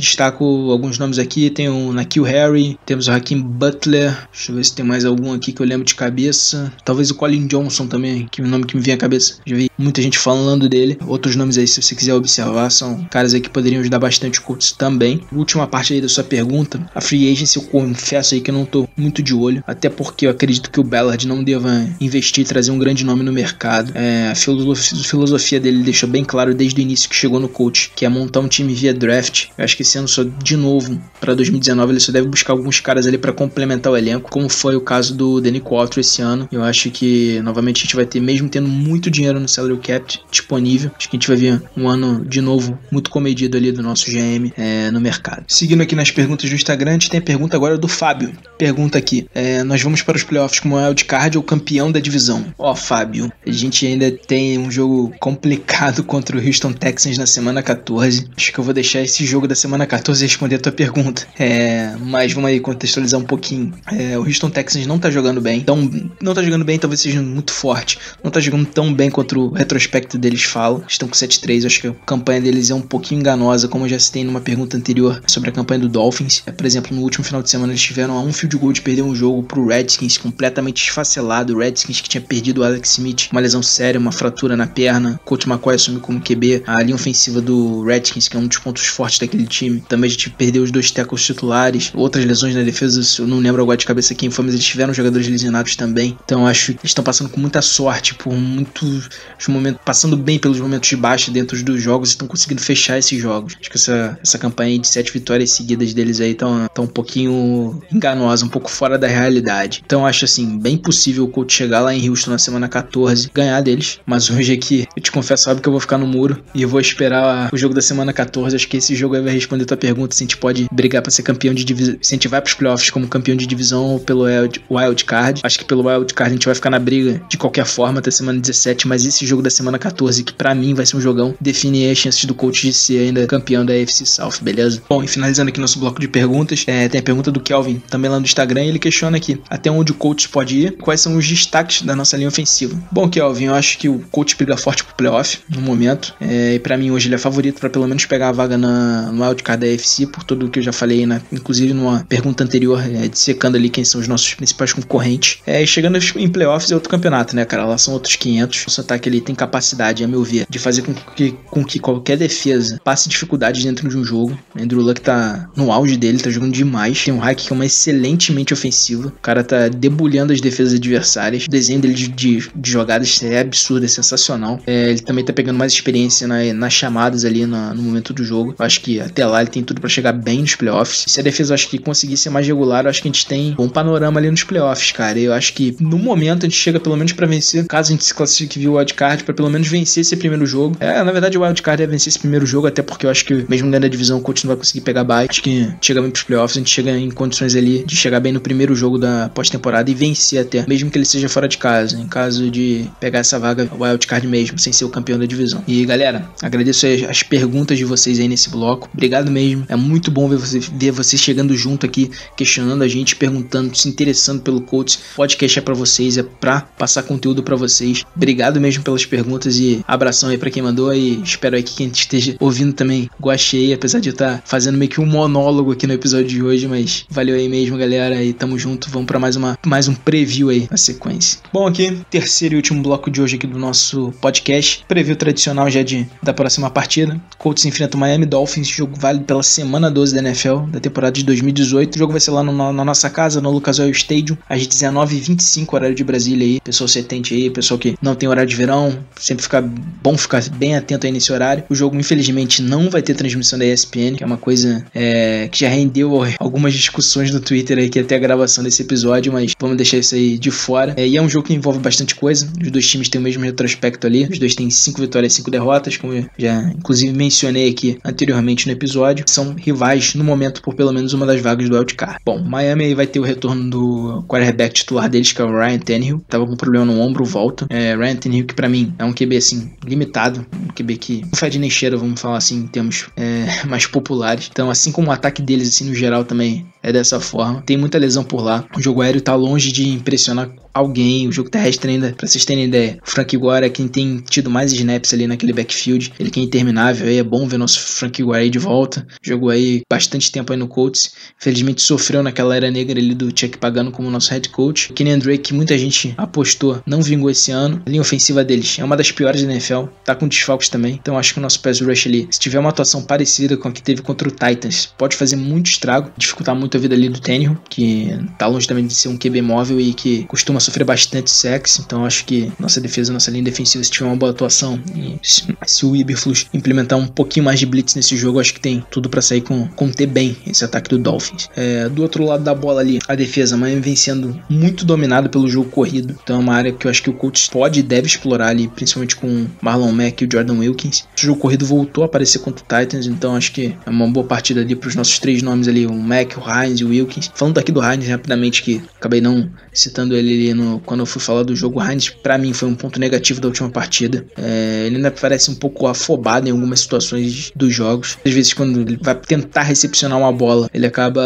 destaco 0.00 0.44
alguns 0.70 0.98
nomes 0.98 1.18
aqui, 1.18 1.50
tem 1.50 1.68
o 1.68 1.92
Nakil 1.92 2.24
Harry, 2.24 2.78
temos 2.84 3.08
o 3.08 3.12
Hakim 3.12 3.40
Butler, 3.40 4.16
deixa 4.32 4.52
eu 4.52 4.56
ver 4.56 4.64
se 4.64 4.74
tem 4.74 4.84
mais 4.84 5.04
algum 5.04 5.32
aqui 5.32 5.52
que 5.52 5.62
eu 5.62 5.66
lembro 5.66 5.84
de 5.84 5.94
cabeça. 5.94 6.72
Talvez 6.84 7.10
o 7.10 7.14
Colin 7.14 7.46
Johnson 7.46 7.86
também, 7.86 8.26
que 8.30 8.40
é 8.40 8.44
o 8.44 8.48
nome 8.48 8.64
que 8.64 8.76
me 8.76 8.82
vem 8.82 8.94
à 8.94 8.96
cabeça. 8.96 9.38
Já 9.46 9.56
vi 9.56 9.70
muita 9.78 10.02
gente 10.02 10.18
falando 10.18 10.68
dele. 10.68 10.98
Outros 11.06 11.36
nomes 11.36 11.58
aí, 11.58 11.66
se 11.66 11.82
você 11.82 11.94
quiser 11.94 12.14
observar, 12.14 12.70
são 12.70 13.04
caras 13.10 13.34
aí 13.34 13.40
que 13.40 13.50
poderiam 13.50 13.80
ajudar 13.80 13.98
bastante 13.98 14.38
o 14.38 14.42
Colts 14.42 14.72
também. 14.72 15.20
Última 15.32 15.66
parte 15.66 15.94
aí 15.94 16.00
da 16.00 16.08
sua 16.08 16.24
pergunta, 16.24 16.80
a 16.94 17.00
free 17.00 17.30
agency 17.30 17.56
eu 17.56 17.62
confesso 17.64 18.34
aí 18.40 18.42
que 18.42 18.50
eu 18.50 18.54
não 18.54 18.64
tô 18.64 18.88
muito 18.96 19.22
de 19.22 19.34
olho, 19.34 19.62
até 19.66 19.88
porque 19.88 20.26
eu 20.26 20.30
acredito 20.30 20.70
que 20.70 20.80
o 20.80 20.84
Ballard 20.84 21.26
não 21.28 21.44
deva 21.44 21.86
investir 22.00 22.44
e 22.44 22.46
trazer 22.46 22.70
um 22.70 22.78
grande 22.78 23.04
nome 23.04 23.22
no 23.22 23.32
mercado. 23.32 23.92
É, 23.94 24.30
a 24.30 24.34
filosofia 24.34 25.60
dele 25.60 25.82
deixou 25.82 26.08
bem 26.08 26.24
claro 26.24 26.54
desde 26.54 26.80
o 26.80 26.82
início 26.82 27.08
que 27.08 27.14
chegou 27.14 27.38
no 27.38 27.48
coach, 27.48 27.92
que 27.94 28.04
é 28.04 28.08
montar 28.08 28.40
um 28.40 28.48
time 28.48 28.72
via 28.74 28.94
draft. 28.94 29.48
Eu 29.56 29.64
acho 29.64 29.76
que 29.76 29.84
ano 29.98 30.08
só 30.08 30.22
de 30.22 30.56
novo 30.56 31.00
para 31.20 31.34
2019 31.34 31.92
ele 31.92 32.00
só 32.00 32.12
deve 32.12 32.28
buscar 32.28 32.52
alguns 32.52 32.80
caras 32.80 33.06
ali 33.06 33.18
para 33.18 33.32
complementar 33.32 33.92
o 33.92 33.96
elenco, 33.96 34.30
como 34.30 34.48
foi 34.48 34.76
o 34.76 34.80
caso 34.80 35.14
do 35.14 35.40
Danny 35.40 35.60
Quattro 35.60 36.00
esse 36.00 36.22
ano. 36.22 36.48
Eu 36.50 36.62
acho 36.62 36.90
que 36.90 37.40
novamente 37.42 37.78
a 37.78 37.82
gente 37.82 37.96
vai 37.96 38.06
ter 38.06 38.20
mesmo 38.20 38.48
tendo 38.48 38.68
muito 38.68 39.10
dinheiro 39.10 39.38
no 39.40 39.48
salary 39.48 39.76
cap 39.78 40.18
disponível. 40.30 40.90
Acho 40.96 41.08
que 41.08 41.16
a 41.16 41.18
gente 41.18 41.28
vai 41.28 41.36
ver 41.36 41.62
um 41.76 41.88
ano 41.88 42.24
de 42.24 42.40
novo 42.40 42.78
muito 42.90 43.10
comedido 43.10 43.56
ali 43.56 43.72
do 43.72 43.82
nosso 43.82 44.06
GM 44.10 44.52
é, 44.56 44.90
no 44.90 45.00
mercado. 45.00 45.44
Seguindo 45.48 45.82
aqui 45.82 45.94
nas 45.94 46.10
perguntas 46.10 46.48
do 46.48 46.54
Instagram, 46.54 46.90
a 46.90 46.94
gente 46.94 47.10
tem 47.10 47.18
a 47.18 47.22
pergunta 47.22 47.56
agora 47.56 47.76
do 47.76 47.88
Fábio. 47.88 48.19
Pergunta 48.60 48.98
aqui: 48.98 49.26
é, 49.34 49.62
nós 49.62 49.82
vamos 49.82 50.02
para 50.02 50.16
os 50.16 50.22
playoffs 50.22 50.60
como 50.60 50.76
wildcard 50.76 51.38
ou 51.38 51.42
campeão 51.42 51.90
da 51.90 51.98
divisão? 51.98 52.44
Ó, 52.58 52.72
oh, 52.72 52.76
Fábio, 52.76 53.32
a 53.46 53.50
gente 53.50 53.86
ainda 53.86 54.10
tem 54.10 54.58
um 54.58 54.70
jogo 54.70 55.12
complicado 55.18 56.04
contra 56.04 56.36
o 56.36 56.46
Houston 56.46 56.72
Texans 56.72 57.16
na 57.16 57.26
semana 57.26 57.62
14. 57.62 58.28
Acho 58.36 58.52
que 58.52 58.58
eu 58.58 58.64
vou 58.64 58.74
deixar 58.74 59.00
esse 59.00 59.24
jogo 59.24 59.48
da 59.48 59.54
semana 59.54 59.86
14 59.86 60.22
responder 60.22 60.56
a 60.56 60.58
tua 60.58 60.72
pergunta. 60.72 61.26
É, 61.38 61.94
mas 61.98 62.34
vamos 62.34 62.50
aí 62.50 62.60
contextualizar 62.60 63.18
um 63.18 63.24
pouquinho. 63.24 63.72
É, 63.92 64.18
o 64.18 64.24
Houston 64.24 64.50
Texans 64.50 64.86
não 64.86 64.98
tá 64.98 65.10
jogando 65.10 65.40
bem. 65.40 65.58
Então, 65.58 65.90
não 66.20 66.34
tá 66.34 66.42
jogando 66.42 66.64
bem, 66.64 66.78
talvez 66.78 67.00
seja 67.00 67.22
muito 67.22 67.52
forte. 67.52 67.98
Não 68.22 68.30
tá 68.30 68.40
jogando 68.40 68.66
tão 68.66 68.92
bem 68.92 69.10
quanto 69.10 69.40
o 69.40 69.52
retrospecto 69.52 70.18
deles 70.18 70.42
fala. 70.42 70.84
Estão 70.86 71.08
com 71.08 71.14
7-3. 71.14 71.64
Acho 71.64 71.80
que 71.80 71.88
a 71.88 71.94
campanha 72.04 72.42
deles 72.42 72.70
é 72.70 72.74
um 72.74 72.82
pouquinho 72.82 73.20
enganosa, 73.20 73.68
como 73.68 73.86
eu 73.86 73.88
já 73.88 73.98
citei 73.98 74.22
numa 74.22 74.40
pergunta 74.40 74.76
anterior 74.76 75.22
sobre 75.26 75.48
a 75.48 75.52
campanha 75.52 75.80
do 75.80 75.88
Dolphins. 75.88 76.42
É, 76.44 76.52
por 76.52 76.66
exemplo, 76.66 76.94
no 76.94 77.02
último 77.02 77.24
final 77.24 77.42
de 77.42 77.48
semana 77.48 77.72
eles 77.72 77.82
tiveram 77.82 78.09
a 78.16 78.20
um 78.20 78.32
field 78.32 78.56
goal 78.56 78.72
de 78.72 78.82
perder 78.82 79.02
um 79.02 79.14
jogo 79.14 79.42
pro 79.42 79.66
Redskins 79.66 80.18
completamente 80.18 80.82
esfacelado. 80.82 81.54
O 81.54 81.58
Redskins 81.58 82.00
que 82.00 82.08
tinha 82.08 82.20
perdido 82.20 82.60
o 82.60 82.64
Alex 82.64 82.92
Smith, 82.92 83.28
uma 83.32 83.40
lesão 83.40 83.62
séria, 83.62 83.98
uma 83.98 84.12
fratura 84.12 84.56
na 84.56 84.66
perna. 84.66 85.20
Coach 85.24 85.48
McCoy 85.48 85.74
assumiu 85.74 86.00
como 86.00 86.20
QB. 86.20 86.64
A 86.66 86.82
linha 86.82 86.94
ofensiva 86.94 87.40
do 87.40 87.84
Redskins, 87.84 88.28
que 88.28 88.36
é 88.36 88.40
um 88.40 88.46
dos 88.46 88.58
pontos 88.58 88.86
fortes 88.86 89.18
daquele 89.18 89.46
time. 89.46 89.82
Também 89.88 90.08
a 90.08 90.10
gente 90.10 90.30
perdeu 90.30 90.62
os 90.62 90.70
dois 90.70 90.90
tackles 90.90 91.22
titulares. 91.22 91.90
Outras 91.94 92.24
lesões 92.24 92.54
na 92.54 92.62
defesa, 92.62 93.00
eu 93.20 93.26
não 93.26 93.38
lembro 93.38 93.62
agora 93.62 93.76
de 93.76 93.86
cabeça 93.86 94.14
quem 94.14 94.30
foi, 94.30 94.44
mas 94.44 94.54
eles 94.54 94.66
tiveram 94.66 94.92
jogadores 94.92 95.28
lesionados 95.28 95.76
também. 95.76 96.16
Então 96.24 96.46
acho 96.46 96.72
que 96.72 96.80
eles 96.80 96.90
estão 96.90 97.04
passando 97.04 97.30
com 97.30 97.40
muita 97.40 97.62
sorte 97.62 98.14
por 98.14 98.32
muitos 98.32 99.08
momentos, 99.48 99.80
passando 99.84 100.16
bem 100.16 100.38
pelos 100.38 100.60
momentos 100.60 100.88
de 100.88 100.96
baixa 100.96 101.30
dentro 101.30 101.62
dos 101.62 101.82
jogos 101.82 102.10
e 102.10 102.12
estão 102.12 102.28
conseguindo 102.28 102.60
fechar 102.60 102.98
esses 102.98 103.20
jogos. 103.20 103.56
Acho 103.60 103.70
que 103.70 103.76
essa, 103.76 104.18
essa 104.22 104.38
campanha 104.38 104.78
de 104.78 104.88
sete 104.88 105.12
vitórias 105.12 105.50
seguidas 105.50 105.92
deles 105.94 106.20
aí 106.20 106.32
estão 106.32 106.68
tá 106.72 106.82
um 106.82 106.86
pouquinho 106.86 107.82
enganosa, 108.00 108.46
um 108.46 108.48
pouco 108.48 108.70
fora 108.70 108.98
da 108.98 109.06
realidade. 109.06 109.82
Então 109.84 110.06
acho 110.06 110.24
assim, 110.24 110.58
bem 110.58 110.76
possível 110.76 111.24
o 111.24 111.28
Colts 111.28 111.54
chegar 111.54 111.80
lá 111.80 111.94
em 111.94 112.08
Houston 112.08 112.30
na 112.30 112.38
semana 112.38 112.68
14, 112.68 113.30
ganhar 113.34 113.60
deles. 113.60 114.00
Mas 114.06 114.30
hoje 114.30 114.54
aqui, 114.54 114.88
eu 114.96 115.02
te 115.02 115.12
confesso, 115.12 115.44
sabe 115.44 115.60
que 115.60 115.68
eu 115.68 115.72
vou 115.72 115.80
ficar 115.80 115.98
no 115.98 116.06
muro 116.06 116.42
e 116.54 116.62
eu 116.62 116.68
vou 116.68 116.80
esperar 116.80 117.50
o 117.52 117.56
jogo 117.56 117.74
da 117.74 117.82
semana 117.82 118.12
14. 118.12 118.56
Acho 118.56 118.68
que 118.68 118.78
esse 118.78 118.96
jogo 118.96 119.14
aí 119.14 119.22
vai 119.22 119.34
responder 119.34 119.64
a 119.64 119.66
tua 119.66 119.76
pergunta 119.76 120.14
se 120.14 120.22
a 120.22 120.24
gente 120.24 120.38
pode 120.38 120.66
brigar 120.72 121.02
para 121.02 121.10
ser 121.10 121.22
campeão 121.22 121.52
de 121.52 121.64
divisão, 121.64 121.96
se 122.00 122.14
a 122.14 122.16
gente 122.16 122.28
vai 122.28 122.40
pros 122.40 122.54
playoffs 122.54 122.90
como 122.90 123.06
campeão 123.06 123.36
de 123.36 123.46
divisão 123.46 123.84
ou 123.84 124.00
pelo 124.00 124.24
wild 124.24 125.04
card. 125.04 125.40
Acho 125.44 125.58
que 125.58 125.64
pelo 125.64 125.86
wild 125.86 126.12
card 126.14 126.30
a 126.30 126.34
gente 126.34 126.46
vai 126.46 126.54
ficar 126.54 126.70
na 126.70 126.78
briga 126.78 127.20
de 127.28 127.36
qualquer 127.36 127.66
forma 127.66 127.98
até 127.98 128.10
semana 128.10 128.40
17, 128.40 128.88
mas 128.88 129.04
esse 129.04 129.26
jogo 129.26 129.42
da 129.42 129.50
semana 129.50 129.78
14, 129.78 130.24
que 130.24 130.32
para 130.32 130.54
mim 130.54 130.74
vai 130.74 130.86
ser 130.86 130.96
um 130.96 131.00
jogão, 131.00 131.34
define 131.40 131.90
as 131.90 131.98
chances 131.98 132.24
do 132.24 132.34
coach 132.34 132.62
de 132.62 132.72
ser 132.72 132.98
ainda 132.98 133.26
campeão 133.26 133.64
da 133.64 133.74
AFC 133.74 134.06
South, 134.06 134.42
beleza? 134.42 134.82
Bom, 134.88 135.02
e 135.02 135.08
finalizando 135.08 135.50
aqui 135.50 135.60
nosso 135.60 135.78
bloco 135.78 136.00
de 136.00 136.08
perguntas, 136.08 136.64
é, 136.66 136.88
tem 136.88 137.00
a 137.00 137.02
pergunta 137.02 137.30
do 137.30 137.40
Kelvin, 137.40 137.82
também 137.90 138.10
lá 138.10 138.18
no 138.18 138.24
Instagram, 138.24 138.64
ele 138.64 138.78
questiona 138.78 139.16
aqui 139.16 139.40
até 139.48 139.70
onde 139.70 139.92
o 139.92 139.94
coach 139.94 140.28
pode 140.28 140.56
ir, 140.56 140.76
quais 140.78 141.00
são 141.00 141.16
os 141.16 141.26
destaques 141.26 141.82
da 141.82 141.94
nossa 141.94 142.16
linha 142.16 142.28
ofensiva. 142.28 142.78
Bom, 142.90 143.08
Kelvin, 143.08 143.46
eu 143.46 143.54
acho 143.54 143.78
que 143.78 143.88
o 143.88 144.00
coach 144.10 144.36
briga 144.36 144.56
forte 144.56 144.84
pro 144.84 144.94
playoff 144.94 145.40
no 145.48 145.60
momento, 145.60 146.14
é, 146.20 146.54
e 146.54 146.58
para 146.58 146.76
mim 146.76 146.90
hoje 146.90 147.08
ele 147.08 147.14
é 147.14 147.18
favorito 147.18 147.60
para 147.60 147.68
pelo 147.68 147.86
menos 147.86 148.06
pegar 148.06 148.28
a 148.28 148.32
vaga 148.32 148.56
na, 148.56 149.10
no 149.12 149.22
wildcard 149.22 149.66
da 149.66 149.72
AFC, 149.72 150.06
por 150.06 150.24
tudo 150.24 150.48
que 150.48 150.58
eu 150.58 150.62
já 150.62 150.72
falei, 150.72 151.04
na, 151.04 151.20
inclusive 151.32 151.74
numa 151.74 152.04
pergunta 152.08 152.44
anterior, 152.44 152.80
é, 152.80 153.08
dissecando 153.08 153.56
ali 153.56 153.68
quem 153.68 153.84
são 153.84 154.00
os 154.00 154.08
nossos 154.08 154.34
principais 154.34 154.72
concorrentes. 154.72 155.38
É, 155.46 155.64
chegando 155.66 155.98
em 156.16 156.28
playoffs 156.28 156.70
é 156.70 156.74
outro 156.74 156.90
campeonato, 156.90 157.34
né, 157.34 157.44
cara? 157.44 157.64
Lá 157.64 157.78
são 157.78 157.94
outros 157.94 158.16
500. 158.16 158.66
O 158.66 158.80
ataque 158.80 159.08
ele 159.08 159.20
tem 159.20 159.34
capacidade, 159.34 160.04
a 160.04 160.08
meu 160.08 160.22
ver, 160.22 160.46
de 160.48 160.58
fazer 160.58 160.82
com 160.82 160.94
que, 160.94 161.32
com 161.46 161.64
que 161.64 161.78
qualquer 161.78 162.16
defesa 162.16 162.80
passe 162.82 163.08
dificuldades 163.08 163.62
dentro 163.64 163.88
de 163.88 163.96
um 163.96 164.04
jogo. 164.04 164.38
Andrew 164.58 164.80
Luck 164.80 165.00
tá 165.00 165.48
no 165.56 165.72
auge 165.72 165.96
dele, 165.96 166.18
tá 166.18 166.30
jogando 166.30 166.52
demais. 166.52 167.02
Tem 167.02 167.12
um 167.12 167.18
hack 167.18 167.38
que 167.38 167.52
é 167.52 167.54
uma 167.54 167.66
excelentemente 167.80 168.52
ofensiva. 168.52 169.08
O 169.08 169.22
cara 169.22 169.42
tá 169.42 169.68
debulhando 169.68 170.32
as 170.32 170.40
defesas 170.40 170.74
adversárias. 170.74 171.46
O 171.46 171.50
desenho 171.50 171.80
dele 171.80 171.94
de, 171.94 172.08
de, 172.08 172.50
de 172.54 172.70
jogadas 172.70 173.22
é 173.22 173.40
absurdo, 173.40 173.84
é 173.84 173.88
sensacional. 173.88 174.60
É, 174.66 174.90
ele 174.90 175.00
também 175.00 175.24
tá 175.24 175.32
pegando 175.32 175.58
mais 175.58 175.72
experiência 175.72 176.28
na, 176.28 176.52
nas 176.52 176.72
chamadas 176.72 177.24
ali 177.24 177.46
na, 177.46 177.72
no 177.74 177.82
momento 177.82 178.12
do 178.12 178.22
jogo. 178.22 178.54
Eu 178.58 178.64
acho 178.64 178.80
que 178.80 179.00
até 179.00 179.26
lá 179.26 179.40
ele 179.40 179.50
tem 179.50 179.62
tudo 179.62 179.80
para 179.80 179.88
chegar 179.88 180.12
bem 180.12 180.40
nos 180.40 180.54
playoffs. 180.54 181.04
E 181.06 181.10
se 181.10 181.20
a 181.20 181.22
defesa 181.22 181.54
acho 181.54 181.68
que 181.68 181.78
conseguir 181.78 182.16
ser 182.16 182.30
mais 182.30 182.46
regular, 182.46 182.84
eu 182.84 182.90
acho 182.90 183.00
que 183.00 183.08
a 183.08 183.12
gente 183.12 183.26
tem 183.26 183.54
um 183.58 183.68
panorama 183.68 184.20
ali 184.20 184.30
nos 184.30 184.44
playoffs, 184.44 184.92
cara. 184.92 185.18
Eu 185.18 185.32
acho 185.32 185.54
que 185.54 185.76
no 185.80 185.98
momento 185.98 186.44
a 186.44 186.48
gente 186.48 186.58
chega 186.58 186.78
pelo 186.78 186.96
menos 186.96 187.12
para 187.12 187.26
vencer, 187.26 187.66
caso 187.66 187.90
a 187.90 187.92
gente 187.92 188.04
se 188.04 188.14
classifique 188.14 188.58
via 188.58 188.70
wildcard, 188.70 189.24
para 189.24 189.34
pelo 189.34 189.48
menos 189.48 189.68
vencer 189.68 190.02
esse 190.02 190.16
primeiro 190.16 190.44
jogo. 190.44 190.76
É, 190.80 191.02
na 191.02 191.12
verdade 191.12 191.38
o 191.38 191.42
wildcard 191.42 191.82
é 191.82 191.86
vencer 191.86 192.08
esse 192.08 192.18
primeiro 192.18 192.44
jogo, 192.44 192.66
até 192.66 192.82
porque 192.82 193.06
eu 193.06 193.10
acho 193.10 193.24
que 193.24 193.46
mesmo 193.48 193.70
ganhando 193.70 193.86
a 193.86 193.88
divisão 193.88 194.18
o 194.18 194.20
coach 194.20 194.44
não 194.44 194.48
vai 194.48 194.56
conseguir 194.56 194.82
pegar 194.82 195.04
bye. 195.04 195.26
Acho 195.28 195.42
que 195.42 195.68
chega 195.80 196.02
bem 196.02 196.10
pros 196.10 196.24
playoffs, 196.24 196.56
a 196.56 196.60
gente 196.60 196.70
chega 196.70 196.90
em 196.90 197.10
condições 197.10 197.54
ali 197.54 197.69
de 197.78 197.96
chegar 197.96 198.20
bem 198.20 198.32
no 198.32 198.40
primeiro 198.40 198.74
jogo 198.74 198.98
da 198.98 199.30
pós-temporada 199.34 199.90
e 199.90 199.94
vencer 199.94 200.40
até, 200.40 200.64
mesmo 200.66 200.90
que 200.90 200.98
ele 200.98 201.04
seja 201.04 201.28
fora 201.28 201.48
de 201.48 201.58
casa, 201.58 201.98
em 201.98 202.06
caso 202.06 202.50
de 202.50 202.88
pegar 203.00 203.20
essa 203.20 203.38
vaga 203.38 203.68
wildcard 203.78 204.26
mesmo, 204.26 204.58
sem 204.58 204.72
ser 204.72 204.84
o 204.84 204.88
campeão 204.88 205.18
da 205.18 205.26
divisão. 205.26 205.62
E 205.66 205.84
galera, 205.84 206.28
agradeço 206.42 206.86
as, 206.86 207.02
as 207.04 207.22
perguntas 207.22 207.78
de 207.78 207.84
vocês 207.84 208.18
aí 208.18 208.28
nesse 208.28 208.50
bloco. 208.50 208.88
Obrigado 208.92 209.30
mesmo. 209.30 209.64
É 209.68 209.76
muito 209.76 210.10
bom 210.10 210.28
ver 210.28 210.36
você, 210.36 210.58
ver 210.58 210.90
você 210.90 211.16
chegando 211.16 211.56
junto 211.56 211.86
aqui, 211.86 212.10
questionando 212.36 212.82
a 212.82 212.88
gente, 212.88 213.16
perguntando, 213.16 213.76
se 213.76 213.88
interessando 213.88 214.42
pelo 214.42 214.60
coach. 214.60 214.98
Podcast 215.16 215.58
é 215.58 215.62
para 215.62 215.74
vocês, 215.74 216.18
é 216.18 216.22
pra 216.22 216.60
passar 216.60 217.02
conteúdo 217.02 217.42
para 217.42 217.56
vocês. 217.56 218.04
Obrigado 218.14 218.60
mesmo 218.60 218.82
pelas 218.82 219.04
perguntas 219.06 219.58
e 219.58 219.82
abração 219.86 220.30
aí 220.30 220.38
para 220.38 220.50
quem 220.50 220.62
mandou 220.62 220.92
e 220.94 221.20
espero 221.22 221.56
aí 221.56 221.62
que 221.62 221.74
quem 221.74 221.88
esteja 221.88 222.36
ouvindo 222.40 222.72
também 222.72 223.10
goste 223.18 223.56
aí, 223.56 223.72
apesar 223.72 224.00
de 224.00 224.08
eu 224.08 224.12
estar 224.12 224.38
tá 224.38 224.42
fazendo 224.44 224.78
meio 224.78 224.90
que 224.90 225.00
um 225.00 225.06
monólogo 225.06 225.72
aqui 225.72 225.86
no 225.86 225.92
episódio 225.92 226.28
de 226.28 226.42
hoje, 226.42 226.66
mas 226.66 227.04
valeu 227.10 227.36
aí 227.36 227.48
mesmo, 227.48 227.59
galera, 227.68 228.22
e 228.22 228.32
tamo 228.32 228.58
junto. 228.58 228.88
Vamos 228.90 229.06
para 229.06 229.18
mais 229.18 229.36
uma 229.36 229.58
mais 229.66 229.88
um 229.88 229.94
preview 229.94 230.48
aí 230.48 230.66
na 230.70 230.76
sequência. 230.76 231.40
Bom, 231.52 231.66
aqui, 231.66 232.00
terceiro 232.10 232.54
e 232.54 232.56
último 232.56 232.82
bloco 232.82 233.10
de 233.10 233.20
hoje 233.20 233.36
aqui 233.36 233.46
do 233.46 233.58
nosso 233.58 234.12
podcast. 234.20 234.84
Preview 234.86 235.16
tradicional 235.16 235.68
já 235.70 235.82
de 235.82 236.06
da 236.22 236.32
próxima 236.32 236.70
partida. 236.70 237.20
Colts 237.38 237.64
enfrenta 237.64 237.96
o 237.96 238.00
Miami 238.00 238.26
Dolphins, 238.26 238.68
jogo 238.68 238.94
válido 238.98 239.24
pela 239.24 239.42
semana 239.42 239.90
12 239.90 240.14
da 240.14 240.20
NFL 240.20 240.66
da 240.68 240.80
temporada 240.80 241.12
de 241.12 241.24
2018. 241.24 241.94
O 241.94 241.98
jogo 241.98 242.12
vai 242.12 242.20
ser 242.20 242.30
lá 242.30 242.42
no, 242.42 242.72
na 242.72 242.84
nossa 242.84 243.10
casa, 243.10 243.40
no 243.40 243.50
Lucas 243.50 243.78
Oil 243.78 243.90
Stadium, 243.90 244.36
às 244.48 244.66
19h25, 244.66 245.74
horário 245.74 245.94
de 245.94 246.04
Brasília 246.04 246.46
aí. 246.46 246.60
Pessoal 246.60 246.88
setente 246.88 247.34
aí, 247.34 247.50
pessoal 247.50 247.78
que 247.78 247.96
não 248.00 248.14
tem 248.14 248.28
horário 248.28 248.48
de 248.48 248.56
verão, 248.56 248.98
sempre 249.16 249.42
fica 249.42 249.60
bom 249.60 250.16
ficar 250.16 250.42
bem 250.50 250.76
atento 250.76 251.06
aí 251.06 251.12
nesse 251.12 251.32
horário. 251.32 251.64
O 251.68 251.74
jogo, 251.74 251.96
infelizmente, 251.96 252.62
não 252.62 252.90
vai 252.90 253.02
ter 253.02 253.14
transmissão 253.14 253.58
da 253.58 253.66
ESPN, 253.66 254.16
que 254.16 254.22
é 254.22 254.26
uma 254.26 254.36
coisa 254.36 254.84
é, 254.94 255.48
que 255.50 255.60
já 255.60 255.68
rendeu 255.68 256.20
algumas 256.38 256.72
discussões 256.72 257.30
no 257.30 257.40
aí, 257.54 257.88
que 257.88 257.98
até 257.98 258.16
a 258.16 258.18
gravação 258.18 258.64
desse 258.64 258.82
episódio, 258.82 259.32
mas 259.32 259.52
vamos 259.58 259.76
deixar 259.76 259.98
isso 259.98 260.14
aí 260.14 260.38
de 260.38 260.50
fora. 260.50 260.94
É, 260.96 261.06
e 261.06 261.16
é 261.16 261.22
um 261.22 261.28
jogo 261.28 261.46
que 261.46 261.54
envolve 261.54 261.78
bastante 261.78 262.14
coisa. 262.14 262.50
Os 262.60 262.70
dois 262.70 262.88
times 262.88 263.08
têm 263.08 263.20
o 263.20 263.24
mesmo 263.24 263.42
retrospecto 263.44 264.06
ali. 264.06 264.26
Os 264.30 264.38
dois 264.38 264.54
têm 264.54 264.70
cinco 264.70 265.00
vitórias 265.00 265.32
e 265.32 265.36
cinco 265.36 265.50
derrotas, 265.50 265.96
como 265.96 266.12
eu 266.12 266.26
já 266.38 266.62
inclusive 266.70 267.12
mencionei 267.12 267.70
aqui 267.70 267.98
anteriormente 268.04 268.66
no 268.66 268.72
episódio. 268.72 269.24
São 269.28 269.54
rivais 269.54 270.14
no 270.14 270.24
momento 270.24 270.62
por 270.62 270.74
pelo 270.74 270.92
menos 270.92 271.12
uma 271.12 271.26
das 271.26 271.40
vagas 271.40 271.68
do 271.68 271.76
wildcard. 271.76 272.18
Bom, 272.24 272.42
Miami 272.42 272.94
vai 272.94 273.06
ter 273.06 273.20
o 273.20 273.22
retorno 273.22 273.68
do 273.68 274.24
quarterback 274.28 274.74
titular 274.74 275.08
deles, 275.08 275.32
que 275.32 275.40
é 275.40 275.44
o 275.44 275.52
Ryan 275.52 275.78
Tannehill. 275.78 276.24
Tava 276.28 276.46
com 276.46 276.56
problema 276.56 276.84
no 276.84 277.00
ombro, 277.00 277.24
volta. 277.24 277.66
É, 277.68 277.96
Ryan 277.96 278.16
Tannehill, 278.16 278.46
que 278.46 278.54
para 278.54 278.68
mim 278.68 278.94
é 278.98 279.04
um 279.04 279.12
QB 279.12 279.36
assim, 279.36 279.72
limitado. 279.84 280.46
Um 280.52 280.68
QB 280.68 280.96
que 280.96 281.20
não 281.22 281.34
faz 281.34 281.52
de 281.52 281.58
nem 281.58 281.70
cheira, 281.70 281.96
vamos 281.96 282.20
falar 282.20 282.38
assim, 282.38 282.58
em 282.58 282.66
termos 282.66 283.06
é, 283.16 283.64
mais 283.66 283.86
populares. 283.86 284.48
Então, 284.50 284.70
assim 284.70 284.92
como 284.92 285.08
o 285.08 285.12
ataque 285.12 285.42
deles, 285.42 285.68
assim, 285.68 285.84
no 285.84 285.94
geral, 285.94 286.24
também 286.24 286.66
é 286.82 286.92
dessa 286.92 287.20
forma. 287.20 287.62
Tem 287.62 287.76
muita 287.76 287.98
lesão 287.98 288.24
por 288.24 288.42
lá. 288.42 288.64
O 288.76 288.80
jogo 288.80 289.02
aéreo 289.02 289.20
tá 289.20 289.34
longe 289.34 289.72
de 289.72 289.88
impressionar 289.88 290.50
alguém. 290.72 291.28
O 291.28 291.32
jogo 291.32 291.50
terrestre 291.50 291.92
ainda, 291.92 292.12
pra 292.16 292.26
vocês 292.26 292.44
terem 292.44 292.64
ideia, 292.64 292.98
o 293.06 293.10
Frank 293.10 293.36
Gore 293.36 293.66
é 293.66 293.70
quem 293.70 293.88
tem 293.88 294.18
tido 294.18 294.50
mais 294.50 294.72
snaps 294.72 295.12
ali 295.12 295.26
naquele 295.26 295.52
backfield. 295.52 296.12
Ele 296.18 296.30
que 296.30 296.40
é 296.40 296.42
interminável 296.42 297.08
aí, 297.08 297.18
é 297.18 297.22
bom 297.22 297.46
ver 297.46 297.58
nosso 297.58 297.80
Frank 297.80 298.22
Gore 298.22 298.38
aí 298.38 298.50
de 298.50 298.58
volta. 298.58 299.06
Jogou 299.22 299.50
aí 299.50 299.82
bastante 299.90 300.30
tempo 300.30 300.52
aí 300.52 300.58
no 300.58 300.68
Colts. 300.68 301.12
Infelizmente 301.40 301.82
sofreu 301.82 302.22
naquela 302.22 302.56
era 302.56 302.70
negra 302.70 302.98
ali 302.98 303.14
do 303.14 303.26
Chuck 303.26 303.58
pagando 303.58 303.90
como 303.90 304.10
nosso 304.10 304.30
head 304.30 304.48
coach. 304.50 304.92
Kenny 304.92 305.16
Drake, 305.16 305.42
que 305.42 305.54
muita 305.54 305.76
gente 305.76 306.14
apostou, 306.16 306.82
não 306.86 307.02
vingou 307.02 307.30
esse 307.30 307.50
ano. 307.50 307.82
A 307.84 307.90
linha 307.90 308.02
ofensiva 308.02 308.44
deles 308.44 308.78
é 308.78 308.84
uma 308.84 308.96
das 308.96 309.10
piores 309.10 309.42
da 309.42 309.50
NFL. 309.50 309.84
Tá 310.04 310.14
com 310.14 310.28
desfalques 310.28 310.68
também. 310.68 310.98
Então 311.00 311.18
acho 311.18 311.32
que 311.32 311.38
o 311.38 311.42
nosso 311.42 311.60
pass 311.60 311.80
rush 311.80 312.06
ali, 312.06 312.28
se 312.30 312.38
tiver 312.38 312.58
uma 312.58 312.70
atuação 312.70 313.02
parecida 313.02 313.56
com 313.56 313.68
a 313.68 313.72
que 313.72 313.82
teve 313.82 314.02
contra 314.02 314.28
o 314.28 314.30
Titans, 314.30 314.86
pode 314.96 315.16
fazer 315.16 315.36
muito 315.36 315.70
estrago, 315.70 316.10
dificultar 316.16 316.54
muito 316.54 316.76
a 316.76 316.80
vida 316.80 316.94
ali 316.94 317.08
do 317.08 317.20
Tannehill, 317.20 317.58
que 317.68 318.10
tá 318.38 318.46
longe 318.46 318.68
também 318.68 318.86
de 318.86 318.94
ser 318.94 319.08
um 319.08 319.16
QB 319.16 319.42
móvel 319.42 319.80
e 319.80 319.92
que 319.92 320.24
costuma 320.24 320.59
sofrer 320.60 320.84
bastante 320.84 321.30
sexo, 321.30 321.82
então 321.84 322.04
acho 322.04 322.24
que 322.24 322.52
nossa 322.58 322.80
defesa, 322.80 323.12
nossa 323.12 323.30
linha 323.30 323.44
defensiva, 323.44 323.82
se 323.82 323.90
tiver 323.90 324.06
uma 324.06 324.16
boa 324.16 324.30
atuação 324.30 324.80
e 324.94 325.18
se, 325.22 325.86
o 325.86 325.96
Iberflux 325.96 326.46
implementar 326.52 326.98
um 326.98 327.06
pouquinho 327.06 327.44
mais 327.44 327.58
de 327.58 327.66
blitz 327.66 327.94
nesse 327.94 328.16
jogo, 328.16 328.40
acho 328.40 328.54
que 328.54 328.60
tem 328.60 328.84
tudo 328.90 329.08
para 329.08 329.22
sair 329.22 329.40
com 329.40 329.66
conter 329.68 330.06
bem 330.06 330.36
esse 330.46 330.64
ataque 330.64 330.90
do 330.90 330.98
Dolphins. 330.98 331.48
É, 331.56 331.88
do 331.88 332.02
outro 332.02 332.24
lado 332.24 332.44
da 332.44 332.54
bola 332.54 332.80
ali, 332.80 332.98
a 333.08 333.14
defesa 333.14 333.56
Miami 333.56 333.80
vem 333.80 333.96
sendo 333.96 334.40
muito 334.48 334.84
dominada 334.84 335.28
pelo 335.28 335.48
jogo 335.48 335.70
corrido, 335.70 336.16
então 336.22 336.36
é 336.36 336.38
uma 336.38 336.54
área 336.54 336.72
que 336.72 336.86
eu 336.86 336.90
acho 336.90 337.02
que 337.02 337.10
o 337.10 337.14
Colts 337.14 337.48
pode 337.48 337.80
e 337.80 337.82
deve 337.82 338.06
explorar 338.06 338.48
ali, 338.48 338.68
principalmente 338.68 339.16
com 339.16 339.46
Marlon 339.60 339.92
Mack 339.92 340.22
e 340.22 340.26
o 340.26 340.28
Jordan 340.30 340.58
Wilkins. 340.58 341.04
O 341.16 341.20
jogo 341.20 341.40
corrido 341.40 341.64
voltou 341.66 342.02
a 342.02 342.06
aparecer 342.06 342.38
contra 342.40 342.64
o 342.64 342.80
Titans, 342.80 343.06
então 343.06 343.36
acho 343.36 343.52
que 343.52 343.74
é 343.84 343.90
uma 343.90 344.06
boa 344.08 344.26
partida 344.26 344.60
ali 344.60 344.74
para 344.74 344.88
os 344.88 344.94
nossos 344.94 345.18
três 345.18 345.42
nomes 345.42 345.68
ali, 345.68 345.86
o 345.86 345.94
Mack, 345.94 346.36
o 346.38 346.42
Hines 346.42 346.80
e 346.80 346.84
o 346.84 346.88
Wilkins. 346.88 347.30
Falando 347.34 347.58
aqui 347.58 347.72
do 347.72 347.80
Hines 347.82 348.08
rapidamente, 348.08 348.62
que 348.62 348.82
acabei 348.98 349.20
não 349.20 349.50
citando 349.72 350.14
ele 350.16 350.49
no, 350.54 350.80
quando 350.80 351.00
eu 351.00 351.06
fui 351.06 351.20
falar 351.20 351.42
do 351.42 351.54
jogo, 351.54 351.80
o 351.80 351.82
Heinz 351.82 352.08
para 352.08 352.38
mim 352.38 352.52
foi 352.52 352.68
um 352.68 352.74
ponto 352.74 352.98
negativo 352.98 353.40
da 353.40 353.48
última 353.48 353.70
partida. 353.70 354.24
É, 354.36 354.84
ele 354.86 354.96
ainda 354.96 355.10
parece 355.10 355.50
um 355.50 355.54
pouco 355.54 355.86
afobado 355.86 356.48
em 356.48 356.52
algumas 356.52 356.80
situações 356.80 357.50
dos 357.54 357.74
jogos. 357.74 358.18
Às 358.24 358.32
vezes 358.32 358.52
quando 358.52 358.80
ele 358.80 358.98
vai 359.00 359.14
tentar 359.14 359.62
recepcionar 359.62 360.18
uma 360.18 360.32
bola, 360.32 360.68
ele 360.72 360.86
acaba 360.86 361.22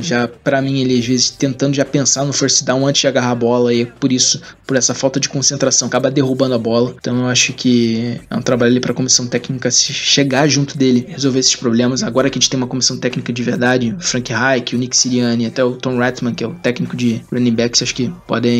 já, 0.00 0.28
para 0.28 0.60
mim, 0.62 0.80
ele 0.80 0.98
às 0.98 1.06
vezes 1.06 1.30
tentando 1.30 1.74
já 1.74 1.84
pensar 1.84 2.24
no 2.24 2.32
first 2.32 2.64
down 2.64 2.86
antes 2.86 3.00
de 3.00 3.08
agarrar 3.08 3.30
a 3.30 3.34
bola 3.34 3.72
e 3.72 3.86
por 3.86 4.12
isso, 4.12 4.40
por 4.66 4.76
essa 4.76 4.94
falta 4.94 5.18
de 5.18 5.28
concentração, 5.28 5.88
acaba 5.88 6.10
derrubando 6.10 6.54
a 6.54 6.58
bola. 6.58 6.94
Então 6.98 7.20
eu 7.20 7.26
acho 7.26 7.52
que 7.52 8.20
é 8.30 8.36
um 8.36 8.42
trabalho 8.42 8.72
ali 8.72 8.80
para 8.80 8.92
a 8.92 8.94
comissão 8.94 9.26
técnica 9.26 9.70
chegar 9.70 10.46
junto 10.48 10.76
dele, 10.76 11.06
resolver 11.08 11.40
esses 11.40 11.56
problemas. 11.56 12.02
Agora 12.02 12.30
que 12.30 12.38
a 12.38 12.40
gente 12.40 12.50
tem 12.50 12.58
uma 12.58 12.66
comissão 12.66 12.96
técnica 12.96 13.32
de 13.32 13.42
verdade, 13.42 13.94
Frank 14.00 14.32
Reich, 14.32 14.74
o 14.74 14.78
Nick 14.78 14.96
Sirianni, 14.96 15.46
até 15.46 15.62
o 15.64 15.72
Tom 15.72 15.98
Ratman, 15.98 16.34
que 16.34 16.44
é 16.44 16.46
o 16.46 16.54
técnico 16.54 16.96
de 16.96 17.22
running 17.32 17.54
backs, 17.54 17.82
acho 17.82 17.94
que 17.94 18.12
podem 18.26 18.51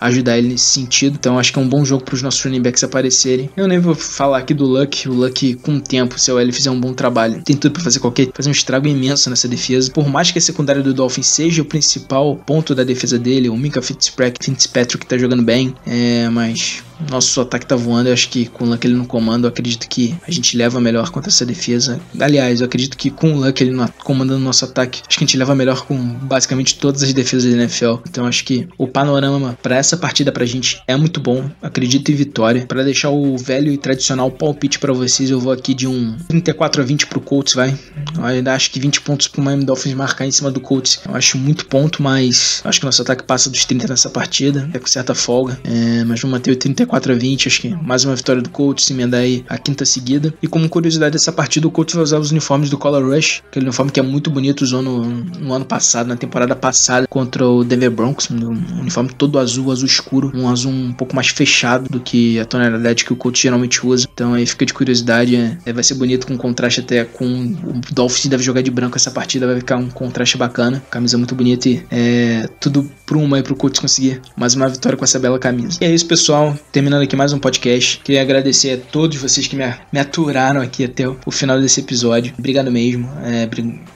ajudar 0.00 0.38
ele 0.38 0.48
nesse 0.48 0.64
sentido. 0.64 1.16
Então 1.18 1.38
acho 1.38 1.52
que 1.52 1.58
é 1.58 1.62
um 1.62 1.68
bom 1.68 1.84
jogo 1.84 2.04
para 2.04 2.14
os 2.14 2.22
nossos 2.22 2.42
running 2.42 2.62
backs 2.62 2.84
aparecerem. 2.84 3.50
Eu 3.56 3.66
nem 3.66 3.78
vou 3.78 3.94
falar 3.94 4.38
aqui 4.38 4.54
do 4.54 4.64
Luck. 4.64 5.08
O 5.08 5.12
Luck, 5.12 5.54
com 5.56 5.76
o 5.76 5.80
tempo, 5.80 6.18
se 6.18 6.30
o 6.30 6.38
L 6.38 6.52
fizer 6.52 6.70
um 6.70 6.80
bom 6.80 6.92
trabalho, 6.92 7.42
tem 7.42 7.56
tudo 7.56 7.72
para 7.72 7.82
fazer 7.82 8.00
qualquer 8.00 8.28
fazer 8.34 8.48
um 8.48 8.52
estrago 8.52 8.86
imenso 8.86 9.30
nessa 9.30 9.48
defesa. 9.48 9.90
Por 9.90 10.08
mais 10.08 10.30
que 10.30 10.38
a 10.38 10.42
secundária 10.42 10.82
do 10.82 10.94
Dolphins 10.94 11.26
seja 11.26 11.62
o 11.62 11.64
principal 11.64 12.36
ponto 12.36 12.74
da 12.74 12.84
defesa 12.84 13.18
dele, 13.18 13.48
o 13.48 13.56
Minka 13.56 13.82
Fitzpatrick, 13.82 14.44
Fitzpatrick 14.44 15.06
tá 15.06 15.16
jogando 15.18 15.42
bem, 15.42 15.74
é, 15.86 16.28
mas 16.30 16.82
nosso 17.10 17.40
ataque 17.40 17.66
tá 17.66 17.76
voando. 17.76 18.08
Eu 18.08 18.12
acho 18.12 18.28
que 18.28 18.46
com 18.46 18.64
o 18.64 18.68
Luck 18.68 18.86
ele 18.86 18.94
no 18.94 19.06
comando, 19.06 19.44
eu 19.44 19.48
acredito 19.48 19.88
que 19.88 20.14
a 20.26 20.30
gente 20.30 20.56
leva 20.56 20.80
melhor 20.80 21.10
contra 21.10 21.30
essa 21.30 21.44
defesa. 21.44 22.00
Aliás, 22.18 22.60
eu 22.60 22.66
acredito 22.66 22.96
que 22.96 23.10
com 23.10 23.34
o 23.34 23.40
Luck 23.40 23.62
ele 23.62 23.70
no, 23.70 23.88
comandando 24.04 24.40
nosso 24.40 24.64
ataque, 24.64 25.02
acho 25.06 25.18
que 25.18 25.24
a 25.24 25.26
gente 25.26 25.36
leva 25.36 25.54
melhor 25.54 25.84
com 25.86 25.96
basicamente 25.96 26.76
todas 26.76 27.02
as 27.02 27.12
defesas 27.12 27.50
da 27.52 27.58
NFL. 27.58 27.96
Então 28.08 28.26
acho 28.26 28.44
que 28.44 28.68
o 28.76 28.86
panorama 28.86 29.56
para 29.62 29.76
essa 29.76 29.96
partida 29.96 30.32
pra 30.32 30.44
gente 30.44 30.82
é 30.86 30.96
muito 30.96 31.20
bom. 31.20 31.50
Acredito 31.62 32.10
em 32.10 32.14
vitória. 32.14 32.66
Para 32.66 32.82
deixar 32.82 33.10
o 33.10 33.36
velho 33.36 33.72
e 33.72 33.78
tradicional 33.78 34.30
palpite 34.30 34.78
para 34.78 34.92
vocês, 34.92 35.30
eu 35.30 35.38
vou 35.38 35.52
aqui 35.52 35.74
de 35.74 35.86
um 35.86 36.16
34 36.28 36.82
a 36.82 36.84
20 36.84 37.06
pro 37.06 37.20
Colts, 37.20 37.54
vai. 37.54 37.78
Eu 38.16 38.24
ainda 38.24 38.54
acho 38.54 38.70
que 38.70 38.80
20 38.80 39.00
pontos 39.02 39.28
pro 39.28 39.42
Miami 39.42 39.64
Dolphins 39.64 39.94
marcar 39.94 40.26
em 40.26 40.30
cima 40.30 40.50
do 40.50 40.60
Colts. 40.60 41.00
Eu 41.06 41.14
acho 41.14 41.38
muito 41.38 41.66
ponto, 41.66 42.02
mas 42.02 42.60
acho 42.64 42.80
que 42.80 42.86
nosso 42.86 43.02
ataque 43.02 43.22
passa 43.22 43.50
dos 43.50 43.64
30 43.64 43.88
nessa 43.88 44.10
partida. 44.10 44.68
É 44.72 44.78
com 44.78 44.86
certa 44.86 45.14
folga. 45.14 45.60
É, 45.64 46.04
mas 46.04 46.20
vamos 46.20 46.38
manter 46.38 46.52
o 46.52 46.56
34 46.56 46.87
a 46.90 46.98
20. 46.98 47.48
Acho 47.48 47.60
que 47.60 47.68
mais 47.68 48.04
uma 48.04 48.14
vitória 48.14 48.42
do 48.42 48.50
Colts, 48.50 48.90
emendar 48.90 49.20
aí 49.20 49.44
a 49.48 49.58
quinta 49.58 49.84
seguida. 49.84 50.34
E 50.42 50.46
como 50.46 50.68
curiosidade 50.68 51.12
dessa 51.12 51.32
partida, 51.32 51.66
o 51.66 51.70
Colts 51.70 51.94
vai 51.94 52.04
usar 52.04 52.18
os 52.18 52.30
uniformes 52.30 52.70
do 52.70 52.78
Color 52.78 53.14
Rush, 53.14 53.42
aquele 53.48 53.66
uniforme 53.66 53.90
que 53.90 54.00
é 54.00 54.02
muito 54.02 54.30
bonito, 54.30 54.62
usou 54.62 54.82
no, 54.82 55.04
no 55.04 55.52
ano 55.52 55.64
passado, 55.64 56.06
na 56.06 56.16
temporada 56.16 56.54
passada, 56.54 57.06
contra 57.06 57.46
o 57.46 57.64
Denver 57.64 57.90
Broncos. 57.90 58.30
Um 58.30 58.80
uniforme 58.80 59.10
todo 59.10 59.38
azul, 59.38 59.70
azul 59.70 59.86
escuro, 59.86 60.32
um 60.34 60.48
azul 60.48 60.72
um 60.72 60.92
pouco 60.92 61.14
mais 61.14 61.28
fechado 61.28 61.88
do 61.88 62.00
que 62.00 62.38
a 62.38 62.44
tonalidade 62.44 63.04
que 63.04 63.12
o 63.12 63.16
Colts 63.16 63.40
geralmente 63.40 63.86
usa. 63.86 64.06
Então 64.12 64.34
aí 64.34 64.46
fica 64.46 64.66
de 64.66 64.74
curiosidade. 64.74 65.58
É, 65.64 65.72
vai 65.72 65.82
ser 65.82 65.94
bonito 65.94 66.26
com 66.26 66.36
contraste 66.36 66.80
até 66.80 67.04
com 67.04 67.24
o 67.24 67.80
Dolphins 67.92 68.26
deve 68.26 68.42
jogar 68.42 68.62
de 68.62 68.70
branco 68.70 68.96
essa 68.96 69.10
partida, 69.10 69.46
vai 69.46 69.56
ficar 69.56 69.76
um 69.76 69.88
contraste 69.90 70.36
bacana. 70.36 70.82
Camisa 70.90 71.16
muito 71.16 71.34
bonita 71.34 71.68
e 71.68 71.82
é 71.90 72.48
tudo 72.60 72.88
pro 73.06 73.18
uma 73.18 73.38
e 73.38 73.42
pro 73.42 73.56
Colts 73.56 73.80
conseguir 73.80 74.20
mais 74.36 74.54
uma 74.54 74.68
vitória 74.68 74.96
com 74.96 75.04
essa 75.04 75.18
bela 75.18 75.38
camisa. 75.38 75.78
E 75.80 75.84
é 75.84 75.94
isso, 75.94 76.06
pessoal. 76.06 76.56
Terminando 76.78 77.02
aqui 77.02 77.16
mais 77.16 77.32
um 77.32 77.40
podcast. 77.40 78.00
Queria 78.04 78.22
agradecer 78.22 78.70
a 78.70 78.76
todos 78.76 79.16
vocês 79.16 79.48
que 79.48 79.56
me, 79.56 79.64
me 79.92 79.98
aturaram 79.98 80.60
aqui 80.60 80.84
até 80.84 81.08
o, 81.08 81.18
o 81.26 81.30
final 81.32 81.60
desse 81.60 81.80
episódio. 81.80 82.32
Obrigado 82.38 82.70
mesmo. 82.70 83.10
É, 83.24 83.48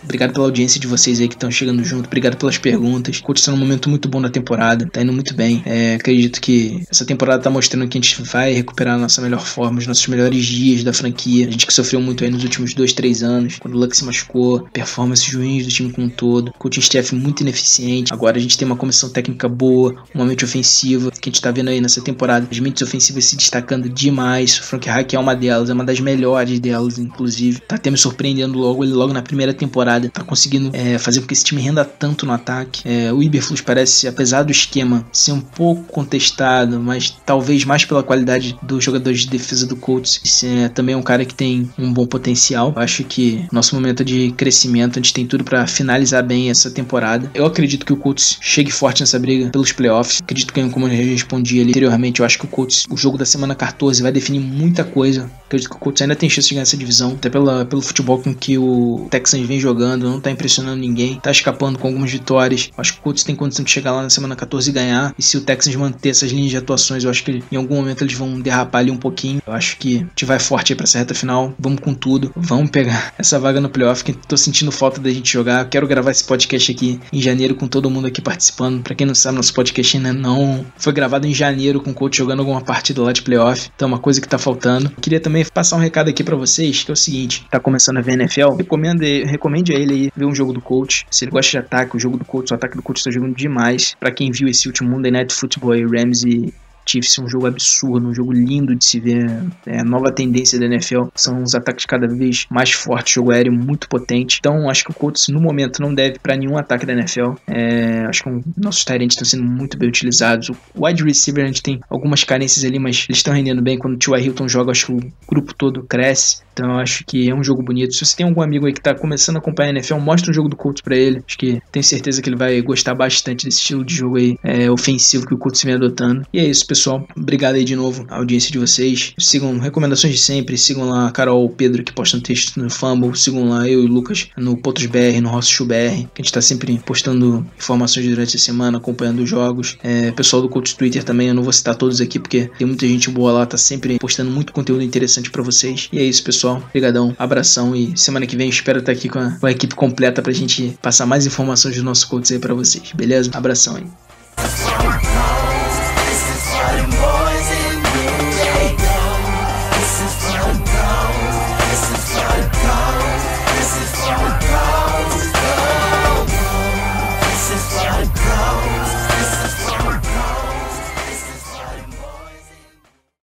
obrigado 0.03 0.33
pela 0.33 0.47
audiência 0.47 0.81
de 0.81 0.89
vocês 0.89 1.21
aí 1.21 1.29
que 1.29 1.35
estão 1.35 1.49
chegando 1.49 1.85
junto. 1.85 2.07
Obrigado 2.07 2.37
pelas 2.37 2.59
perguntas. 2.59 3.23
Está 3.37 3.53
num 3.53 3.57
momento 3.57 3.89
muito 3.89 4.09
bom 4.09 4.21
da 4.21 4.29
temporada. 4.29 4.85
Tá 4.93 5.01
indo 5.01 5.13
muito 5.13 5.33
bem. 5.33 5.63
É, 5.65 5.95
acredito 5.95 6.41
que 6.41 6.83
essa 6.91 7.05
temporada 7.05 7.41
tá 7.41 7.49
mostrando 7.49 7.87
que 7.87 7.97
a 7.97 8.01
gente 8.01 8.21
vai 8.23 8.53
recuperar 8.53 8.97
a 8.97 8.99
nossa 8.99 9.23
melhor 9.23 9.47
forma, 9.47 9.79
os 9.79 9.87
nossos 9.87 10.09
melhores 10.09 10.45
dias 10.45 10.83
da 10.83 10.93
franquia. 10.93 11.47
A 11.47 11.51
gente 11.53 11.65
que 11.65 11.73
sofreu 11.73 12.01
muito 12.01 12.25
aí 12.25 12.33
nos 12.33 12.43
últimos 12.43 12.75
dois, 12.75 12.93
três 12.93 13.23
anos. 13.23 13.61
Quando 13.61 13.77
o 13.77 13.79
Luck 13.79 13.97
se 13.97 14.05
machucou, 14.05 14.67
performance 14.73 15.33
ruins 15.33 15.67
do 15.67 15.71
time 15.71 15.93
como 15.93 16.09
um 16.09 16.11
todo. 16.11 16.53
Coaching 16.59 16.81
staff 16.81 17.15
muito 17.15 17.43
ineficiente. 17.43 18.13
Agora 18.13 18.39
a 18.39 18.41
gente 18.41 18.59
tem 18.59 18.67
uma 18.67 18.75
comissão 18.75 19.09
técnica 19.09 19.49
boa, 19.49 19.95
uma 20.13 20.25
mente 20.25 20.45
ofensiva 20.45 21.13
que 21.13 21.29
a 21.29 21.33
gente 21.33 21.41
tá 21.41 21.53
vendo 21.53 21.69
aí 21.69 21.81
nessa 21.81 22.03
temporada. 22.03 22.49
As 22.51 22.59
mentes 22.73 22.83
ofensivas 22.83 23.27
se 23.27 23.37
destacando 23.37 23.89
demais. 23.89 24.59
O 24.59 24.63
Frank 24.63 24.89
Reich 24.89 25.15
é 25.15 25.19
uma 25.19 25.37
delas, 25.37 25.69
é 25.69 25.75
uma 25.75 25.85
das 25.85 26.01
melhores 26.01 26.59
delas, 26.59 26.99
inclusive. 26.99 27.61
Tá 27.61 27.77
até 27.77 27.91
me 27.91 27.99
surpreendendo 27.99 28.59
logo, 28.59 28.83
ele 28.83 28.93
logo 28.93 29.13
na 29.13 29.23
primeira 29.23 29.53
temporada. 29.53 30.09
Tá 30.09 30.25
conseguindo 30.25 30.71
é, 30.73 30.99
fazer 30.99 31.21
com 31.21 31.27
que 31.27 31.35
esse 31.35 31.45
time 31.45 31.61
renda 31.61 31.85
tanto 31.85 32.25
no 32.25 32.33
ataque. 32.33 32.83
É, 32.89 33.13
o 33.13 33.23
Iberflux 33.23 33.61
parece, 33.61 34.09
apesar 34.09 34.43
do 34.43 34.51
esquema 34.51 35.07
ser 35.13 35.33
um 35.33 35.41
pouco 35.41 35.83
contestado, 35.85 36.81
mas 36.81 37.15
talvez 37.25 37.65
mais 37.65 37.85
pela 37.85 38.03
qualidade 38.03 38.57
dos 38.63 38.83
jogadores 38.83 39.21
de 39.21 39.29
defesa 39.29 39.67
do 39.67 39.77
Colts, 39.77 40.43
é 40.45 40.69
também 40.69 40.95
um 40.95 41.03
cara 41.03 41.25
que 41.25 41.35
tem 41.35 41.71
um 41.79 41.93
bom 41.93 42.07
potencial. 42.07 42.73
Eu 42.75 42.83
acho 42.83 43.05
que 43.05 43.47
nosso 43.53 43.75
momento 43.75 44.05
de 44.05 44.33
crescimento, 44.33 44.99
a 44.99 45.03
gente 45.03 45.13
tem 45.13 45.27
tudo 45.27 45.45
para 45.45 45.67
finalizar 45.67 46.23
bem 46.23 46.49
essa 46.49 46.71
temporada. 46.71 47.31
Eu 47.35 47.45
acredito 47.45 47.85
que 47.85 47.93
o 47.93 47.97
Colts 47.97 48.39
chegue 48.41 48.71
forte 48.71 49.01
nessa 49.01 49.19
briga 49.19 49.51
pelos 49.51 49.73
playoffs. 49.73 50.21
Acredito 50.23 50.53
que, 50.53 50.69
como 50.71 50.87
eu 50.87 50.91
respondi 50.91 51.61
ali 51.61 51.71
anteriormente, 51.71 52.21
eu 52.21 52.27
acho 52.27 52.39
que 52.39 52.45
o 52.45 52.49
Colts, 52.49 52.62
o 52.91 52.97
jogo 52.97 53.19
da 53.19 53.25
semana 53.25 53.55
14 53.55 54.03
vai 54.03 54.13
definir 54.13 54.41
muita 54.41 54.85
coisa. 54.85 55.31
Acredito 55.47 55.71
que 55.71 55.77
o 55.77 55.79
Colts 55.79 56.03
ainda 56.03 56.17
tem 56.17 56.31
chance 56.31 56.49
de 56.49 56.55
ganhar 56.55 56.63
essa 56.63 56.77
divisão, 56.77 57.13
até 57.13 57.29
pela, 57.29 57.65
pelo 57.65 57.83
futebol 57.83 58.19
com 58.19 58.35
que 58.35 58.57
o 58.57 59.07
Texans 59.11 59.47
vem 59.47 59.61
jogando, 59.61 60.09
não 60.09 60.21
tá 60.21 60.31
impressionando 60.31 60.81
ninguém, 60.81 61.21
tá 61.21 61.31
escapando 61.31 61.79
com 61.79 61.89
algumas 61.89 62.11
vitórias. 62.11 62.71
Acho 62.77 62.95
que 62.95 63.01
o 63.01 63.03
Colts 63.03 63.25
tem 63.25 63.37
condição 63.37 63.65
de 63.65 63.71
chegar 63.71 63.93
lá 63.93 64.03
na 64.03 64.11
semana 64.11 64.35
14 64.35 64.71
e 64.71 64.73
ganhar. 64.73 65.15
E 65.19 65.23
se 65.23 65.37
o 65.37 65.41
Texans 65.41 65.77
manter 65.77 66.11
essas 66.11 66.31
linhas 66.31 66.51
de 66.51 66.57
atuações, 66.57 67.05
eu 67.05 67.11
acho 67.11 67.25
que 67.25 67.43
em 67.51 67.57
algum 67.57 67.77
momento 67.77 68.03
eles 68.03 68.15
vão 68.15 68.41
derrapar 68.41 68.81
ali 68.81 68.91
um 68.91 68.97
pouquinho. 68.97 69.43
Eu 69.47 69.53
acho 69.53 69.77
que 69.77 69.97
a 69.97 69.99
gente 70.01 70.25
vai 70.25 70.39
forte 70.39 70.73
aí 70.73 70.77
pra 70.77 70.85
essa 70.85 70.99
reta 70.99 71.15
final. 71.15 71.55
Vamos 71.59 71.81
com 71.81 71.95
tudo. 71.95 72.33
Vamos 72.35 72.71
pegar 72.71 73.13
essa 73.19 73.39
vaga 73.39 73.61
no 73.61 73.69
playoff 73.69 74.05
que 74.05 74.13
tô 74.13 74.37
sentindo 74.37 74.73
falta 74.73 75.01
da 75.01 75.11
gente 75.11 75.33
jogar. 75.33 75.69
Quero 75.69 75.87
gravar 75.87 76.11
esse 76.11 76.25
podcast 76.25 76.73
aqui 76.73 77.01
em 77.13 77.21
janeiro 77.21 77.55
com 77.55 77.69
todo 77.69 77.91
mundo 77.91 78.07
aqui 78.07 78.21
participando. 78.21 78.83
Para 78.83 78.95
quem 78.95 79.07
não 79.07 79.15
sabe, 79.15 79.37
nosso 79.37 79.53
podcast 79.55 79.97
ainda 79.97 80.13
não 80.13 80.65
foi 80.77 80.93
gravado 80.93 81.27
em 81.27 81.35
janeiro 81.35 81.81
com 81.81 81.91
o 81.91 81.95
coach 81.95 82.19
jogando 82.19 82.42
alguma 82.43 82.61
partida 82.61 83.03
lá 83.03 83.13
de 83.13 83.23
playoff. 83.23 83.71
Então, 83.75 83.89
é 83.89 83.93
uma 83.93 83.99
coisa 83.99 84.21
que 84.21 84.29
tá 84.29 84.39
faltando. 84.39 84.91
Queria 85.01 85.21
também 85.21 85.45
passar 85.45 85.77
um 85.77 85.81
recado 85.81 86.11
aqui 86.11 86.23
para 86.23 86.37
vocês, 86.37 86.83
que 86.85 86.91
é 86.91 86.95
o 86.95 86.97
seguinte: 86.97 87.45
tá 87.51 87.59
começando 87.59 87.99
a 87.99 88.01
ver 88.01 88.13
NFL, 88.13 88.51
recomende, 88.57 89.25
recomende 89.25 89.75
a 89.75 89.79
ele 89.79 89.95
aí 89.95 90.13
ver 90.15 90.25
um 90.25 90.35
jogo 90.35 90.53
do 90.53 90.61
coach. 90.61 91.07
Se 91.11 91.25
ele 91.25 91.33
gosta 91.33 91.51
de 91.51 91.59
ataque, 91.59 91.97
o 91.97 92.01
jogo 92.01 92.17
do 92.17 92.25
coach, 92.25 92.53
o 92.53 92.55
ataque 92.55 92.77
do 92.77 92.83
coach 92.83 93.03
tá 93.03 93.11
jogando 93.11 93.35
demais. 93.35 93.95
Para 93.99 94.11
quem 94.11 94.31
viu 94.31 94.49
esse 94.49 94.67
último 94.67 94.91
Monday 94.91 95.11
Night 95.11 95.35
Football 95.35 95.77
e 95.77 95.85
Rams 95.85 96.23
e 96.25 96.53
Chiefs 96.87 97.19
é 97.19 97.23
um 97.23 97.29
jogo 97.29 97.47
absurdo, 97.47 98.09
um 98.09 98.15
jogo 98.15 98.33
lindo 98.33 98.75
de 98.75 98.85
se 98.85 99.01
ver. 99.01 99.29
É 99.67 99.81
a 99.81 99.85
nova 99.85 100.13
tendência 100.13 100.59
da 100.59 100.67
NFL. 100.67 101.05
São 101.15 101.43
os 101.43 101.55
ataques 101.55 101.87
cada 101.87 102.07
vez 102.07 102.47
mais 102.51 102.73
fortes, 102.73 103.15
jogo 103.15 103.33
aéreo 103.33 103.53
muito 103.53 103.89
potente. 103.89 104.39
Então, 104.41 104.69
acho 104.69 104.85
que 104.85 104.91
o 104.91 104.95
Colts, 104.95 105.29
no 105.29 105.41
momento, 105.41 105.81
não 105.81 105.95
deve 105.95 106.19
para 106.19 106.37
nenhum 106.37 106.57
ataque 106.57 106.87
da 106.87 106.93
NFL. 106.93 107.33
É, 107.47 108.05
acho 108.09 108.23
que 108.25 108.29
um, 108.29 108.43
nossos 108.57 108.85
Tyrants 108.85 109.15
estão 109.15 109.25
sendo 109.25 109.45
muito 109.45 109.77
bem 109.77 109.89
utilizados. 109.89 110.51
O 110.51 110.87
wide 110.87 111.03
receiver, 111.05 111.45
a 111.45 111.47
gente 111.47 111.63
tem 111.63 111.81
algumas 111.89 112.25
carências 112.25 112.65
ali, 112.65 112.79
mas 112.79 113.07
eles 113.09 113.19
estão 113.19 113.35
rendendo 113.35 113.63
bem. 113.63 113.79
Quando 113.79 113.95
o 113.95 113.99
T.Y. 113.99 114.27
Hilton 114.27 114.49
joga, 114.49 114.73
acho 114.73 114.87
que 114.87 114.93
o 114.93 115.13
grupo 115.29 115.55
todo 115.55 115.83
cresce. 115.83 116.43
Então 116.53 116.71
eu 116.71 116.79
acho 116.79 117.05
que 117.05 117.29
é 117.29 117.35
um 117.35 117.43
jogo 117.43 117.63
bonito. 117.63 117.95
Se 117.95 118.05
você 118.05 118.17
tem 118.17 118.27
algum 118.27 118.43
amigo 118.43 118.67
aí 118.67 118.73
que 118.73 118.81
tá 118.81 118.95
começando 118.95 119.37
a 119.37 119.39
acompanhar 119.39 119.71
a 119.71 119.73
NFL, 119.73 119.97
mostra 119.97 120.31
um 120.31 120.35
jogo 120.35 120.49
do 120.49 120.57
Colts 120.57 120.83
pra 120.83 120.97
ele. 120.97 121.23
Acho 121.27 121.39
que 121.39 121.61
tenho 121.71 121.85
certeza 121.85 122.21
que 122.21 122.29
ele 122.29 122.37
vai 122.37 122.61
gostar 122.61 122.95
bastante 122.95 123.45
desse 123.45 123.59
estilo 123.59 123.85
de 123.85 123.95
jogo 123.95 124.17
aí 124.17 124.39
é, 124.43 124.71
ofensivo 124.71 125.27
que 125.27 125.35
o 125.35 125.39
Colts 125.39 125.63
vem 125.63 125.75
adotando. 125.75 126.27
E 126.33 126.39
é 126.39 126.45
isso, 126.45 126.67
pessoal. 126.67 127.07
Obrigado 127.17 127.55
aí 127.55 127.65
de 127.65 127.75
novo 127.75 128.07
a 128.09 128.17
audiência 128.17 128.53
de 128.53 128.59
vocês. 128.59 129.15
Sigam 129.19 129.59
recomendações 129.59 130.15
de 130.15 130.21
sempre. 130.21 130.59
Sigam 130.59 130.89
lá 130.89 131.09
a 131.09 131.11
Carol, 131.11 131.49
Pedro 131.49 131.83
que 131.83 131.93
postam 131.93 132.21
texto 132.21 132.61
no 132.61 132.71
Fumble. 132.71 133.17
Sigam 133.17 133.49
lá 133.49 133.69
eu 133.69 133.83
e 133.83 133.87
o 133.87 133.89
Lucas 133.89 134.29
no 134.37 134.57
Potos 134.57 134.87
BR, 134.87 135.21
no 135.23 135.31
Rosso 135.31 135.65
BR, 135.65 136.07
que 136.15 136.21
a 136.21 136.23
gente 136.23 136.33
tá 136.33 136.41
sempre 136.41 136.79
postando 136.85 137.47
informações 137.57 138.07
durante 138.07 138.37
a 138.37 138.39
semana, 138.39 138.79
acompanhando 138.79 139.23
os 139.23 139.29
jogos. 139.29 139.77
É, 139.83 140.11
pessoal 140.13 140.43
do 140.43 140.49
Colts 140.49 140.75
Twitter 140.75 141.03
também, 141.05 141.29
eu 141.29 141.35
não 141.35 141.43
vou 141.43 141.53
citar 141.53 141.75
todos 141.75 142.01
aqui 142.01 142.19
porque 142.19 142.51
tem 142.59 142.67
muita 142.67 142.87
gente 142.87 143.11
boa 143.11 143.33
lá, 143.33 143.47
tá 143.47 143.57
sempre 143.57 143.99
postando 143.99 144.31
muito 144.31 144.53
conteúdo 144.53 144.83
interessante 144.83 145.31
para 145.31 145.43
vocês. 145.43 145.89
E 145.93 145.99
é 145.99 146.05
isso, 146.05 146.23
pessoal. 146.23 146.42
Obrigadão, 146.51 147.15
abração 147.19 147.75
e 147.75 147.97
semana 147.97 148.27
que 148.27 148.37
vem 148.37 148.49
espero 148.49 148.81
estar 148.81 148.93
aqui 148.93 149.09
com 149.09 149.19
a, 149.19 149.31
com 149.33 149.47
a 149.47 149.51
equipe 149.51 149.75
completa 149.75 150.23
pra 150.23 150.33
gente 150.33 150.77
passar 150.83 151.07
mais 151.07 151.27
informações 151.27 151.77
do 151.77 151.83
nosso 151.83 152.09
Colts 152.09 152.31
aí 152.33 152.39
pra 152.39 152.55
vocês, 152.55 152.93
beleza? 152.93 153.31
Abração 153.35 153.77
aí. 153.77 155.12